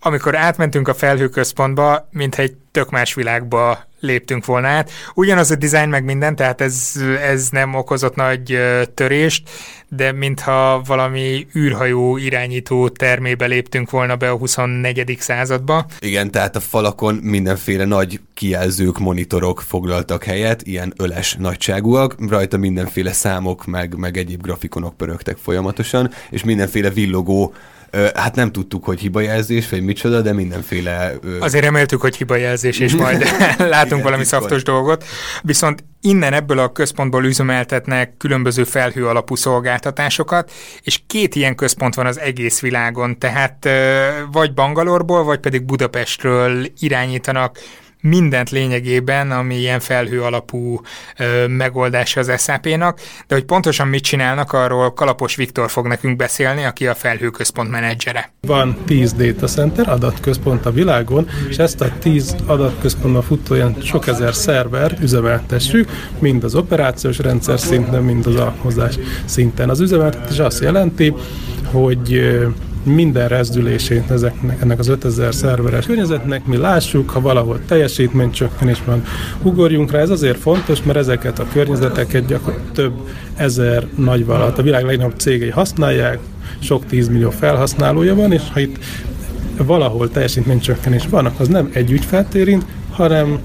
Amikor 0.00 0.36
átmentünk 0.36 0.88
a 0.88 0.94
felhőközpontba, 0.94 2.08
mintha 2.10 2.42
egy 2.42 2.54
tök 2.70 2.90
más 2.90 3.14
világba 3.14 3.78
léptünk 4.04 4.44
volna 4.44 4.68
át. 4.68 4.90
Ugyanaz 5.14 5.50
a 5.50 5.54
dizájn 5.54 5.88
meg 5.88 6.04
minden, 6.04 6.36
tehát 6.36 6.60
ez, 6.60 6.92
ez 7.22 7.48
nem 7.48 7.74
okozott 7.74 8.14
nagy 8.14 8.58
törést, 8.94 9.50
de 9.88 10.12
mintha 10.12 10.82
valami 10.86 11.46
űrhajó 11.56 12.16
irányító 12.16 12.88
termébe 12.88 13.46
léptünk 13.46 13.90
volna 13.90 14.16
be 14.16 14.30
a 14.30 14.36
24. 14.36 15.16
századba. 15.20 15.86
Igen, 16.00 16.30
tehát 16.30 16.56
a 16.56 16.60
falakon 16.60 17.14
mindenféle 17.14 17.84
nagy 17.84 18.20
kijelzők, 18.34 18.98
monitorok 18.98 19.60
foglaltak 19.60 20.24
helyet, 20.24 20.62
ilyen 20.62 20.92
öles 20.96 21.36
nagyságúak, 21.38 22.14
rajta 22.28 22.56
mindenféle 22.56 23.12
számok, 23.12 23.66
meg, 23.66 23.96
meg 23.96 24.16
egyéb 24.16 24.42
grafikonok 24.42 24.96
pörögtek 24.96 25.36
folyamatosan, 25.36 26.10
és 26.30 26.44
mindenféle 26.44 26.90
villogó 26.90 27.54
Hát 28.14 28.34
nem 28.34 28.52
tudtuk, 28.52 28.84
hogy 28.84 29.00
hibajelzés, 29.00 29.68
vagy 29.68 29.82
micsoda, 29.82 30.20
de 30.20 30.32
mindenféle... 30.32 31.14
Azért 31.40 31.64
reméltük, 31.64 32.00
hogy 32.00 32.16
hibajelzés, 32.16 32.78
és 32.78 32.94
majd 32.94 33.22
látunk 33.58 33.90
Igen, 33.90 34.02
valami 34.02 34.24
szaftos 34.24 34.62
dolgot. 34.62 35.04
Viszont 35.42 35.84
innen 36.00 36.32
ebből 36.32 36.58
a 36.58 36.72
központból 36.72 37.24
üzemeltetnek 37.24 38.16
különböző 38.16 38.64
felhő 38.64 39.06
alapú 39.06 39.34
szolgáltatásokat, 39.34 40.52
és 40.82 41.00
két 41.06 41.34
ilyen 41.34 41.54
központ 41.54 41.94
van 41.94 42.06
az 42.06 42.18
egész 42.18 42.60
világon, 42.60 43.18
tehát 43.18 43.68
vagy 44.32 44.54
Bangalorból, 44.54 45.24
vagy 45.24 45.40
pedig 45.40 45.64
Budapestről 45.64 46.66
irányítanak 46.78 47.58
mindent 48.08 48.50
lényegében, 48.50 49.30
ami 49.30 49.54
ilyen 49.54 49.80
felhő 49.80 50.22
alapú 50.22 50.80
megoldása 51.48 52.20
az 52.20 52.42
SAP-nak, 52.42 53.00
de 53.26 53.34
hogy 53.34 53.44
pontosan 53.44 53.88
mit 53.88 54.02
csinálnak, 54.02 54.52
arról 54.52 54.92
Kalapos 54.92 55.36
Viktor 55.36 55.70
fog 55.70 55.86
nekünk 55.86 56.16
beszélni, 56.16 56.64
aki 56.64 56.86
a 56.86 56.94
felhőközpont 56.94 57.70
menedzsere. 57.70 58.32
Van 58.40 58.76
10 58.86 59.12
data 59.12 59.46
center, 59.46 59.88
adatközpont 59.88 60.66
a 60.66 60.70
világon, 60.70 61.28
és 61.48 61.56
ezt 61.56 61.80
a 61.80 61.92
10 61.98 62.36
adatközpontban 62.46 63.22
futó 63.22 63.54
ilyen 63.54 63.76
sok 63.82 64.06
ezer 64.06 64.34
szerver 64.34 64.96
üzemeltessük, 65.00 65.90
mind 66.18 66.44
az 66.44 66.54
operációs 66.54 67.18
rendszer 67.18 67.60
szinten, 67.60 68.02
mind 68.02 68.26
az 68.26 68.34
alkalmazás 68.34 68.94
szinten. 69.24 69.70
Az 69.70 69.80
üzemeltetés 69.80 70.38
azt 70.38 70.60
jelenti, 70.60 71.14
hogy 71.64 72.38
minden 72.84 73.28
rezdülését 73.28 74.10
ezeknek, 74.10 74.60
ennek 74.60 74.78
az 74.78 74.88
5000 74.88 75.34
szerveres 75.34 75.86
környezetnek 75.86 76.46
mi 76.46 76.56
lássuk, 76.56 77.10
ha 77.10 77.20
valahol 77.20 77.60
teljesítménycsökkenés 77.66 78.82
van, 78.84 79.04
ugorjunk 79.42 79.90
rá. 79.90 79.98
Ez 79.98 80.10
azért 80.10 80.38
fontos, 80.38 80.82
mert 80.82 80.98
ezeket 80.98 81.38
a 81.38 81.46
környezeteket 81.52 82.26
gyakorlatilag 82.26 82.72
több 82.72 82.92
ezer 83.36 83.86
nagyvállalat, 83.96 84.58
a 84.58 84.62
világ 84.62 84.84
legnagyobb 84.84 85.18
cégei 85.18 85.50
használják, 85.50 86.18
sok 86.58 86.86
tízmillió 86.86 87.30
felhasználója 87.30 88.14
van, 88.14 88.32
és 88.32 88.42
ha 88.52 88.60
itt 88.60 88.78
valahol 89.56 90.10
teljesítménycsökkenés 90.10 91.06
van, 91.10 91.32
az 91.38 91.48
nem 91.48 91.70
egy 91.72 91.90
ügyfelt 91.90 92.34
érint, 92.34 92.64
hanem 92.90 93.38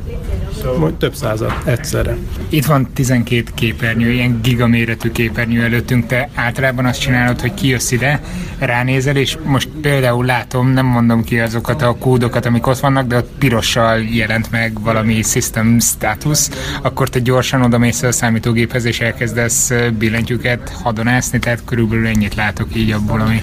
Majd 0.79 0.93
több 0.93 1.15
százat 1.15 1.53
egyszerre. 1.65 2.17
Itt 2.49 2.65
van 2.65 2.87
12 2.93 3.43
képernyő, 3.55 4.11
ilyen 4.11 4.39
gigaméretű 4.41 5.11
képernyő 5.11 5.63
előttünk, 5.63 6.05
te 6.05 6.29
általában 6.35 6.85
azt 6.85 6.99
csinálod, 6.99 7.41
hogy 7.41 7.53
kijössz 7.53 7.91
ide, 7.91 8.21
ránézel, 8.59 9.15
és 9.15 9.37
most 9.43 9.69
például 9.81 10.25
látom, 10.25 10.67
nem 10.67 10.85
mondom 10.85 11.23
ki 11.23 11.39
azokat 11.39 11.81
a 11.81 11.95
kódokat, 11.99 12.45
amik 12.45 12.67
ott 12.67 12.79
vannak, 12.79 13.07
de 13.07 13.17
ott 13.17 13.29
pirossal 13.37 13.99
jelent 13.99 14.51
meg 14.51 14.81
valami 14.81 15.21
system 15.21 15.79
status, 15.79 16.47
akkor 16.81 17.09
te 17.09 17.19
gyorsan 17.19 17.61
oda 17.61 17.77
mész 17.77 18.01
a 18.01 18.11
számítógéphez, 18.11 18.85
és 18.85 18.99
elkezdesz 18.99 19.71
billentyűket 19.97 20.69
hadonászni, 20.83 21.39
tehát 21.39 21.61
körülbelül 21.65 22.07
ennyit 22.07 22.35
látok 22.35 22.75
így 22.75 22.91
abból, 22.91 23.21
ami 23.21 23.41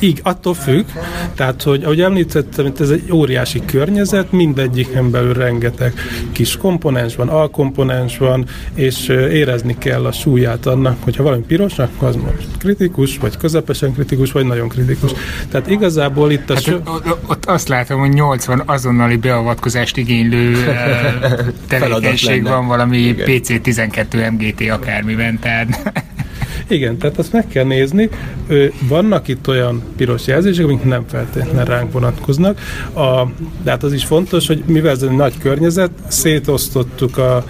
így, 0.00 0.20
attól 0.22 0.54
függ, 0.54 0.84
tehát, 1.34 1.62
hogy 1.62 1.84
ahogy 1.84 2.00
említettem, 2.00 2.72
ez 2.78 2.90
egy 2.90 3.12
óriási 3.12 3.62
környezet, 3.64 4.32
mindegyiken 4.32 5.10
belül 5.10 5.34
rengeteg 5.34 5.94
kis 6.32 6.56
komponens 6.56 7.16
van, 7.16 7.28
alkomponens 7.28 8.18
van, 8.18 8.46
és 8.74 9.08
érezni 9.08 9.78
kell 9.78 10.04
a 10.04 10.12
súlyát 10.12 10.66
annak, 10.66 10.96
hogyha 11.02 11.22
valami 11.22 11.42
piros, 11.42 11.78
akkor 11.78 12.08
az 12.08 12.16
most 12.16 12.46
kritikus, 12.58 13.18
vagy 13.18 13.36
közepesen 13.36 13.92
kritikus, 13.92 14.32
vagy 14.32 14.46
nagyon 14.46 14.68
kritikus. 14.68 15.10
Tehát 15.50 15.70
igazából 15.70 16.30
itt 16.30 16.50
a... 16.50 16.54
Hát, 16.54 16.62
so... 16.62 16.76
ott, 17.26 17.44
azt 17.44 17.68
látom, 17.68 18.00
hogy 18.00 18.12
80 18.12 18.62
azonnali 18.66 19.16
beavatkozást 19.16 19.96
igénylő 19.96 20.56
tevékenység 21.68 22.42
van 22.42 22.66
valami 22.66 22.98
Igen. 22.98 23.26
PC12 23.28 24.30
MGT 24.32 24.70
akármiben, 24.70 25.38
tehát 25.38 25.92
igen, 26.68 26.98
tehát 26.98 27.18
azt 27.18 27.32
meg 27.32 27.46
kell 27.48 27.64
nézni. 27.64 28.08
Vannak 28.88 29.28
itt 29.28 29.48
olyan 29.48 29.82
piros 29.96 30.26
jelzések, 30.26 30.64
amik 30.64 30.84
nem 30.84 31.04
feltétlenül 31.08 31.64
ránk 31.64 31.92
vonatkoznak. 31.92 32.60
A, 32.94 33.26
de 33.62 33.70
hát 33.70 33.82
az 33.82 33.92
is 33.92 34.04
fontos, 34.04 34.46
hogy 34.46 34.62
mivel 34.66 34.90
ez 34.90 35.02
egy 35.02 35.10
nagy 35.10 35.38
környezet, 35.38 35.90
szétosztottuk 36.08 37.18
a 37.18 37.44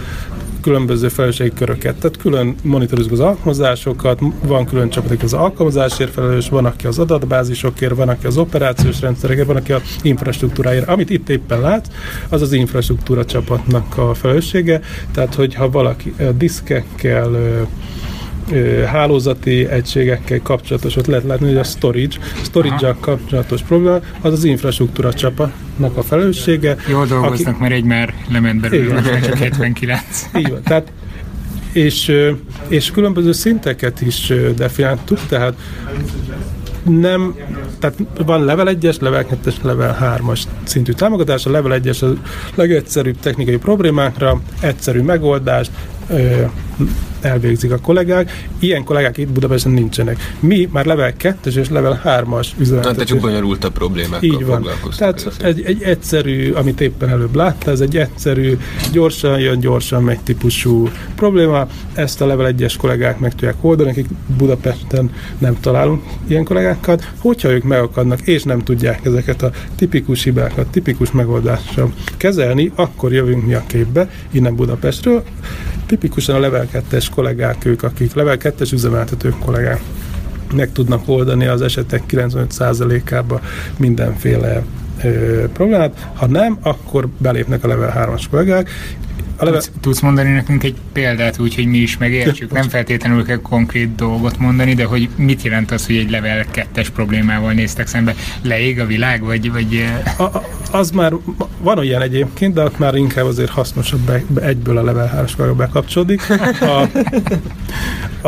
különböző 0.67 1.09
felelősségi 1.09 1.53
köröket. 1.55 1.97
Tehát 1.97 2.17
külön 2.17 2.55
monitorozunk 2.63 3.13
az 3.13 3.21
alkalmazásokat, 3.21 4.21
van 4.43 4.67
külön 4.67 4.91
csapat, 4.91 5.23
az 5.23 5.33
alkalmazásért 5.33 6.13
felelős, 6.13 6.49
van, 6.49 6.65
aki 6.65 6.87
az 6.87 6.99
adatbázisokért, 6.99 7.95
van, 7.95 8.09
aki 8.09 8.27
az 8.27 8.37
operációs 8.37 9.01
rendszerekért, 9.01 9.47
van, 9.47 9.57
aki 9.57 9.73
az 9.73 9.83
infrastruktúráért. 10.03 10.89
Amit 10.89 11.11
itt 11.11 11.29
éppen 11.29 11.61
lát, 11.61 11.91
az 12.29 12.43
az 12.43 12.53
infrastruktúra 12.53 13.25
csapatnak 13.25 13.99
a 13.99 14.15
felelőssége. 14.15 14.81
Tehát, 15.13 15.35
hogyha 15.35 15.71
valaki 15.71 16.15
diszkekkel, 16.37 17.31
hálózati 18.87 19.67
egységekkel 19.69 20.41
kapcsolatos, 20.43 20.97
ott 20.97 21.07
lehet 21.07 21.25
látni, 21.25 21.47
hogy 21.47 21.57
a 21.57 21.65
storage, 21.65 22.17
storage 22.43 22.97
kapcsolatos 23.01 23.63
probléma, 23.63 24.01
az 24.21 24.33
az 24.33 24.45
infrastruktúra 24.45 25.13
csapatnak 25.13 25.97
a 25.97 26.03
felelőssége. 26.03 26.77
Jól 26.89 27.07
dolgoznak, 27.07 27.55
aki... 27.55 27.63
mert 27.63 27.75
egy 27.75 27.85
már 27.85 28.15
lement 28.29 28.61
belőle, 28.61 29.21
csak 29.21 29.39
79. 29.39 30.29
Így 30.37 30.51
van, 30.51 30.63
tehát 30.63 30.93
és, 31.73 32.13
és 32.69 32.91
különböző 32.91 33.33
szinteket 33.33 34.01
is 34.01 34.33
definiáltuk, 34.57 35.19
tehát 35.29 35.55
nem, 36.83 37.35
tehát 37.79 37.99
van 38.25 38.45
level 38.45 38.77
1-es, 38.81 39.01
level 39.01 39.27
2-es, 39.45 39.55
level 39.63 40.21
3-as 40.23 40.41
szintű 40.65 40.93
támogatás, 40.93 41.47
a 41.47 41.51
level 41.51 41.81
1-es 41.83 42.03
a 42.03 42.21
legegyszerűbb 42.55 43.19
technikai 43.21 43.57
problémákra, 43.57 44.41
egyszerű 44.61 45.01
megoldást, 45.01 45.71
elvégzik 47.21 47.73
a 47.73 47.79
kollégák. 47.79 48.47
Ilyen 48.59 48.85
kollégák 48.85 49.17
itt 49.17 49.29
Budapesten 49.29 49.73
nincsenek. 49.73 50.35
Mi 50.41 50.69
már 50.73 50.85
level 50.85 51.17
2 51.17 51.51
és 51.61 51.69
level 51.69 52.01
3-as 52.05 52.49
üzemeltető. 52.59 52.99
Hát 52.99 53.07
csak 53.07 53.21
bonyolultabb 53.21 53.73
problémákkal 53.73 54.29
Így 54.29 54.45
van. 54.45 54.69
Tehát 54.97 55.33
egy, 55.43 55.63
egy 55.65 55.83
egyszerű, 55.83 56.53
amit 56.53 56.81
éppen 56.81 57.09
előbb 57.09 57.35
látta, 57.35 57.71
ez 57.71 57.81
egy 57.81 57.97
egyszerű, 57.97 58.59
gyorsan 58.93 59.41
jön, 59.41 59.61
gyorsan 59.61 60.03
megy 60.03 60.21
típusú 60.21 60.89
probléma. 61.17 61.67
Ezt 61.95 62.21
a 62.21 62.27
level 62.27 62.55
1-es 62.57 62.75
kollégák 62.79 63.19
meg 63.19 63.31
tudják 63.31 63.55
oldani, 63.61 63.91
akik 63.91 64.07
Budapesten 64.39 65.11
nem 65.39 65.61
találunk 65.61 66.03
ilyen 66.27 66.45
kollégákat. 66.45 67.13
Hogyha 67.19 67.49
ők 67.49 67.63
megakadnak 67.63 68.21
és 68.21 68.43
nem 68.43 68.63
tudják 68.63 69.05
ezeket 69.05 69.43
a 69.43 69.51
tipikus 69.77 70.23
hibákat, 70.23 70.67
tipikus 70.67 71.11
megoldással 71.11 71.93
kezelni, 72.17 72.73
akkor 72.75 73.13
jövünk 73.13 73.47
mi 73.47 73.55
a 73.55 73.65
képbe, 73.67 74.11
innen 74.31 74.57
Budapestről. 74.57 75.23
Tipikusan 75.87 76.35
a 76.35 76.39
level 76.39 76.69
2-es 76.73 77.07
kollégák 77.15 77.65
ők, 77.65 77.83
akik 77.83 78.15
level 78.15 78.37
2-es 78.41 78.73
üzemeltetők 78.73 79.39
kollégák 79.39 79.81
meg 80.55 80.73
tudnak 80.73 81.09
oldani 81.09 81.47
az 81.47 81.63
esetek 81.63 82.03
95%-ába 82.11 83.41
mindenféle 83.79 84.65
problémát. 85.53 86.09
Ha 86.15 86.27
nem, 86.27 86.59
akkor 86.63 87.09
belépnek 87.19 87.65
a 87.65 87.69
level 87.69 87.93
3-as 87.97 88.25
kollégák, 88.31 88.71
a 89.37 89.45
leve... 89.45 89.57
tudsz, 89.57 89.71
tudsz 89.81 90.01
mondani 90.01 90.33
nekünk 90.33 90.65
egy 90.65 90.75
példát 90.93 91.39
úgy, 91.39 91.55
hogy 91.55 91.67
mi 91.67 91.79
is 91.79 91.97
megértsük? 91.97 92.53
Nem 92.53 92.69
feltétlenül 92.69 93.25
kell 93.25 93.41
konkrét 93.41 93.95
dolgot 93.95 94.39
mondani, 94.39 94.75
de 94.75 94.85
hogy 94.85 95.09
mit 95.17 95.43
jelent 95.43 95.71
az, 95.71 95.87
hogy 95.87 95.97
egy 95.97 96.11
level 96.11 96.45
2-es 96.55 96.87
problémával 96.95 97.53
néztek 97.53 97.87
szembe? 97.87 98.15
Leég 98.43 98.81
a 98.81 98.87
világ, 98.87 99.23
vagy... 99.23 99.53
vagy... 99.53 99.85
A, 100.17 100.23
a, 100.23 100.49
az 100.71 100.91
már 100.91 101.13
van 101.59 101.79
olyan 101.79 102.03
egyébként, 102.03 102.55
de 102.55 102.63
ott 102.63 102.79
már 102.79 102.95
inkább 102.95 103.25
azért 103.25 103.51
hasznosabb 103.51 104.01
be, 104.01 104.23
be 104.29 104.43
egyből 104.43 104.79
a 104.79 104.83
level 104.83 105.27
3-as 105.27 105.53
bekapcsolódik. 105.57 106.23
A, 106.61 106.81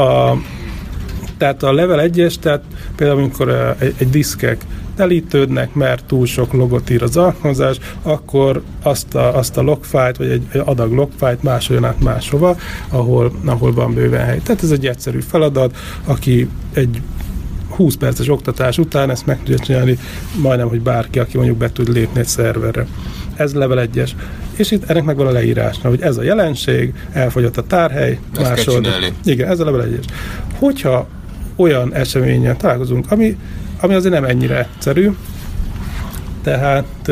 a, 0.00 0.38
tehát 1.38 1.62
a 1.62 1.72
level 1.72 2.10
1-es, 2.12 2.34
tehát 2.34 2.62
például 2.96 3.18
amikor 3.18 3.76
egy, 3.78 3.94
egy 3.98 4.10
diszkek 4.10 4.56
telítődnek, 4.98 5.74
mert 5.74 6.04
túl 6.04 6.26
sok 6.26 6.52
logot 6.52 6.90
ír 6.90 7.02
az 7.02 7.16
alkalmazás, 7.16 7.76
akkor 8.02 8.62
azt 8.82 9.14
a, 9.14 9.36
azt 9.36 9.56
a 9.56 9.62
logfájt, 9.62 10.16
vagy 10.16 10.30
egy 10.30 10.62
adag 10.64 10.92
logfájt 10.92 11.42
másoljon 11.42 11.84
át 11.84 12.00
máshova, 12.00 12.56
ahol, 12.88 13.32
ahol 13.44 13.72
van 13.72 13.94
bőven 13.94 14.24
hely. 14.24 14.40
Tehát 14.44 14.62
ez 14.62 14.70
egy 14.70 14.86
egyszerű 14.86 15.20
feladat, 15.20 15.76
aki 16.04 16.48
egy 16.72 17.02
20 17.68 17.94
perces 17.94 18.28
oktatás 18.28 18.78
után 18.78 19.10
ezt 19.10 19.26
meg 19.26 19.38
tudja 19.38 19.58
csinálni 19.58 19.98
majdnem, 20.40 20.68
hogy 20.68 20.80
bárki, 20.80 21.18
aki 21.18 21.36
mondjuk 21.36 21.58
be 21.58 21.72
tud 21.72 21.92
lépni 21.92 22.20
egy 22.20 22.26
szerverre. 22.26 22.86
Ez 23.36 23.54
level 23.54 23.88
1-es. 23.92 24.10
És 24.56 24.70
itt 24.70 24.90
ennek 24.90 25.04
megvan 25.04 25.26
a 25.26 25.30
leírásna, 25.30 25.88
hogy 25.88 26.00
ez 26.00 26.16
a 26.16 26.22
jelenség, 26.22 26.94
elfogyott 27.12 27.56
a 27.56 27.62
tárhely, 27.62 28.18
másod. 28.40 28.88
Igen, 29.24 29.48
ez 29.48 29.60
a 29.60 29.64
level 29.64 29.88
1-es. 29.88 30.04
Hogyha 30.58 31.08
olyan 31.56 31.94
eseményen 31.94 32.56
találkozunk, 32.56 33.10
ami 33.10 33.36
ami 33.80 33.94
azért 33.94 34.14
nem 34.14 34.24
ennyire 34.24 34.58
egyszerű. 34.58 35.10
Tehát 36.42 37.10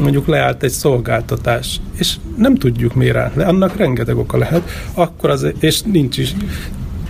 mondjuk 0.00 0.26
leállt 0.26 0.62
egy 0.62 0.70
szolgáltatás, 0.70 1.80
és 1.98 2.16
nem 2.36 2.54
tudjuk 2.54 2.94
miért 2.94 3.16
állt 3.16 3.34
le, 3.34 3.44
annak 3.44 3.76
rengeteg 3.76 4.16
oka 4.16 4.38
lehet, 4.38 4.70
akkor 4.94 5.30
az, 5.30 5.46
és 5.60 5.82
nincs 5.82 6.18
is, 6.18 6.34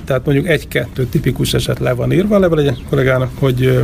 tehát 0.04 0.24
mondjuk 0.24 0.48
egy-kettő 0.48 1.06
tipikus 1.06 1.54
eset 1.54 1.78
le 1.78 1.92
van 1.92 2.12
írva 2.12 2.38
level 2.38 2.60
egy 2.60 2.84
kollégának, 2.88 3.30
hogy, 3.38 3.82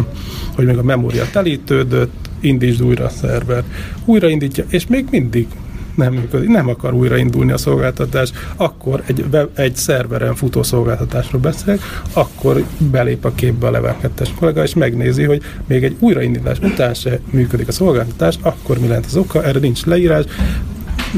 hogy 0.54 0.64
még 0.64 0.78
a 0.78 0.82
memória 0.82 1.24
telítődött, 1.32 2.30
indítsd 2.40 2.82
újra 2.82 3.04
a 3.04 3.08
szervert. 3.08 3.66
Újraindítja, 4.04 4.64
és 4.68 4.86
még 4.86 5.06
mindig 5.10 5.46
nem 5.94 6.12
működik, 6.12 6.48
nem 6.48 6.68
akar 6.68 6.94
újraindulni 6.94 7.52
a 7.52 7.58
szolgáltatás, 7.58 8.32
akkor 8.56 9.02
egy, 9.06 9.24
egy 9.54 9.76
szerveren 9.76 10.34
futó 10.34 10.62
szolgáltatásról 10.62 11.40
beszélek, 11.40 11.80
akkor 12.12 12.64
belép 12.78 13.24
a 13.24 13.32
képbe 13.34 13.66
a 13.66 13.70
Level 13.70 13.96
2-es 14.02 14.28
kollega, 14.38 14.62
és 14.62 14.74
megnézi, 14.74 15.24
hogy 15.24 15.42
még 15.66 15.84
egy 15.84 15.96
újraindítás 15.98 16.58
után 16.58 16.94
se 16.94 17.20
működik 17.30 17.68
a 17.68 17.72
szolgáltatás, 17.72 18.38
akkor 18.42 18.78
mi 18.78 18.86
lehet 18.86 19.06
az 19.06 19.16
oka, 19.16 19.44
erre 19.44 19.58
nincs 19.58 19.84
leírás, 19.84 20.24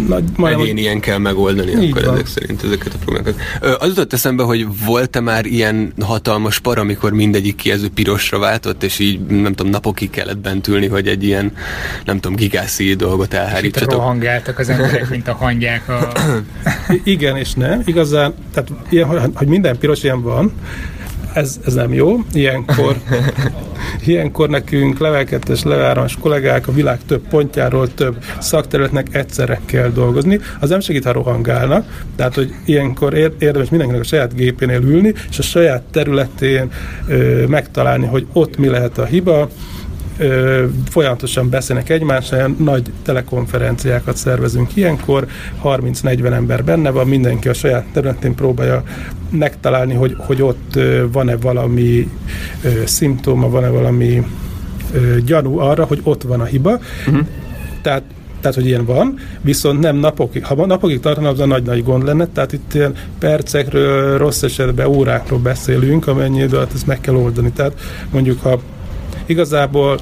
nagy, 0.09 0.25
majd 0.37 0.61
Egyénien 0.61 1.01
kell 1.01 1.19
megoldani 1.19 1.91
akkor 1.91 2.05
van. 2.05 2.15
ezek 2.15 2.27
szerint 2.27 2.63
ezeket 2.63 2.95
a 2.95 2.97
problémákat. 3.05 3.41
Az 3.79 3.89
jutott 3.89 4.13
eszembe, 4.13 4.43
hogy 4.43 4.67
volt-e 4.85 5.21
már 5.21 5.47
ilyen 5.47 5.93
hatalmas 6.01 6.59
par, 6.59 6.79
amikor 6.79 7.13
mindegyik 7.13 7.57
kijelző 7.57 7.89
pirosra 7.89 8.39
váltott, 8.39 8.83
és 8.83 8.99
így 8.99 9.21
nem 9.21 9.53
tudom, 9.53 9.73
napokig 9.73 10.11
kellett 10.11 10.39
bent 10.39 10.69
ülni, 10.69 10.87
hogy 10.87 11.09
egy 11.09 11.25
ilyen, 11.25 11.53
nem 12.05 12.21
tudom, 12.21 12.37
gigászi 12.37 12.95
dolgot 12.95 13.35
elhárítsatok. 13.35 13.91
És 13.91 13.97
rohangáltak 13.97 14.59
az 14.59 14.69
emberek, 14.69 15.11
mint 15.11 15.29
a 15.29 15.35
hangyák. 15.35 15.89
A... 15.89 16.13
Igen 17.05 17.37
és 17.37 17.53
nem. 17.53 17.83
Igazán, 17.85 18.35
tehát 18.53 18.71
ilyen, 18.89 19.33
hogy 19.35 19.47
minden 19.47 19.79
piros 19.79 20.03
ilyen 20.03 20.23
van, 20.23 20.53
ez, 21.35 21.61
ez 21.67 21.75
nem 21.75 21.93
jó. 21.93 22.19
Ilyenkor, 22.33 22.97
ilyenkor 24.07 24.49
nekünk 24.49 24.99
level 24.99 25.25
2-es, 25.31 25.65
level 25.65 26.09
kollégák 26.21 26.69
a 26.69 26.73
világ 26.73 26.99
több 27.07 27.29
pontjáról, 27.29 27.95
több 27.95 28.25
szakterületnek 28.39 29.15
egyszerre 29.15 29.61
kell 29.65 29.89
dolgozni. 29.89 30.41
Az 30.61 30.69
nem 30.69 30.81
segít, 30.81 31.05
ha 31.05 31.13
rohangálnak, 31.13 32.05
tehát 32.17 32.35
hogy 32.35 32.55
ilyenkor 32.65 33.15
érdemes 33.15 33.69
mindenkinek 33.69 34.05
a 34.05 34.09
saját 34.09 34.35
gépénél 34.35 34.83
ülni, 34.83 35.15
és 35.31 35.39
a 35.39 35.43
saját 35.43 35.83
területén 35.83 36.71
ö, 37.09 37.47
megtalálni, 37.47 38.07
hogy 38.07 38.27
ott 38.33 38.57
mi 38.57 38.69
lehet 38.69 38.99
a 38.99 39.05
hiba, 39.05 39.49
ö, 40.19 40.65
folyamatosan 40.89 41.49
beszélnek 41.49 41.89
egymással, 41.91 42.55
nagy 42.59 42.93
telekonferenciákat 43.03 44.17
szervezünk 44.17 44.77
ilyenkor, 44.77 45.27
30-40 45.65 46.33
ember 46.33 46.65
benne 46.65 46.91
van, 46.91 47.07
mindenki 47.07 47.49
a 47.49 47.55
saját 47.55 47.85
területén 47.93 48.35
próbálja 48.35 48.83
megtalálni, 49.31 49.95
hogy, 49.95 50.17
hogy 50.19 50.43
ott 50.43 50.79
van-e 51.13 51.37
valami 51.37 52.11
ö, 52.63 52.69
szimptóma, 52.85 53.49
van-e 53.49 53.69
valami 53.69 54.27
ö, 54.93 55.17
gyanú 55.25 55.59
arra, 55.59 55.85
hogy 55.85 56.01
ott 56.03 56.23
van 56.23 56.41
a 56.41 56.45
hiba. 56.45 56.79
Uh-huh. 57.07 57.27
Tehát 57.83 58.03
tehát 58.45 58.59
hogy 58.59 58.69
ilyen 58.69 58.85
van, 58.85 59.19
viszont 59.41 59.81
nem 59.81 59.97
napokig. 59.97 60.45
Ha 60.45 60.67
napokig 60.67 61.01
tartana, 61.01 61.29
az 61.29 61.41
a 61.41 61.47
nagy-nagy 61.47 61.85
gond 61.85 62.05
lenne, 62.05 62.27
tehát 62.27 62.53
itt 62.53 62.75
ilyen 62.75 62.95
percekről, 63.19 64.19
rossz 64.19 64.43
esetben 64.43 64.87
órákról 64.87 65.39
beszélünk, 65.39 66.07
amennyi 66.07 66.43
idő 66.43 66.57
alatt 66.57 66.75
ezt 66.75 66.87
meg 66.87 67.01
kell 67.01 67.15
oldani. 67.15 67.51
Tehát 67.51 67.73
mondjuk, 68.11 68.43
ha 68.43 68.61
igazából 69.27 69.99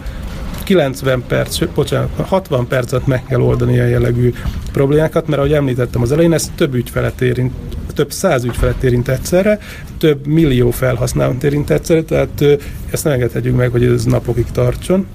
90 0.65 1.25
perc, 1.27 1.65
bocsánat, 1.75 2.11
60 2.17 2.67
percet 2.67 3.07
meg 3.07 3.25
kell 3.25 3.41
oldani 3.41 3.73
ilyen 3.73 3.89
jellegű 3.89 4.33
problémákat, 4.73 5.27
mert 5.27 5.39
ahogy 5.39 5.53
említettem 5.53 6.03
az 6.03 6.13
elején, 6.13 6.33
ez 6.33 6.51
több 6.55 6.75
ügyfelet 6.75 7.21
érint, 7.21 7.53
több 7.95 8.13
száz 8.13 8.45
ügyfelet 8.45 8.83
érint 8.83 9.09
egyszerre, 9.09 9.59
több 9.99 10.27
millió 10.27 10.71
felhasználót 10.71 11.45
érint 11.45 11.71
egyszerre, 11.71 12.03
tehát 12.03 12.45
ezt 12.91 13.05
nem 13.05 13.13
engedhetjük 13.13 13.57
meg, 13.57 13.71
hogy 13.71 13.85
ez 13.85 14.05
napokig 14.05 14.47
tartson. 14.53 15.07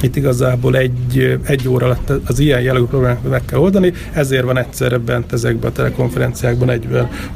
Itt 0.00 0.16
igazából 0.16 0.76
egy, 0.76 1.38
egy 1.44 1.68
óra 1.68 1.86
alatt 1.86 2.12
az 2.26 2.38
ilyen 2.38 2.60
jellegű 2.60 2.84
problémákat 2.84 3.30
meg 3.30 3.44
kell 3.44 3.58
oldani, 3.58 3.92
ezért 4.12 4.44
van 4.44 4.58
egyszerre 4.58 4.98
bent 4.98 5.32
ezekben 5.32 5.70
a 5.70 5.74
telekonferenciákban 5.74 6.80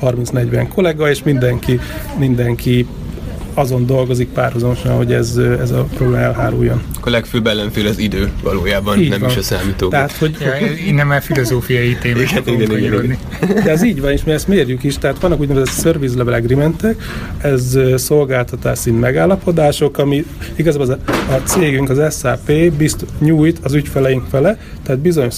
30-40 0.01 0.67
kollega, 0.75 1.11
és 1.11 1.23
mindenki, 1.23 1.81
mindenki 2.19 2.87
azon 3.59 3.87
dolgozik 3.87 4.29
párhuzamosan, 4.29 4.97
hogy 4.97 5.13
ez, 5.13 5.37
ez 5.37 5.71
a 5.71 5.87
probléma 5.95 6.23
elháruljon. 6.23 6.83
A 7.01 7.11
legfőbb 7.11 7.47
ellenfél 7.47 7.87
az 7.87 7.99
idő 7.99 8.31
valójában, 8.43 8.99
így 8.99 9.09
nem 9.09 9.21
van. 9.21 9.31
is 9.31 9.37
a 9.37 9.43
számítógép. 9.43 9.91
Tehát, 9.91 10.13
hogy, 10.13 10.37
ja, 10.41 10.55
innen 10.87 11.07
már 11.07 11.23
filozófiai 11.23 11.97
témák 12.01 12.31
igen, 12.31 12.61
igen, 12.61 12.79
igen, 12.79 13.05
igen. 13.05 13.19
De 13.65 13.71
ez 13.71 13.83
így 13.83 14.01
van, 14.01 14.11
és 14.11 14.25
mi 14.25 14.33
ezt 14.33 14.49
mérjük 14.49 14.83
is, 14.83 14.99
tehát 14.99 15.21
vannak 15.21 15.41
úgynevezett 15.41 15.75
service 15.83 16.17
level 16.17 16.35
agreementek, 16.35 17.03
ez 17.39 17.79
szolgáltatás 17.97 18.79
szint 18.79 19.01
megállapodások, 19.01 19.99
ami 19.99 20.25
igazából 20.55 20.87
az 20.87 20.97
a, 21.07 21.13
a 21.33 21.43
cégünk, 21.45 21.91
az 21.91 22.19
SAP 22.19 22.53
bizt, 22.77 23.05
nyújt 23.19 23.59
az 23.63 23.75
ügyfeleink 23.75 24.25
fele, 24.31 24.59
tehát 24.87 25.01
bizony 25.01 25.29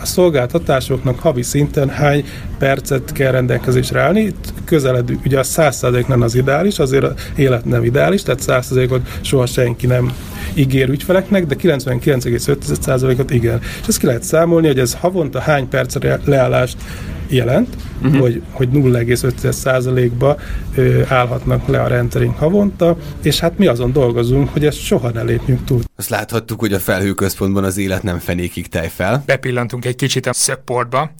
a 0.00 0.04
szolgáltatásoknak 0.04 1.18
havi 1.18 1.42
szinten 1.42 1.88
hány 1.88 2.24
percet 2.58 3.12
kell 3.12 3.30
rendelkezésre 3.30 4.00
állni. 4.00 4.20
Itt 4.20 4.52
közeledő, 4.64 5.18
ugye 5.24 5.38
a 5.38 5.42
100% 5.42 6.06
nem 6.06 6.22
az 6.22 6.34
ideális, 6.34 6.78
azért 6.78 7.04
az 7.04 7.12
élet 7.36 7.64
nem 7.64 7.84
ideális, 7.84 8.22
tehát 8.22 8.42
100%-ot 8.46 9.00
soha 9.20 9.46
senki 9.46 9.86
nem 9.86 10.12
ígér 10.54 10.88
ügyfeleknek, 10.88 11.46
de 11.46 11.54
99,5%-ot 11.62 13.30
igen. 13.30 13.58
És 13.80 13.86
ezt 13.88 13.98
ki 13.98 14.06
lehet 14.06 14.22
számolni, 14.22 14.66
hogy 14.66 14.78
ez 14.78 14.94
havonta 14.94 15.40
hány 15.40 15.68
percre 15.68 16.20
leállást 16.24 16.76
jelent, 17.28 17.76
uh-huh. 18.02 18.20
hogy, 18.20 18.42
hogy 18.50 18.68
0,5%-ba 18.72 20.36
állhatnak 21.08 21.66
le 21.66 21.82
a 21.82 21.86
rendszerünk 21.86 22.38
havonta, 22.38 22.96
és 23.22 23.40
hát 23.40 23.58
mi 23.58 23.66
azon 23.66 23.92
dolgozunk, 23.92 24.52
hogy 24.52 24.66
ezt 24.66 24.78
soha 24.78 25.10
ne 25.10 25.22
lépjünk 25.22 25.64
túl. 25.64 25.80
Azt 25.96 26.08
láthattuk, 26.08 26.60
hogy 26.60 26.72
a 26.72 26.78
felhőközpontban 26.78 27.64
az 27.64 27.78
élet 27.78 28.02
nem 28.02 28.18
fenékig 28.18 28.68
tej 28.68 28.88
fel. 28.88 29.22
Bepillantunk 29.26 29.84
egy 29.84 29.96
kicsit 29.96 30.26
a 30.26 30.32
supportba. 30.32 31.10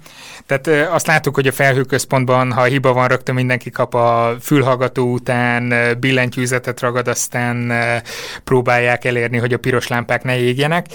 Tehát 0.46 0.92
azt 0.92 1.06
láttuk, 1.06 1.34
hogy 1.34 1.46
a 1.46 1.52
felhőközpontban, 1.52 2.52
ha 2.52 2.64
hiba 2.64 2.92
van, 2.92 3.08
rögtön 3.08 3.34
mindenki 3.34 3.70
kap 3.70 3.94
a 3.94 4.36
fülhallgató 4.40 5.12
után, 5.12 5.74
billentyűzetet 6.00 6.80
ragad, 6.80 7.08
aztán 7.08 7.72
próbálják 8.44 9.04
elérni, 9.04 9.38
hogy 9.38 9.52
a 9.52 9.58
piros 9.58 9.86
lámpák 9.88 10.22
ne 10.22 10.38
égjenek 10.38 10.86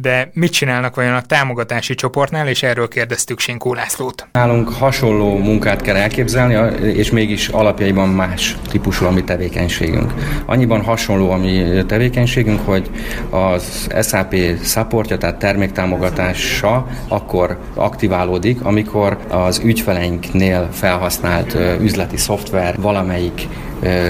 de 0.00 0.30
mit 0.32 0.52
csinálnak 0.52 0.94
vajon 0.94 1.14
a 1.14 1.20
támogatási 1.20 1.94
csoportnál, 1.94 2.48
és 2.48 2.62
erről 2.62 2.88
kérdeztük 2.88 3.38
Sinkó 3.38 3.74
Lászlót. 3.74 4.26
Nálunk 4.32 4.68
hasonló 4.68 5.36
munkát 5.36 5.82
kell 5.82 5.96
elképzelni, 5.96 6.76
és 6.86 7.10
mégis 7.10 7.48
alapjaiban 7.48 8.08
más 8.08 8.56
típusú 8.70 9.04
a 9.04 9.10
mi 9.10 9.24
tevékenységünk. 9.24 10.12
Annyiban 10.46 10.82
hasonló 10.82 11.30
a 11.30 11.36
mi 11.36 11.82
tevékenységünk, 11.86 12.60
hogy 12.64 12.90
az 13.30 13.88
SAP 14.02 14.34
supportja, 14.62 15.18
tehát 15.18 15.38
terméktámogatása 15.38 16.86
akkor 17.08 17.58
aktiválódik, 17.74 18.64
amikor 18.64 19.18
az 19.28 19.60
ügyfeleinknél 19.64 20.68
felhasznált 20.72 21.56
üzleti 21.80 22.16
szoftver 22.16 22.74
valamelyik 22.80 23.48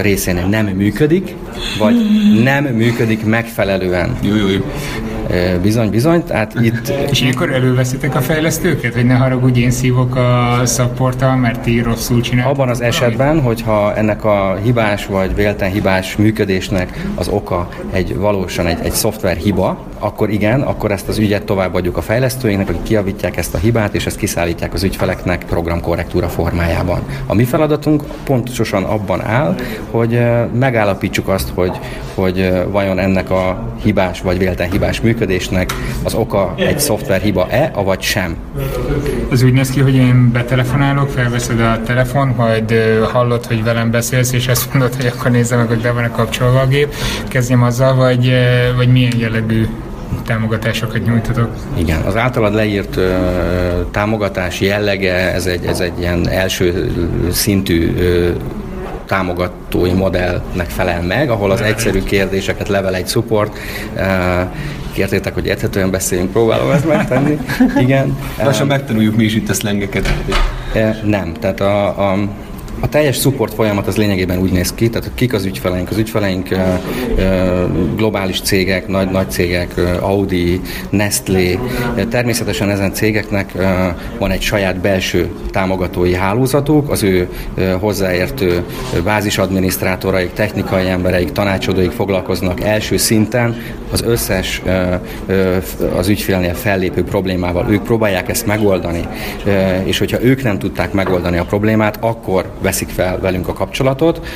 részén 0.01 0.47
nem 0.49 0.67
működik, 0.67 1.35
vagy 1.79 1.95
nem 2.43 2.65
működik 2.65 3.25
megfelelően. 3.25 4.17
Jó, 4.23 4.35
jó, 4.35 4.49
jó. 4.49 4.65
Bizony, 5.63 5.91
bizony, 5.91 6.25
tehát 6.25 6.55
itt... 6.61 6.93
És 7.11 7.21
ilyenkor 7.21 7.53
előveszitek 7.53 8.15
a 8.15 8.21
fejlesztőket, 8.21 8.95
hogy 8.95 9.05
ne 9.05 9.15
haragudj, 9.15 9.61
én 9.61 9.71
szívok 9.71 10.17
a 10.17 10.61
szapporttal, 10.65 11.37
mert 11.37 11.61
ti 11.61 11.81
rosszul 11.81 12.21
csináltok? 12.21 12.53
Abban 12.53 12.69
az 12.69 12.81
esetben, 12.81 13.41
hogyha 13.41 13.97
ennek 13.97 14.25
a 14.25 14.59
hibás 14.63 15.07
vagy 15.07 15.35
vélten 15.35 15.71
hibás 15.71 16.17
működésnek 16.17 17.07
az 17.15 17.29
oka 17.29 17.69
egy 17.93 18.17
valósan 18.17 18.67
egy, 18.67 18.79
egy 18.83 18.93
szoftver 18.93 19.37
hiba, 19.37 19.87
akkor 19.99 20.31
igen, 20.31 20.61
akkor 20.61 20.91
ezt 20.91 21.09
az 21.09 21.19
ügyet 21.19 21.43
továbbadjuk 21.43 21.97
a 21.97 22.03
fejlesztőinknek, 22.03 22.69
akik 22.69 22.83
kiavítják 22.83 23.37
ezt 23.37 23.55
a 23.55 23.59
hibát, 23.59 23.95
és 23.95 24.07
ezt 24.07 24.17
kiszállítják 24.17 24.75
az 24.75 24.83
ügyfeleknek 24.83 25.45
programkorrektúra 25.45 26.29
formájában. 26.29 27.01
A 27.27 27.35
mi 27.35 27.45
feladatunk 27.45 28.03
pontosan 28.25 28.85
abban 28.85 29.23
áll, 29.25 29.57
hogy 29.91 30.21
megállapítsuk 30.59 31.29
azt, 31.29 31.49
hogy, 31.55 31.79
hogy 32.15 32.53
vajon 32.71 32.99
ennek 32.99 33.31
a 33.31 33.73
hibás 33.83 34.21
vagy 34.21 34.39
vélten 34.39 34.71
hibás 34.71 35.01
működésnek 35.09 35.73
az 36.03 36.15
oka 36.15 36.55
egy 36.57 36.79
szoftver 36.79 37.21
hiba-e, 37.21 37.71
avagy 37.75 38.01
sem. 38.01 38.37
Az 39.31 39.43
úgy 39.43 39.53
néz 39.53 39.71
ki, 39.71 39.81
hogy 39.81 39.95
én 39.95 40.33
betelefonálok, 40.33 41.09
felveszed 41.09 41.61
a 41.61 41.81
telefon, 41.87 42.35
majd 42.37 42.75
hallod, 43.13 43.47
hogy 43.47 43.65
velem 43.65 43.91
beszélsz, 43.91 44.33
és 44.33 44.47
ezt 44.49 44.73
mondod, 44.73 44.95
hogy 44.95 45.07
akkor 45.07 45.31
nézzem 45.31 45.59
meg, 45.59 45.69
hogy 45.69 45.81
be 45.81 45.93
van-e 45.93 46.11
kapcsolva 46.11 46.61
a 46.61 46.67
gép, 46.67 46.95
kezdjem 47.29 47.63
azzal, 47.63 47.95
vagy, 47.95 48.33
vagy 48.77 48.89
milyen 48.89 49.19
jellegű 49.19 49.67
támogatásokat 50.27 51.05
nyújtatok? 51.07 51.51
Igen, 51.79 52.01
az 52.01 52.17
általad 52.17 52.55
leírt 52.55 52.97
ö, 52.97 53.17
támogatás 53.91 54.61
jellege, 54.61 55.33
ez 55.33 55.47
egy, 55.47 55.65
ez 55.65 55.81
egy 55.81 55.99
ilyen 55.99 56.29
első 56.29 56.91
szintű 57.31 57.95
ö, 57.97 58.31
támogatói 59.09 59.93
modellnek 59.93 60.69
felel 60.69 61.03
meg, 61.03 61.31
ahol 61.31 61.51
az 61.51 61.61
egyszerű 61.61 62.03
kérdéseket 62.03 62.69
level 62.69 62.95
egy 62.95 63.09
support, 63.09 63.59
kértétek, 64.93 65.35
hogy 65.35 65.47
érthetően 65.47 65.91
beszéljünk, 65.91 66.33
próbálom 66.33 66.71
ezt 66.71 66.87
megtenni. 66.87 67.39
Igen. 67.85 68.19
Lassan 68.43 68.67
megtanuljuk 68.67 69.17
mi 69.17 69.25
is 69.25 69.35
itt 69.35 69.49
a 69.49 69.55
szlengeket. 69.55 70.15
Nem, 71.05 71.33
tehát 71.33 71.61
a, 71.61 72.11
a 72.11 72.19
a 72.81 72.89
teljes 72.89 73.17
support 73.17 73.55
folyamat 73.55 73.87
az 73.87 73.97
lényegében 73.97 74.39
úgy 74.39 74.53
néz 74.53 74.75
ki, 74.75 74.89
tehát 74.91 75.11
kik 75.15 75.33
az 75.33 75.45
ügyfeleink? 75.45 75.91
Az 75.91 75.97
ügyfeleink 75.97 76.49
globális 77.97 78.41
cégek, 78.41 78.89
nagy, 78.89 79.11
nagy 79.11 79.31
cégek, 79.31 79.75
Audi, 80.01 80.61
Nestlé. 80.91 81.59
Természetesen 82.11 82.71
ezen 82.71 82.93
cégeknek 82.93 83.53
van 84.19 84.31
egy 84.31 84.43
saját 84.43 84.81
belső 84.81 85.29
támogatói 85.51 86.15
hálózatuk, 86.15 86.91
az 86.91 87.03
ő 87.03 87.29
hozzáértő 87.81 88.65
bázisadminisztrátoraik, 89.05 90.33
technikai 90.33 90.89
embereik, 90.89 91.33
tanácsadóik 91.33 91.91
foglalkoznak 91.91 92.61
első 92.61 92.97
szinten 92.97 93.57
az 93.93 94.03
összes 94.03 94.63
az 95.97 96.09
ügyfélnél 96.09 96.55
fellépő 96.55 97.05
problémával. 97.05 97.67
Ők 97.71 97.83
próbálják 97.83 98.29
ezt 98.29 98.47
megoldani, 98.47 99.09
és 99.85 99.99
hogyha 99.99 100.23
ők 100.23 100.43
nem 100.43 100.59
tudták 100.59 100.93
megoldani 100.93 101.39
a 101.39 101.45
problémát, 101.45 101.97
akkor 102.01 102.51
veszik 102.69 102.89
fel 102.89 103.19
velünk 103.21 103.49
a 103.49 103.53
kapcsolatot, 103.53 104.27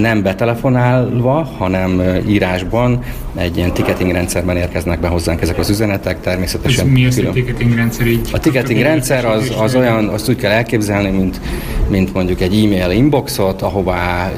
nem 0.00 0.22
betelefonálva, 0.22 1.48
hanem 1.58 2.02
írásban 2.28 3.02
egy 3.36 3.56
ilyen 3.56 3.72
ticketing 3.72 4.12
rendszerben 4.12 4.56
érkeznek 4.56 5.00
be 5.00 5.08
hozzánk 5.08 5.40
ezek 5.40 5.58
az 5.58 5.70
üzenetek. 5.70 6.20
Természetesen 6.20 6.86
Ez 6.86 6.92
mi 6.92 7.06
az 7.06 7.22
a 7.28 7.30
ticketing 7.30 7.74
rendszer 7.74 8.06
így? 8.06 8.28
A 8.32 8.38
ticketing 8.38 8.82
rendszer 8.82 9.24
az, 9.24 9.52
az 9.60 9.74
olyan, 9.74 10.08
azt 10.08 10.28
úgy 10.28 10.36
kell 10.36 10.50
elképzelni, 10.50 11.10
mint, 11.10 11.40
mint 11.88 12.14
mondjuk 12.14 12.40
egy 12.40 12.64
e-mail 12.64 12.90
inboxot, 12.90 13.62
ahová 13.62 14.30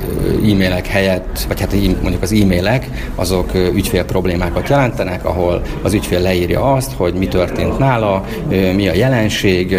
e-mailek 0.51 0.87
helyett, 0.87 1.45
vagy 1.49 1.61
hát 1.61 1.73
mondjuk 2.03 2.23
az 2.23 2.33
e-mailek, 2.33 3.11
azok 3.15 3.55
ügyfél 3.75 4.05
problémákat 4.05 4.69
jelentenek, 4.69 5.25
ahol 5.25 5.63
az 5.83 5.93
ügyfél 5.93 6.21
leírja 6.21 6.73
azt, 6.73 6.93
hogy 6.97 7.15
mi 7.15 7.27
történt 7.27 7.79
nála, 7.79 8.25
mi 8.49 8.89
a 8.89 8.95
jelenség, 8.95 9.77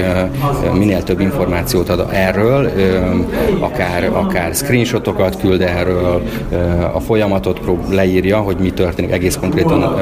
minél 0.73 1.03
több 1.03 1.19
információt 1.19 1.89
ad 1.89 2.07
erről, 2.11 2.71
akár, 3.59 4.03
akár 4.13 4.53
screenshotokat 4.53 5.39
küld 5.39 5.61
erről, 5.61 6.23
a 6.93 6.99
folyamatot 6.99 7.59
leírja, 7.89 8.39
hogy 8.39 8.57
mi 8.57 8.71
történik 8.71 9.11
egész 9.11 9.35
konkrétan 9.35 9.99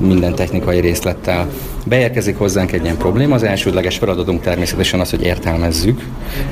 minden 0.00 0.34
technikai 0.34 0.80
részlettel. 0.80 1.46
Beérkezik 1.86 2.38
hozzánk 2.38 2.72
egy 2.72 2.82
ilyen 2.82 2.96
probléma, 2.96 3.34
az 3.34 3.42
elsődleges 3.42 3.98
feladatunk 3.98 4.40
természetesen 4.40 5.00
az, 5.00 5.10
hogy 5.10 5.22
értelmezzük 5.22 6.04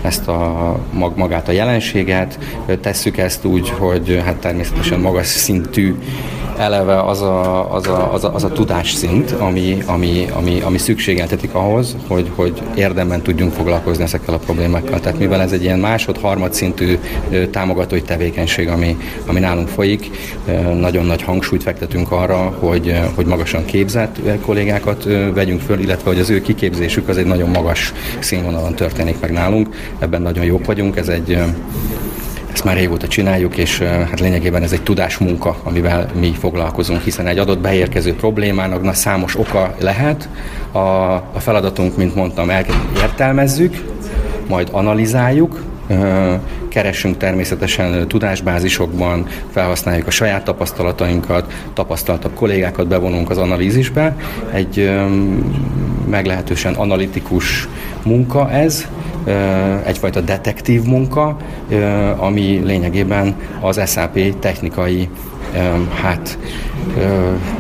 ezt 0.03 0.29
a 0.29 0.79
magát 1.15 1.49
a 1.49 1.53
jelenséget, 1.53 2.39
tesszük 2.81 3.17
ezt 3.17 3.45
úgy, 3.45 3.71
hogy 3.71 4.23
hát 4.25 4.37
természetesen 4.37 5.01
magas 5.01 5.27
szintű 5.27 5.95
eleve 6.59 7.01
az 7.01 7.23
a, 7.23 7.73
az 7.75 7.87
a, 7.87 8.13
az 8.13 8.25
a, 8.25 8.35
az 8.35 8.45
a 8.45 8.49
tudásszint, 8.49 9.31
ami, 9.31 9.79
ami, 9.87 10.27
ami, 10.33 10.61
ami 10.61 10.79
szükségeltetik 10.79 11.55
ahhoz, 11.55 11.97
hogy, 12.07 12.31
hogy 12.35 12.63
érdemben 12.75 13.23
tudjunk 13.23 13.53
foglalkozni 13.53 14.03
ezekkel 14.03 14.35
a 14.35 14.39
problémákkal. 14.39 15.01
Tehát 15.01 15.19
mivel 15.19 15.41
ez 15.41 15.53
egy 15.53 15.63
ilyen 15.63 15.79
másod-harmad 15.79 16.53
szintű 16.55 16.99
támogatói 17.51 18.03
tevékenység, 18.03 18.69
ami, 18.69 18.97
ami 19.27 19.41
nálunk 19.41 19.69
folyik, 19.69 20.11
nagyon 20.81 21.05
nagy 21.05 21.23
hangsúlyt 21.23 21.63
fektetünk 21.63 22.13
arra, 22.13 22.55
hogy, 22.59 23.01
hogy 23.15 23.27
magasan 23.27 23.65
képzett 23.65 24.21
kollégákat 24.41 25.05
vegyünk 25.35 25.61
föl, 25.61 25.79
illetve 25.79 26.11
hogy 26.11 26.21
az 26.21 26.31
ő 26.31 26.41
kiképzésük 26.41 27.09
az 27.09 27.17
egy 27.17 27.27
nagyon 27.27 27.49
magas 27.49 27.93
színvonalon 28.19 28.75
történik 28.75 29.21
meg 29.21 29.33
nálunk. 29.33 29.69
Ebben 29.99 30.23
nagyon 30.23 30.45
jók 30.45 30.65
vagyunk, 30.65 30.97
ez 30.97 31.09
egy 31.09 31.39
ezt 32.57 32.65
már 32.65 32.77
régóta 32.77 33.09
csináljuk, 33.09 33.57
és 33.57 33.81
hát 33.81 34.21
lényegében 34.21 34.63
ez 34.63 34.73
egy 34.73 34.83
tudásmunka, 34.83 35.57
amivel 35.63 36.11
mi 36.21 36.33
foglalkozunk, 36.39 37.03
hiszen 37.03 37.27
egy 37.27 37.39
adott 37.39 37.59
beérkező 37.59 38.15
problémának 38.15 38.83
na, 38.83 38.93
számos 38.93 39.39
oka 39.39 39.75
lehet. 39.81 40.29
A, 40.73 40.79
a 40.79 41.39
feladatunk, 41.39 41.97
mint 41.97 42.15
mondtam, 42.15 42.51
értelmezzük, 42.97 43.85
majd 44.49 44.69
analizáljuk, 44.73 45.63
keresünk 46.69 47.17
természetesen 47.17 48.09
tudásbázisokban, 48.09 49.27
felhasználjuk 49.51 50.07
a 50.07 50.11
saját 50.11 50.45
tapasztalatainkat, 50.45 51.53
tapasztaltabb 51.75 52.35
kollégákat 52.35 52.87
bevonunk 52.87 53.31
az 53.31 53.39
analízisbe. 53.39 54.17
Egy 54.53 54.91
meglehetősen 56.07 56.75
analitikus 56.75 57.69
munka 58.05 58.51
ez, 58.51 58.87
egyfajta 59.85 60.21
detektív 60.21 60.83
munka, 60.83 61.37
ami 62.17 62.61
lényegében 62.65 63.35
az 63.61 63.91
SAP 63.91 64.39
technikai 64.39 65.09
hát 66.03 66.39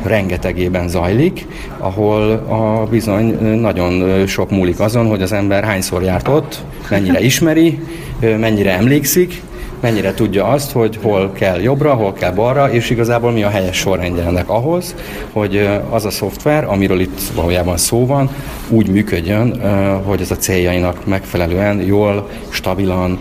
rengetegében 0.02 0.88
zajlik, 0.88 1.46
ahol 1.78 2.32
a 2.32 2.86
bizony 2.90 3.38
nagyon 3.60 4.26
sok 4.26 4.50
múlik 4.50 4.80
azon, 4.80 5.06
hogy 5.06 5.22
az 5.22 5.32
ember 5.32 5.64
hányszor 5.64 6.02
járt 6.02 6.28
ott, 6.28 6.64
mennyire 6.90 7.20
ismeri, 7.20 7.78
mennyire 8.20 8.72
emlékszik, 8.72 9.42
mennyire 9.86 10.14
tudja 10.14 10.44
azt, 10.44 10.72
hogy 10.72 10.98
hol 11.02 11.32
kell 11.32 11.60
jobbra, 11.60 11.94
hol 11.94 12.12
kell 12.12 12.32
balra, 12.32 12.70
és 12.70 12.90
igazából 12.90 13.30
mi 13.32 13.42
a 13.42 13.48
helyes 13.48 13.76
sorrendje 13.76 14.24
ennek 14.24 14.48
ahhoz, 14.48 14.94
hogy 15.32 15.68
az 15.90 16.04
a 16.04 16.10
szoftver, 16.10 16.64
amiről 16.64 17.00
itt 17.00 17.20
valójában 17.34 17.76
szó 17.76 18.06
van, 18.06 18.30
úgy 18.68 18.88
működjön, 18.88 19.60
hogy 20.04 20.20
ez 20.20 20.30
a 20.30 20.36
céljainak 20.36 21.06
megfelelően, 21.06 21.80
jól, 21.80 22.28
stabilan, 22.48 23.18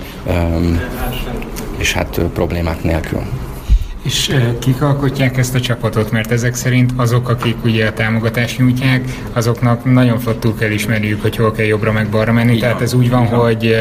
és 1.77 1.93
hát 1.93 2.21
problémák 2.33 2.83
nélkül. 2.83 3.21
És 4.05 4.35
kik 4.59 4.81
alkotják 4.81 5.37
ezt 5.37 5.55
a 5.55 5.59
csapatot? 5.59 6.11
Mert 6.11 6.31
ezek 6.31 6.55
szerint 6.55 6.91
azok, 6.95 7.29
akik 7.29 7.55
ugye 7.63 7.87
a 7.87 7.93
támogatást 7.93 8.57
nyújtják, 8.57 9.01
azoknak 9.33 9.93
nagyon 9.93 10.19
flottul 10.19 10.55
kell 10.55 10.71
ismerniük, 10.71 11.21
hogy 11.21 11.35
hol 11.35 11.51
kell 11.51 11.65
jobbra 11.65 11.91
meg 11.91 12.09
balra 12.09 12.31
menni. 12.31 12.55
Igen. 12.55 12.59
Tehát 12.59 12.81
ez 12.81 12.93
úgy 12.93 13.09
van, 13.09 13.25
Igen. 13.25 13.39
hogy 13.39 13.75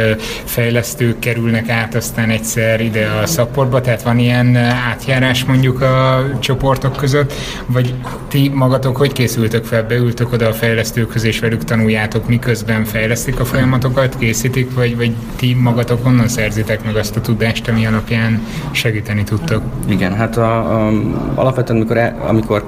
fejlesztők 0.45 1.19
kerülnek 1.19 1.69
át 1.69 1.95
aztán 1.95 2.31
egyszer 2.31 2.81
ide 2.81 3.07
a 3.23 3.27
szapportba, 3.27 3.81
tehát 3.81 4.03
van 4.03 4.19
ilyen 4.19 4.57
átjárás 4.57 5.45
mondjuk 5.45 5.81
a 5.81 6.25
csoportok 6.39 6.97
között, 6.97 7.33
vagy 7.67 7.95
ti 8.29 8.51
magatok 8.55 8.97
hogy 8.97 9.13
készültök 9.13 9.65
fel, 9.65 9.83
beültök 9.83 10.33
oda 10.33 10.49
a 10.49 10.53
fejlesztőkhöz 10.53 11.25
és 11.25 11.39
velük 11.39 11.65
tanuljátok, 11.65 12.29
miközben 12.29 12.85
fejlesztik 12.85 13.41
a 13.41 13.45
folyamatokat, 13.45 14.19
készítik, 14.19 14.75
vagy, 14.75 14.97
vagy 14.97 15.15
ti 15.37 15.55
magatok 15.55 16.07
onnan 16.07 16.29
szerzitek 16.29 16.85
meg 16.85 16.97
azt 16.97 17.17
a 17.17 17.21
tudást, 17.21 17.69
ami 17.69 17.87
alapján 17.87 18.47
segíteni 18.73 19.23
tudtok? 19.25 19.63
Igen, 19.89 20.13
hát 20.15 20.37
a, 20.37 20.87
a, 20.87 20.91
alapvetően 21.35 21.79
amikor, 21.79 21.97
e, 21.97 22.17
amikor 22.27 22.67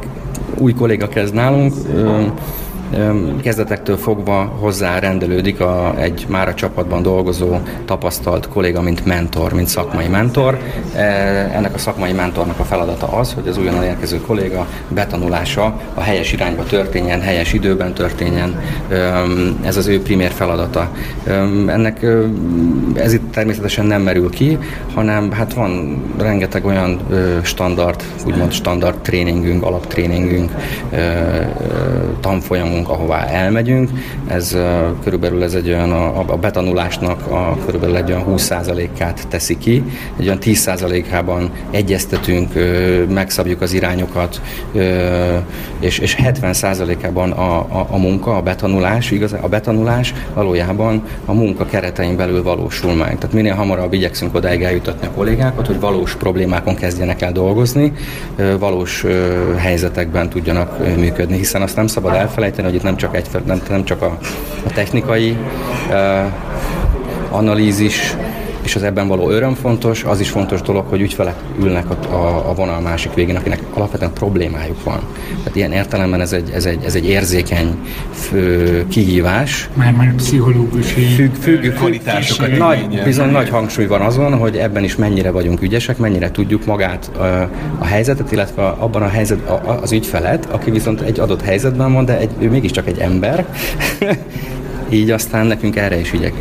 új 0.58 0.74
kolléga 0.74 1.08
kezd 1.08 1.34
nálunk, 1.34 1.74
ö, 1.94 2.22
kezdetektől 3.42 3.96
fogva 3.96 4.44
hozzá 4.44 4.98
rendelődik 4.98 5.60
a, 5.60 5.94
egy 5.98 6.26
már 6.28 6.48
a 6.48 6.54
csapatban 6.54 7.02
dolgozó 7.02 7.56
tapasztalt 7.84 8.48
kolléga, 8.48 8.82
mint 8.82 9.04
mentor, 9.04 9.52
mint 9.52 9.68
szakmai 9.68 10.06
mentor. 10.06 10.58
E, 10.94 11.02
ennek 11.54 11.74
a 11.74 11.78
szakmai 11.78 12.12
mentornak 12.12 12.58
a 12.58 12.64
feladata 12.64 13.06
az, 13.06 13.32
hogy 13.32 13.48
az 13.48 13.58
újonnan 13.58 13.84
érkező 13.84 14.20
kolléga 14.20 14.66
betanulása 14.88 15.80
a 15.94 16.00
helyes 16.00 16.32
irányba 16.32 16.64
történjen, 16.64 17.20
helyes 17.20 17.52
időben 17.52 17.92
történjen. 17.92 18.60
Ez 19.62 19.76
az 19.76 19.86
ő 19.86 20.02
primér 20.02 20.30
feladata. 20.30 20.90
Ennek 21.66 22.06
ez 22.94 23.12
itt 23.12 23.32
természetesen 23.32 23.86
nem 23.86 24.02
merül 24.02 24.30
ki, 24.30 24.58
hanem 24.94 25.32
hát 25.32 25.54
van 25.54 26.02
rengeteg 26.18 26.64
olyan 26.64 27.00
standard, 27.42 28.02
úgymond 28.26 28.52
standard 28.52 28.98
tréningünk, 28.98 29.62
alaptréningünk, 29.62 30.50
tanfolyamunk, 32.20 32.88
ahová 32.88 33.24
elmegyünk. 33.24 33.90
Ez 34.26 34.56
körülbelül 35.02 35.42
ez 35.42 35.54
egy 35.54 35.68
olyan, 35.68 35.92
a 36.26 36.36
betanulásnak 36.36 37.26
a 37.30 37.56
körülbelül 37.64 37.96
egy 37.96 38.10
olyan 38.10 38.24
20%-át 38.28 39.28
teszi 39.28 39.58
ki. 39.58 39.84
Egy 40.18 40.24
olyan 40.24 40.38
10%-ában 40.40 41.50
egyeztetünk, 41.70 42.52
megszabjuk 43.08 43.60
az 43.60 43.72
irányokat, 43.72 44.40
és, 45.80 45.98
és 45.98 46.16
70%-ában 46.22 47.30
a, 47.30 47.58
a, 47.58 47.86
a 47.90 47.96
munka, 47.96 48.36
a 48.36 48.42
betanulás, 48.42 49.10
igaz, 49.10 49.32
a 49.40 49.48
betanulás 49.48 50.14
valójában 50.34 51.02
a 51.24 51.32
munka 51.32 51.64
keretein 51.64 52.16
belül 52.16 52.42
valósul 52.42 52.94
meg. 52.94 53.18
Tehát 53.18 53.32
minél 53.32 53.54
hamarabb 53.54 53.92
igyekszünk 53.92 54.34
odáig 54.34 54.62
eljutatni 54.62 55.06
a 55.06 55.10
kollégákat, 55.10 55.66
hogy 55.66 55.80
valós 55.80 56.14
problémákon 56.14 56.74
kezdjenek 56.74 57.22
el 57.22 57.32
dolgozni, 57.32 57.92
valós 58.58 59.04
helyzetekben 59.56 60.28
tudjanak 60.28 60.96
működni, 60.96 61.36
hiszen 61.36 61.62
azt 61.62 61.76
nem 61.76 61.86
szabad 61.86 62.05
elfelejteni, 62.14 62.66
hogy 62.66 62.76
itt 62.76 62.82
nem 62.82 62.96
csak, 62.96 63.16
egy, 63.16 63.28
nem, 63.44 63.62
nem 63.68 63.84
csak 63.84 64.02
a, 64.02 64.18
a 64.66 64.72
technikai 64.74 65.36
uh, 65.88 66.32
analízis 67.30 68.16
és 68.66 68.76
az 68.76 68.82
ebben 68.82 69.08
való 69.08 69.30
öröm 69.30 69.54
fontos, 69.54 70.04
az 70.04 70.20
is 70.20 70.30
fontos 70.30 70.60
dolog, 70.60 70.86
hogy 70.88 71.00
ügyfelek 71.00 71.34
ülnek 71.60 71.90
a, 71.90 72.14
a, 72.14 72.50
a 72.50 72.54
vonal 72.54 72.80
másik 72.80 73.14
végén, 73.14 73.36
akinek 73.36 73.60
alapvetően 73.74 74.12
problémájuk 74.12 74.84
van. 74.84 75.00
Tehát 75.38 75.56
ilyen 75.56 75.72
értelemben 75.72 76.20
ez 76.20 76.32
egy, 76.32 76.50
ez 76.54 76.64
egy, 76.64 76.84
ez 76.84 76.94
egy 76.94 77.06
érzékeny 77.08 77.78
fő, 78.12 78.86
kihívás. 78.88 79.68
Már 79.74 79.92
már 79.92 80.14
pszichológusi 80.14 81.00
függ, 81.00 81.34
függ, 81.34 81.74
kvalitásokat. 81.74 82.56
Nagy, 82.56 83.02
bizony 83.04 83.30
nagy 83.30 83.48
hangsúly 83.48 83.86
van 83.86 84.00
azon, 84.00 84.38
hogy 84.38 84.56
ebben 84.56 84.84
is 84.84 84.96
mennyire 84.96 85.30
vagyunk 85.30 85.62
ügyesek, 85.62 85.98
mennyire 85.98 86.30
tudjuk 86.30 86.64
magát 86.64 87.10
a, 87.16 87.50
a 87.78 87.84
helyzetet, 87.84 88.32
illetve 88.32 88.62
abban 88.62 89.02
a 89.02 89.08
helyzet, 89.08 89.48
a, 89.48 89.78
az 89.82 89.92
ügyfelet, 89.92 90.44
aki 90.50 90.70
viszont 90.70 91.00
egy 91.00 91.20
adott 91.20 91.42
helyzetben 91.42 91.92
van, 91.92 92.04
de 92.04 92.18
egy, 92.18 92.30
ő 92.38 92.50
mégiscsak 92.50 92.86
egy 92.86 92.98
ember, 92.98 93.46
így 94.88 95.10
aztán 95.10 95.46
nekünk 95.46 95.76
erre 95.76 96.00
is 96.00 96.12
ügyek, 96.12 96.32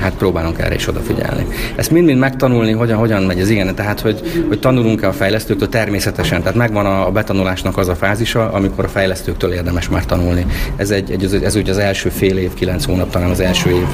hát 0.00 0.14
próbálunk 0.14 0.58
erre 0.58 0.74
is 0.74 0.88
odafigyelni. 0.88 1.46
Ezt 1.76 1.90
mind-mind 1.90 2.18
megtanulni, 2.18 2.72
hogyan, 2.72 2.98
hogyan 2.98 3.22
megy 3.22 3.40
az 3.40 3.48
igen, 3.48 3.74
tehát 3.74 4.00
hogy, 4.00 4.44
hogy 4.48 4.60
tanulunk-e 4.60 5.08
a 5.08 5.12
fejlesztőktől 5.12 5.68
természetesen, 5.68 6.40
tehát 6.40 6.56
megvan 6.56 6.86
a, 6.86 7.06
a 7.06 7.10
betanulásnak 7.10 7.78
az 7.78 7.88
a 7.88 7.94
fázisa, 7.94 8.52
amikor 8.52 8.84
a 8.84 8.88
fejlesztőktől 8.88 9.52
érdemes 9.52 9.88
már 9.88 10.04
tanulni. 10.04 10.46
Ez, 10.76 10.90
egy, 10.90 11.10
egy, 11.10 11.40
ez 11.44 11.56
úgy 11.56 11.68
az 11.68 11.78
első 11.78 12.08
fél 12.08 12.36
év, 12.38 12.54
kilenc 12.54 12.84
hónap, 12.84 13.10
talán 13.10 13.30
az 13.30 13.40
első 13.40 13.70
év 13.70 13.86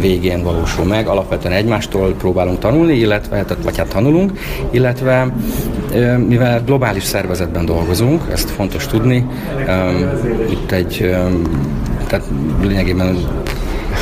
végén 0.00 0.42
valósul 0.42 0.84
meg. 0.84 1.06
Alapvetően 1.06 1.54
egymástól 1.54 2.14
próbálunk 2.14 2.58
tanulni, 2.58 2.94
illetve, 2.94 3.44
vagy 3.62 3.76
hát 3.76 3.88
tanulunk, 3.88 4.32
illetve 4.70 5.34
mivel 6.26 6.62
globális 6.64 7.02
szervezetben 7.02 7.64
dolgozunk, 7.64 8.22
ezt 8.32 8.50
fontos 8.50 8.86
tudni, 8.86 9.26
itt 10.50 10.72
egy 10.72 11.14
tehát 12.14 12.30
lényegében 12.62 13.28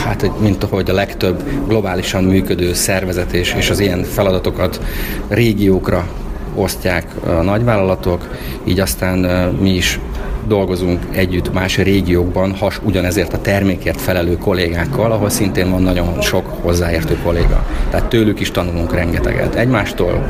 hát 0.05 0.41
mint 0.41 0.65
ahogy 0.65 0.91
a 0.91 0.95
legtöbb 0.95 1.43
globálisan 1.69 2.25
működő 2.25 2.73
szervezet 2.73 3.33
és, 3.33 3.55
és 3.59 3.71
az 3.71 3.81
ilyen 3.81 4.03
feladatokat 4.03 4.81
régiókra 5.29 6.07
osztják 6.55 7.07
a 7.27 7.31
nagyvállalatok, 7.31 8.29
így 8.65 8.81
aztán 8.81 9.19
mi 9.61 9.71
is 9.71 10.01
dolgozunk 10.47 11.01
együtt 11.11 11.53
más 11.53 11.76
régiókban, 11.76 12.55
has 12.55 12.80
ugyanezért 12.82 13.32
a 13.32 13.40
termékért 13.40 14.01
felelő 14.01 14.36
kollégákkal, 14.36 15.12
ahol 15.12 15.30
szintén 15.30 15.70
van 15.70 15.82
nagyon 15.82 16.20
sok 16.20 16.47
hozzáértő 16.61 17.18
kolléga. 17.24 17.66
Tehát 17.90 18.09
tőlük 18.09 18.40
is 18.40 18.51
tanulunk 18.51 18.95
rengeteget. 18.95 19.55
Egymástól, 19.55 20.26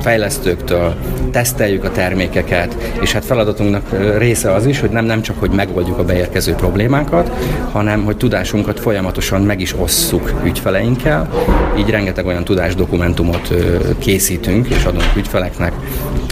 fejlesztőktől, 0.00 0.94
teszteljük 1.30 1.84
a 1.84 1.90
termékeket, 1.90 2.76
és 3.00 3.12
hát 3.12 3.24
feladatunknak 3.24 4.18
része 4.18 4.52
az 4.52 4.66
is, 4.66 4.80
hogy 4.80 4.90
nem, 4.90 5.04
nem 5.04 5.22
csak, 5.22 5.40
hogy 5.40 5.50
megoldjuk 5.50 5.98
a 5.98 6.04
beérkező 6.04 6.54
problémákat, 6.54 7.30
hanem, 7.72 8.04
hogy 8.04 8.16
tudásunkat 8.16 8.80
folyamatosan 8.80 9.42
meg 9.42 9.60
is 9.60 9.74
osszuk 9.78 10.32
ügyfeleinkkel. 10.44 11.30
Így 11.78 11.90
rengeteg 11.90 12.26
olyan 12.26 12.44
tudásdokumentumot 12.44 13.54
készítünk 13.98 14.68
és 14.68 14.84
adunk 14.84 15.16
ügyfeleknek, 15.16 15.72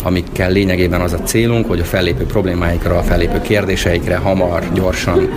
amikkel 0.03 0.51
lényegében 0.51 1.01
az 1.01 1.13
a 1.13 1.19
célunk, 1.19 1.67
hogy 1.67 1.81
a 1.81 1.85
fellépő 1.85 2.27
problémáikra, 2.27 2.99
a 2.99 3.03
fellépő 3.03 3.41
kérdéseikre 3.41 4.17
hamar, 4.17 4.73
gyorsan, 4.73 5.29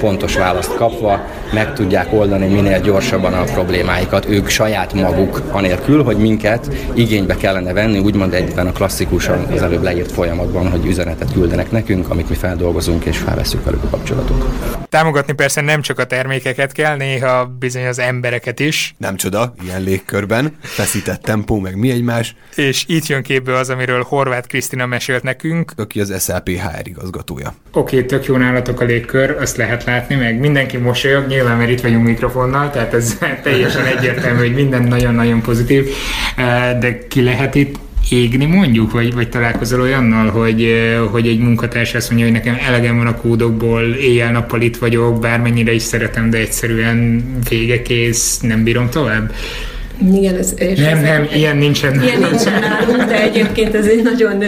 pontos 0.00 0.34
választ 0.34 0.74
kapva 0.74 1.20
meg 1.52 1.74
tudják 1.74 2.12
oldani 2.12 2.46
minél 2.46 2.80
gyorsabban 2.80 3.32
a 3.32 3.42
problémáikat 3.42 4.28
ők 4.28 4.48
saját 4.48 4.92
maguk, 4.92 5.42
anélkül, 5.50 6.02
hogy 6.02 6.16
minket 6.16 6.74
igénybe 6.94 7.36
kellene 7.36 7.72
venni, 7.72 7.98
úgymond 7.98 8.34
egyben 8.34 8.66
a 8.66 8.72
klasszikusan 8.72 9.46
az 9.52 9.62
előbb 9.62 9.82
leírt 9.82 10.12
folyamatban, 10.12 10.70
hogy 10.70 10.86
üzenetet 10.86 11.32
küldenek 11.32 11.70
nekünk, 11.70 12.10
amit 12.10 12.28
mi 12.28 12.34
feldolgozunk 12.34 13.04
és 13.04 13.18
felveszünk 13.18 13.64
velük 13.64 13.82
a 13.82 13.88
kapcsolatot. 13.88 14.44
Támogatni 14.88 15.32
persze 15.32 15.60
nem 15.60 15.80
csak 15.80 15.98
a 15.98 16.04
termékeket 16.04 16.72
kell, 16.72 16.96
néha 16.96 17.46
bizony 17.58 17.86
az 17.86 17.98
embereket 17.98 18.60
is. 18.60 18.94
Nem 18.98 19.16
csoda, 19.16 19.54
ilyen 19.64 19.82
légkörben, 19.82 20.56
feszített 20.60 21.22
tempó, 21.22 21.58
meg 21.58 21.76
mi 21.76 21.90
egymás. 21.90 22.34
És 22.54 22.84
itt 22.86 23.06
jön 23.06 23.22
képbe 23.22 23.56
az, 23.56 23.70
amiről 23.80 24.04
Horváth 24.08 24.48
Krisztina 24.48 24.86
mesélt 24.86 25.22
nekünk. 25.22 25.72
Aki 25.76 26.00
az 26.00 26.22
SAP 26.24 26.48
HR 26.48 26.86
igazgatója. 26.88 27.54
Oké, 27.72 27.96
okay, 27.96 28.08
tök 28.08 28.24
jó 28.24 28.36
nálatok 28.36 28.80
a 28.80 28.84
légkör, 28.84 29.36
azt 29.40 29.56
lehet 29.56 29.84
látni, 29.84 30.14
meg 30.14 30.38
mindenki 30.38 30.76
mosolyog, 30.76 31.26
nyilván 31.26 31.56
mert 31.56 31.70
itt 31.70 31.80
vagyunk 31.80 32.06
mikrofonnal, 32.06 32.70
tehát 32.70 32.94
ez 32.94 33.18
teljesen 33.42 33.84
egyértelmű, 33.84 34.38
hogy 34.38 34.54
minden 34.54 34.82
nagyon-nagyon 34.82 35.42
pozitív, 35.42 35.88
de 36.80 36.98
ki 37.08 37.22
lehet 37.22 37.54
itt 37.54 37.78
égni 38.10 38.44
mondjuk, 38.44 38.92
vagy, 38.92 39.14
vagy 39.14 39.28
találkozol 39.28 39.80
olyannal, 39.80 40.30
hogy, 40.30 40.68
hogy 41.10 41.28
egy 41.28 41.38
munkatárs 41.38 41.94
azt 41.94 42.08
mondja, 42.10 42.26
hogy 42.26 42.36
nekem 42.36 42.58
elegem 42.66 42.96
van 42.96 43.06
a 43.06 43.16
kódokból, 43.16 43.82
éjjel-nappal 43.82 44.60
itt 44.60 44.76
vagyok, 44.76 45.20
bármennyire 45.20 45.72
is 45.72 45.82
szeretem, 45.82 46.30
de 46.30 46.38
egyszerűen 46.38 47.24
végekész, 47.48 48.40
nem 48.40 48.64
bírom 48.64 48.90
tovább? 48.90 49.32
Igen, 50.14 50.36
ez, 50.36 50.54
és 50.56 50.78
nem, 50.78 50.96
ez 50.96 51.02
nem, 51.02 51.28
ilyen 51.34 51.56
nincsen. 51.56 52.02
Ilyen 52.02 52.20
nincsen 52.20 52.60
nálunk, 52.60 53.04
de 53.04 53.22
egyébként 53.22 53.74
ez 53.74 53.86
egy 53.86 54.02
nagyon, 54.02 54.44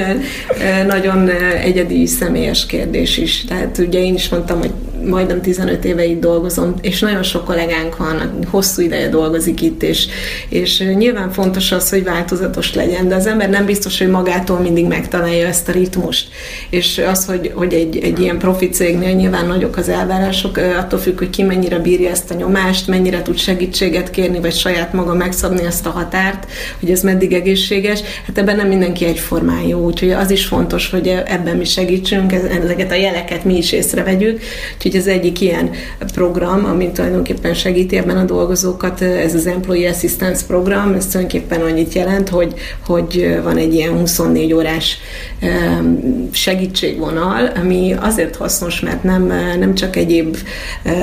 nagyon 0.87 1.29
egyedi 1.63 2.07
személyes 2.07 2.67
kérdés 2.67 3.17
is. 3.17 3.45
Tehát 3.45 3.79
ugye 3.79 3.99
én 3.99 4.15
is 4.15 4.29
mondtam, 4.29 4.59
hogy 4.59 4.73
majdnem 5.05 5.41
15 5.41 5.85
éve 5.85 6.05
itt 6.05 6.21
dolgozom, 6.21 6.75
és 6.81 7.01
nagyon 7.01 7.23
sok 7.23 7.45
kollégánk 7.45 7.97
van, 7.97 8.39
hosszú 8.51 8.83
ideje 8.83 9.09
dolgozik 9.09 9.61
itt, 9.61 9.83
és, 9.83 10.07
és 10.49 10.79
nyilván 10.97 11.31
fontos 11.33 11.73
az, 11.73 11.91
hogy 11.91 12.05
változatos 12.05 12.75
legyen, 12.75 13.09
de 13.09 13.15
az 13.15 13.27
ember 13.27 13.51
nem 13.51 13.65
biztos, 13.65 13.99
hogy 13.99 14.09
magától 14.09 14.59
mindig 14.59 14.87
megtalálja 14.87 15.47
ezt 15.47 15.69
a 15.69 15.73
ritmust. 15.73 16.29
És 16.71 17.03
az, 17.11 17.27
hogy, 17.27 17.53
hogy 17.55 17.75
egy, 17.75 17.99
egy 17.99 18.21
ilyen 18.21 18.39
profi 18.39 18.69
cégnél 18.69 19.15
nyilván 19.15 19.47
nagyok 19.47 19.77
az 19.77 19.89
elvárások, 19.89 20.57
attól 20.57 20.99
függ, 20.99 21.19
hogy 21.19 21.31
ki 21.31 21.43
mennyire 21.43 21.79
bírja 21.79 22.11
ezt 22.11 22.31
a 22.31 22.35
nyomást, 22.35 22.87
mennyire 22.87 23.23
tud 23.23 23.39
segítséget 23.39 24.11
kérni, 24.11 24.41
vagy 24.41 24.55
saját 24.55 24.93
maga 24.93 25.15
megszabni 25.15 25.65
ezt 25.65 25.87
a 25.87 25.91
határt, 25.91 26.47
hogy 26.81 26.91
ez 26.91 27.03
meddig 27.03 27.33
egészséges. 27.33 28.01
Hát 28.27 28.39
ebben 28.39 28.57
nem 28.57 28.69
mindenki 28.69 29.05
egyformán 29.05 29.63
jó, 29.63 29.85
úgyhogy 29.85 30.11
az 30.11 30.31
is 30.31 30.47
fontos, 30.47 30.91
hogy 30.91 31.09
ebben 31.09 31.57
mi 31.57 31.65
segítsünk, 31.65 32.33
ezeket 32.33 32.91
a 32.91 32.95
jeleket 32.95 33.45
mi 33.45 33.57
is 33.57 33.73
észrevegyük. 33.73 34.41
Úgyhogy 34.75 34.92
Úgyhogy 34.93 35.11
ez 35.11 35.17
egyik 35.17 35.41
ilyen 35.41 35.71
program, 36.15 36.65
ami 36.65 36.91
tulajdonképpen 36.91 37.55
segíti 37.55 37.97
ebben 37.97 38.17
a 38.17 38.25
dolgozókat, 38.25 39.01
ez 39.01 39.35
az 39.35 39.47
Employee 39.47 39.91
Assistance 39.91 40.47
program, 40.47 40.95
ez 40.95 41.07
tulajdonképpen 41.07 41.61
annyit 41.61 41.93
jelent, 41.93 42.29
hogy, 42.29 42.55
hogy 42.87 43.39
van 43.43 43.57
egy 43.57 43.75
ilyen 43.75 43.99
24 43.99 44.53
órás 44.53 44.99
segítségvonal, 46.33 47.47
ami 47.63 47.95
azért 48.01 48.37
hasznos, 48.37 48.81
mert 48.81 49.03
nem, 49.03 49.33
nem 49.59 49.75
csak 49.75 49.97
egyéb 49.97 50.37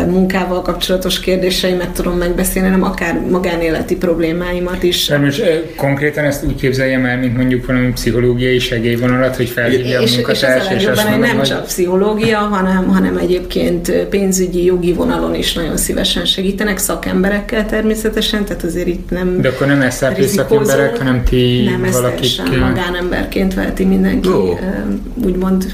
munkával 0.08 0.62
kapcsolatos 0.62 1.20
kérdéseimet 1.20 1.90
tudom 1.90 2.18
megbeszélni, 2.18 2.70
hanem 2.70 2.84
akár 2.84 3.22
magánéleti 3.30 3.96
problémáimat 3.96 4.84
is. 4.84 5.08
De 5.08 5.18
most 5.18 5.44
konkrétan 5.76 6.24
ezt 6.24 6.46
úgy 6.46 6.56
képzeljem 6.56 7.06
el, 7.06 7.18
mint 7.18 7.38
mondjuk 7.38 7.66
valami 7.66 7.92
pszichológiai 7.92 8.60
segélyvonalat, 8.60 9.36
hogy 9.36 9.50
felhívja 9.50 10.00
a 10.00 10.04
munkatárs, 10.16 10.66
és, 10.70 10.76
és, 10.76 10.82
és 10.82 10.88
azt 10.88 11.04
mondom, 11.04 11.20
nem 11.20 11.38
hogy... 11.38 11.48
csak 11.48 11.64
pszichológia, 11.66 12.38
hanem, 12.38 12.88
hanem 12.88 13.18
egyébként 13.18 13.79
egyébként 13.88 14.08
pénzügyi, 14.08 14.64
jogi 14.64 14.94
vonalon 14.94 15.36
is 15.36 15.54
nagyon 15.54 15.78
szívesen 15.78 16.26
segítenek, 16.26 16.78
szakemberekkel 16.78 17.66
természetesen, 17.66 18.46
tehát 18.46 18.64
azért 18.64 18.88
itt 18.88 19.10
nem 19.10 19.42
De 19.42 19.50
akkor 19.50 19.68
nem 19.68 19.90
SZP 19.90 20.22
szakemberek, 20.22 20.98
hanem 20.98 21.24
ti 21.24 21.64
nem, 21.64 21.92
valakik... 21.92 22.42
Nem, 22.50 22.60
magánemberként 22.60 23.54
veheti 23.54 23.86
mindenki, 23.86 24.28
oh. 24.28 24.60
úgymond 25.26 25.74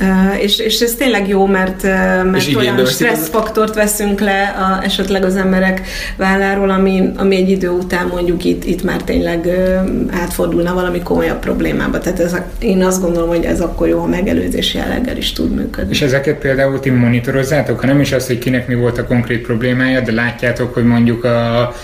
Uh, 0.00 0.42
és, 0.42 0.58
és 0.58 0.80
ez 0.80 0.94
tényleg 0.94 1.28
jó, 1.28 1.46
mert, 1.46 1.82
mert 2.30 2.54
olyan 2.54 2.86
stresszfaktort 2.86 3.74
veszünk 3.74 4.20
le 4.20 4.42
a, 4.42 4.84
esetleg 4.84 5.24
az 5.24 5.36
emberek 5.36 5.80
válláról, 6.16 6.70
ami, 6.70 7.10
ami 7.16 7.36
egy 7.36 7.50
idő 7.50 7.68
után 7.68 8.06
mondjuk 8.06 8.44
itt, 8.44 8.64
itt 8.64 8.82
már 8.82 9.02
tényleg 9.02 9.44
uh, 9.44 10.20
átfordulna 10.20 10.74
valami 10.74 11.02
komolyabb 11.02 11.38
problémába. 11.38 11.98
Tehát 11.98 12.20
ez 12.20 12.32
a, 12.32 12.46
én 12.58 12.84
azt 12.84 13.00
gondolom, 13.00 13.28
hogy 13.28 13.44
ez 13.44 13.60
akkor 13.60 13.88
jó, 13.88 13.98
ha 13.98 14.06
megelőzés 14.06 14.74
jelleggel 14.74 15.16
is 15.16 15.32
tud 15.32 15.54
működni. 15.54 15.90
És 15.90 16.02
ezeket 16.02 16.38
például 16.38 16.80
ti 16.80 16.90
monitorozzátok, 16.90 17.80
ha 17.80 17.86
nem 17.86 18.00
is 18.00 18.12
az, 18.12 18.26
hogy 18.26 18.38
kinek 18.38 18.68
mi 18.68 18.74
volt 18.74 18.98
a 18.98 19.06
konkrét 19.06 19.46
problémája, 19.46 20.00
de 20.00 20.12
látjátok, 20.12 20.74
hogy 20.74 20.84
mondjuk 20.84 21.24
a 21.24 21.74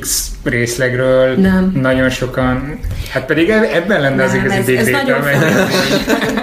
X 0.00 0.30
részlegről 0.42 1.34
nem. 1.34 1.72
nagyon 1.80 2.10
sokan, 2.10 2.78
hát 3.10 3.24
pedig 3.24 3.48
ebben 3.48 4.00
lenne 4.00 4.24
az 4.24 4.34
igazi 4.34 4.76
ez, 4.76 4.86
ez, 4.86 4.92
nagyon 4.92 5.22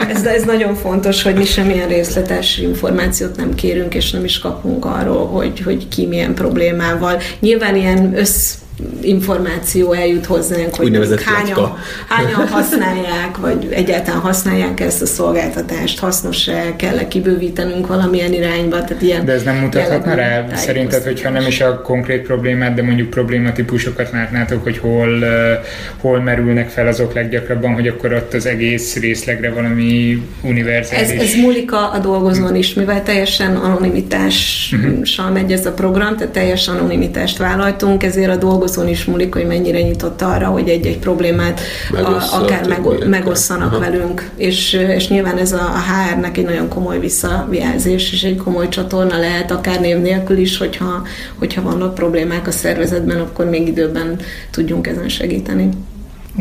ez, 0.09 0.25
ez 0.25 0.43
nagyon 0.43 0.75
fontos, 0.75 1.23
hogy 1.23 1.35
mi 1.35 1.45
semmilyen 1.45 1.87
részletes 1.87 2.57
információt 2.57 3.35
nem 3.35 3.55
kérünk, 3.55 3.95
és 3.95 4.11
nem 4.11 4.23
is 4.23 4.39
kapunk 4.39 4.85
arról, 4.85 5.27
hogy, 5.27 5.59
hogy 5.59 5.87
ki 5.87 6.05
milyen 6.05 6.33
problémával. 6.33 7.19
Nyilván 7.39 7.75
ilyen 7.75 8.17
össz 8.17 8.53
információ 9.01 9.93
eljut 9.93 10.25
hozzánk, 10.25 10.75
hogy 10.75 11.21
hányan, 11.23 11.77
hányan 12.07 12.47
használják, 12.47 13.37
vagy 13.37 13.67
egyáltalán 13.71 14.19
használják 14.19 14.79
ezt 14.79 15.01
a 15.01 15.05
szolgáltatást, 15.05 15.99
hasznos-e, 15.99 16.75
kell-e 16.75 17.07
kibővítenünk 17.07 17.87
valamilyen 17.87 18.33
irányba. 18.33 18.83
Tehát 18.83 19.01
ilyen 19.01 19.25
de 19.25 19.31
ez 19.31 19.43
nem 19.43 19.55
mutathatna 19.55 20.13
rá 20.13 20.45
szerinted, 20.53 21.03
hogyha 21.03 21.29
nem 21.29 21.47
is 21.47 21.61
a 21.61 21.81
konkrét 21.81 22.21
problémát, 22.21 22.73
de 22.73 22.83
mondjuk 22.83 23.09
problématípusokat 23.09 24.11
látnátok, 24.11 24.63
hogy 24.63 24.77
hol, 24.77 25.23
hol 26.01 26.21
merülnek 26.21 26.69
fel 26.69 26.87
azok 26.87 27.13
leggyakrabban, 27.13 27.73
hogy 27.73 27.87
akkor 27.87 28.13
ott 28.13 28.33
az 28.33 28.45
egész 28.45 28.95
részlegre 28.99 29.49
valami 29.49 30.23
univerzális... 30.43 31.09
Ez, 31.09 31.21
ez 31.21 31.35
múlik 31.35 31.71
a, 31.71 31.93
a 31.93 31.99
dolgozón 31.99 32.55
is, 32.55 32.73
mivel 32.73 33.03
teljesen 33.03 33.55
anonimitással 33.55 35.25
uh-huh. 35.25 35.33
megy 35.33 35.51
ez 35.51 35.65
a 35.65 35.71
program, 35.71 36.17
tehát 36.17 36.33
teljes 36.33 36.67
anonimitást 36.67 37.37
vállaltunk, 37.37 38.03
ezért 38.03 38.29
a 38.29 38.35
dolgozó 38.35 38.68
dolgozón 38.69 38.87
is 38.87 39.05
múlik, 39.05 39.33
hogy 39.33 39.45
mennyire 39.45 39.81
nyitott 39.81 40.21
arra, 40.21 40.47
hogy 40.47 40.69
egy-egy 40.69 40.99
problémát 40.99 41.61
a, 41.91 42.35
akár 42.41 42.67
meg, 42.67 43.07
megosszanak 43.07 43.71
Aha. 43.71 43.79
velünk. 43.79 44.29
És, 44.35 44.73
és 44.73 45.07
nyilván 45.07 45.37
ez 45.37 45.51
a, 45.51 45.61
a 45.61 45.79
HR-nek 45.79 46.37
egy 46.37 46.45
nagyon 46.45 46.67
komoly 46.67 46.99
visszajelzés, 46.99 48.11
és 48.13 48.23
egy 48.23 48.37
komoly 48.37 48.69
csatorna 48.69 49.17
lehet, 49.17 49.51
akár 49.51 49.79
név 49.79 49.97
nélkül 49.97 50.37
is, 50.37 50.57
hogyha, 50.57 51.03
hogyha 51.35 51.61
vannak 51.61 51.93
problémák 51.93 52.47
a 52.47 52.51
szervezetben, 52.51 53.19
akkor 53.19 53.45
még 53.45 53.67
időben 53.67 54.19
tudjunk 54.51 54.87
ezen 54.87 55.09
segíteni 55.09 55.69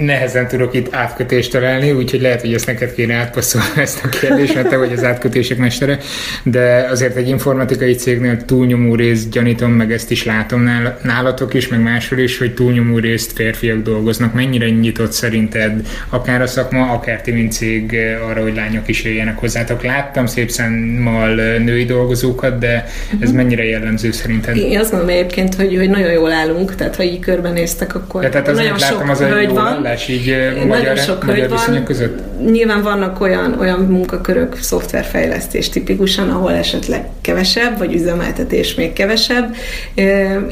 nehezen 0.04 0.48
tudok 0.48 0.74
itt 0.74 0.94
átkötést 0.94 1.50
találni, 1.50 1.92
úgyhogy 1.92 2.20
lehet, 2.20 2.40
hogy 2.40 2.54
ezt 2.54 2.66
neked 2.66 2.94
kéne 2.94 3.14
átpasszolni 3.14 3.66
ezt 3.86 4.04
a 4.04 4.08
kérdést, 4.08 4.54
mert 4.54 4.68
te 4.68 4.76
vagy 4.76 4.92
az 4.92 5.04
átkötések 5.04 5.58
mestere, 5.58 5.98
de 6.42 6.86
azért 6.90 7.16
egy 7.16 7.28
informatikai 7.28 7.94
cégnél 7.94 8.44
túlnyomó 8.44 8.94
részt 8.94 9.30
gyanítom, 9.30 9.72
meg 9.72 9.92
ezt 9.92 10.10
is 10.10 10.24
látom 10.24 10.70
nálatok 11.02 11.54
is, 11.54 11.68
meg 11.68 11.80
máshol 11.80 12.18
is, 12.18 12.38
hogy 12.38 12.54
túlnyomó 12.54 12.98
részt 12.98 13.32
férfiak 13.32 13.82
dolgoznak. 13.82 14.34
Mennyire 14.34 14.68
nyitott 14.68 15.12
szerinted 15.12 15.86
akár 16.08 16.42
a 16.42 16.46
szakma, 16.46 16.90
akár 16.92 17.20
ti, 17.20 17.30
mint 17.30 17.52
cég 17.52 17.96
arra, 18.28 18.42
hogy 18.42 18.54
lányok 18.54 18.88
is 18.88 19.04
jöjjenek 19.04 19.38
hozzátok? 19.38 19.82
Láttam 19.82 20.26
szép 20.26 20.50
számmal 20.50 21.34
női 21.58 21.84
dolgozókat, 21.84 22.58
de 22.58 22.86
ez 23.20 23.28
mhm. 23.28 23.36
mennyire 23.36 23.64
jellemző 23.64 24.12
szerinted? 24.12 24.56
Én 24.56 24.78
azt 24.78 24.90
gondolom 24.90 25.14
egyébként, 25.14 25.54
hogy, 25.54 25.76
hogy 25.76 25.90
nagyon 25.90 26.12
jól 26.12 26.32
állunk, 26.32 26.74
tehát 26.74 26.96
ha 26.96 27.02
így 27.02 27.18
körbenéztek, 27.18 27.94
akkor 27.94 28.20
de 28.20 28.28
tehát 28.28 28.52
nagyon 28.54 28.78
sok 28.78 29.08
az 29.08 29.20
hölgy 29.20 29.48
van, 29.48 29.82
állás 29.88 30.08
így 30.08 30.36
magyar, 30.66 30.96
sok 30.96 31.24
magyar 31.24 31.50
viszonyok 31.50 31.84
között? 31.84 32.18
Nyilván 32.50 32.82
vannak 32.82 33.20
olyan, 33.20 33.56
olyan 33.60 33.80
munkakörök, 33.80 34.56
szoftverfejlesztés 34.60 35.68
tipikusan, 35.68 36.30
ahol 36.30 36.52
esetleg 36.52 37.06
kevesebb, 37.20 37.78
vagy 37.78 37.94
üzemeltetés 37.94 38.74
még 38.74 38.92
kevesebb. 38.92 39.54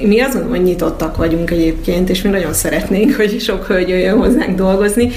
Mi 0.01 0.21
azt 0.21 0.33
gondolom, 0.33 0.57
hogy 0.57 0.63
nyitottak 0.63 1.17
vagyunk 1.17 1.51
egyébként, 1.51 2.11
és 2.11 2.23
mi 2.23 2.31
nagyon 2.31 2.53
szeretnénk, 2.53 3.15
hogy 3.15 3.41
sok 3.41 3.67
hölgy 3.67 3.89
jöjjön 3.89 4.19
hozzánk 4.19 4.57
dolgozni. 4.57 5.11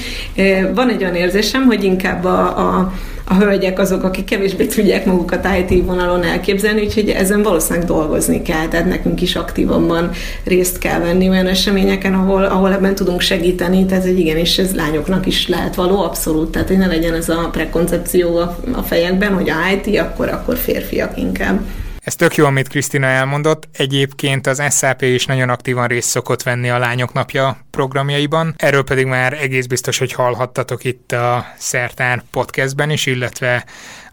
Van 0.74 0.90
egy 0.90 1.02
olyan 1.02 1.14
érzésem, 1.14 1.64
hogy 1.64 1.84
inkább 1.84 2.24
a, 2.24 2.42
a 2.42 2.92
a 3.30 3.34
hölgyek 3.34 3.78
azok, 3.78 4.02
akik 4.02 4.24
kevésbé 4.24 4.66
tudják 4.66 5.04
magukat 5.06 5.46
IT 5.58 5.84
vonalon 5.84 6.22
elképzelni, 6.22 6.82
úgyhogy 6.82 7.08
ezen 7.08 7.42
valószínűleg 7.42 7.86
dolgozni 7.86 8.42
kell, 8.42 8.68
tehát 8.68 8.86
nekünk 8.86 9.22
is 9.22 9.36
aktívabban 9.36 10.10
részt 10.44 10.78
kell 10.78 11.00
venni 11.00 11.28
olyan 11.28 11.46
eseményeken, 11.46 12.14
ahol, 12.14 12.44
ahol 12.44 12.72
ebben 12.72 12.94
tudunk 12.94 13.20
segíteni, 13.20 13.84
tehát 13.84 14.04
hogy 14.04 14.18
igenis 14.18 14.58
ez 14.58 14.74
lányoknak 14.74 15.26
is 15.26 15.48
lehet 15.48 15.74
való, 15.74 16.02
abszolút, 16.02 16.50
tehát 16.50 16.68
hogy 16.68 16.78
ne 16.78 16.86
legyen 16.86 17.14
ez 17.14 17.28
a 17.28 17.48
prekoncepció 17.52 18.36
a, 18.36 18.58
a 18.72 18.82
fejekben, 18.82 19.34
hogy 19.34 19.50
a 19.50 19.54
IT, 19.74 19.98
akkor, 19.98 20.28
akkor 20.28 20.56
férfiak 20.56 21.18
inkább. 21.18 21.60
Ez 22.00 22.16
tök 22.16 22.34
jó, 22.34 22.46
amit 22.46 22.68
Krisztina 22.68 23.06
elmondott. 23.06 23.68
Egyébként 23.72 24.46
az 24.46 24.62
SAP 24.70 25.02
is 25.02 25.26
nagyon 25.26 25.48
aktívan 25.48 25.86
részt 25.86 26.08
szokott 26.08 26.42
venni 26.42 26.68
a 26.70 26.78
Lányok 26.78 27.12
Napja 27.12 27.58
programjaiban. 27.70 28.54
Erről 28.56 28.84
pedig 28.84 29.06
már 29.06 29.32
egész 29.32 29.66
biztos, 29.66 29.98
hogy 29.98 30.12
hallhattatok 30.12 30.84
itt 30.84 31.12
a 31.12 31.46
Szertár 31.58 32.22
podcastben 32.30 32.90
is, 32.90 33.06
illetve 33.06 33.64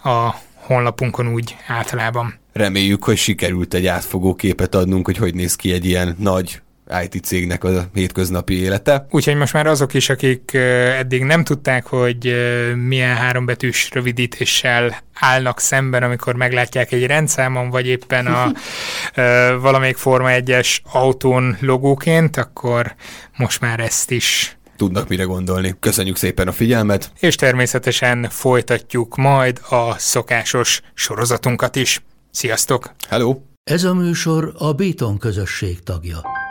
a 0.04 0.30
honlapunkon 0.54 1.28
úgy 1.28 1.56
általában. 1.68 2.40
Reméljük, 2.54 3.04
hogy 3.04 3.18
sikerült 3.18 3.74
egy 3.74 3.88
átfogó 3.88 4.36
képet 4.36 4.76
adnunk, 4.76 5.06
hogy 5.06 5.18
hogy 5.18 5.36
néz 5.36 5.56
ki 5.56 5.72
egy 5.72 5.86
ilyen 5.86 6.16
nagy 6.20 6.62
IT 7.04 7.24
cégnek 7.24 7.64
a 7.64 7.86
hétköznapi 7.94 8.62
élete. 8.62 9.06
Úgyhogy 9.10 9.36
most 9.36 9.54
már 9.54 9.68
azok 9.68 9.94
is, 9.94 10.10
akik 10.10 10.54
eddig 10.98 11.24
nem 11.24 11.44
tudták, 11.44 11.86
hogy 11.86 12.36
milyen 12.76 13.16
hárombetűs 13.16 13.90
rövidítéssel 13.94 14.98
állnak 15.14 15.60
szemben, 15.60 16.04
amikor 16.04 16.36
meglátják 16.36 16.92
egy 16.92 17.06
rendszámon, 17.06 17.70
vagy 17.70 17.88
éppen 17.88 18.28
a 18.28 18.52
valamelyik 19.62 19.98
Forma 19.98 20.30
1-es 20.32 20.78
autón 20.92 21.58
logóként, 21.60 22.38
akkor 22.38 22.96
most 23.38 23.62
már 23.62 23.80
ezt 23.80 24.12
is 24.12 24.58
tudnak 24.78 25.08
mire 25.08 25.24
gondolni. 25.24 25.76
Köszönjük 25.80 26.16
szépen 26.16 26.48
a 26.48 26.52
figyelmet. 26.52 27.12
És 27.20 27.36
természetesen 27.36 28.28
folytatjuk 28.30 29.16
majd 29.16 29.62
a 29.70 29.98
szokásos 29.98 30.82
sorozatunkat 30.94 31.76
is. 31.76 32.02
Sziasztok! 32.32 32.94
Hello! 33.10 33.38
Ez 33.64 33.84
a 33.84 33.94
műsor 33.94 34.54
a 34.58 34.74
Béton 34.74 35.18
közösség 35.18 35.84
tagja. 35.84 36.47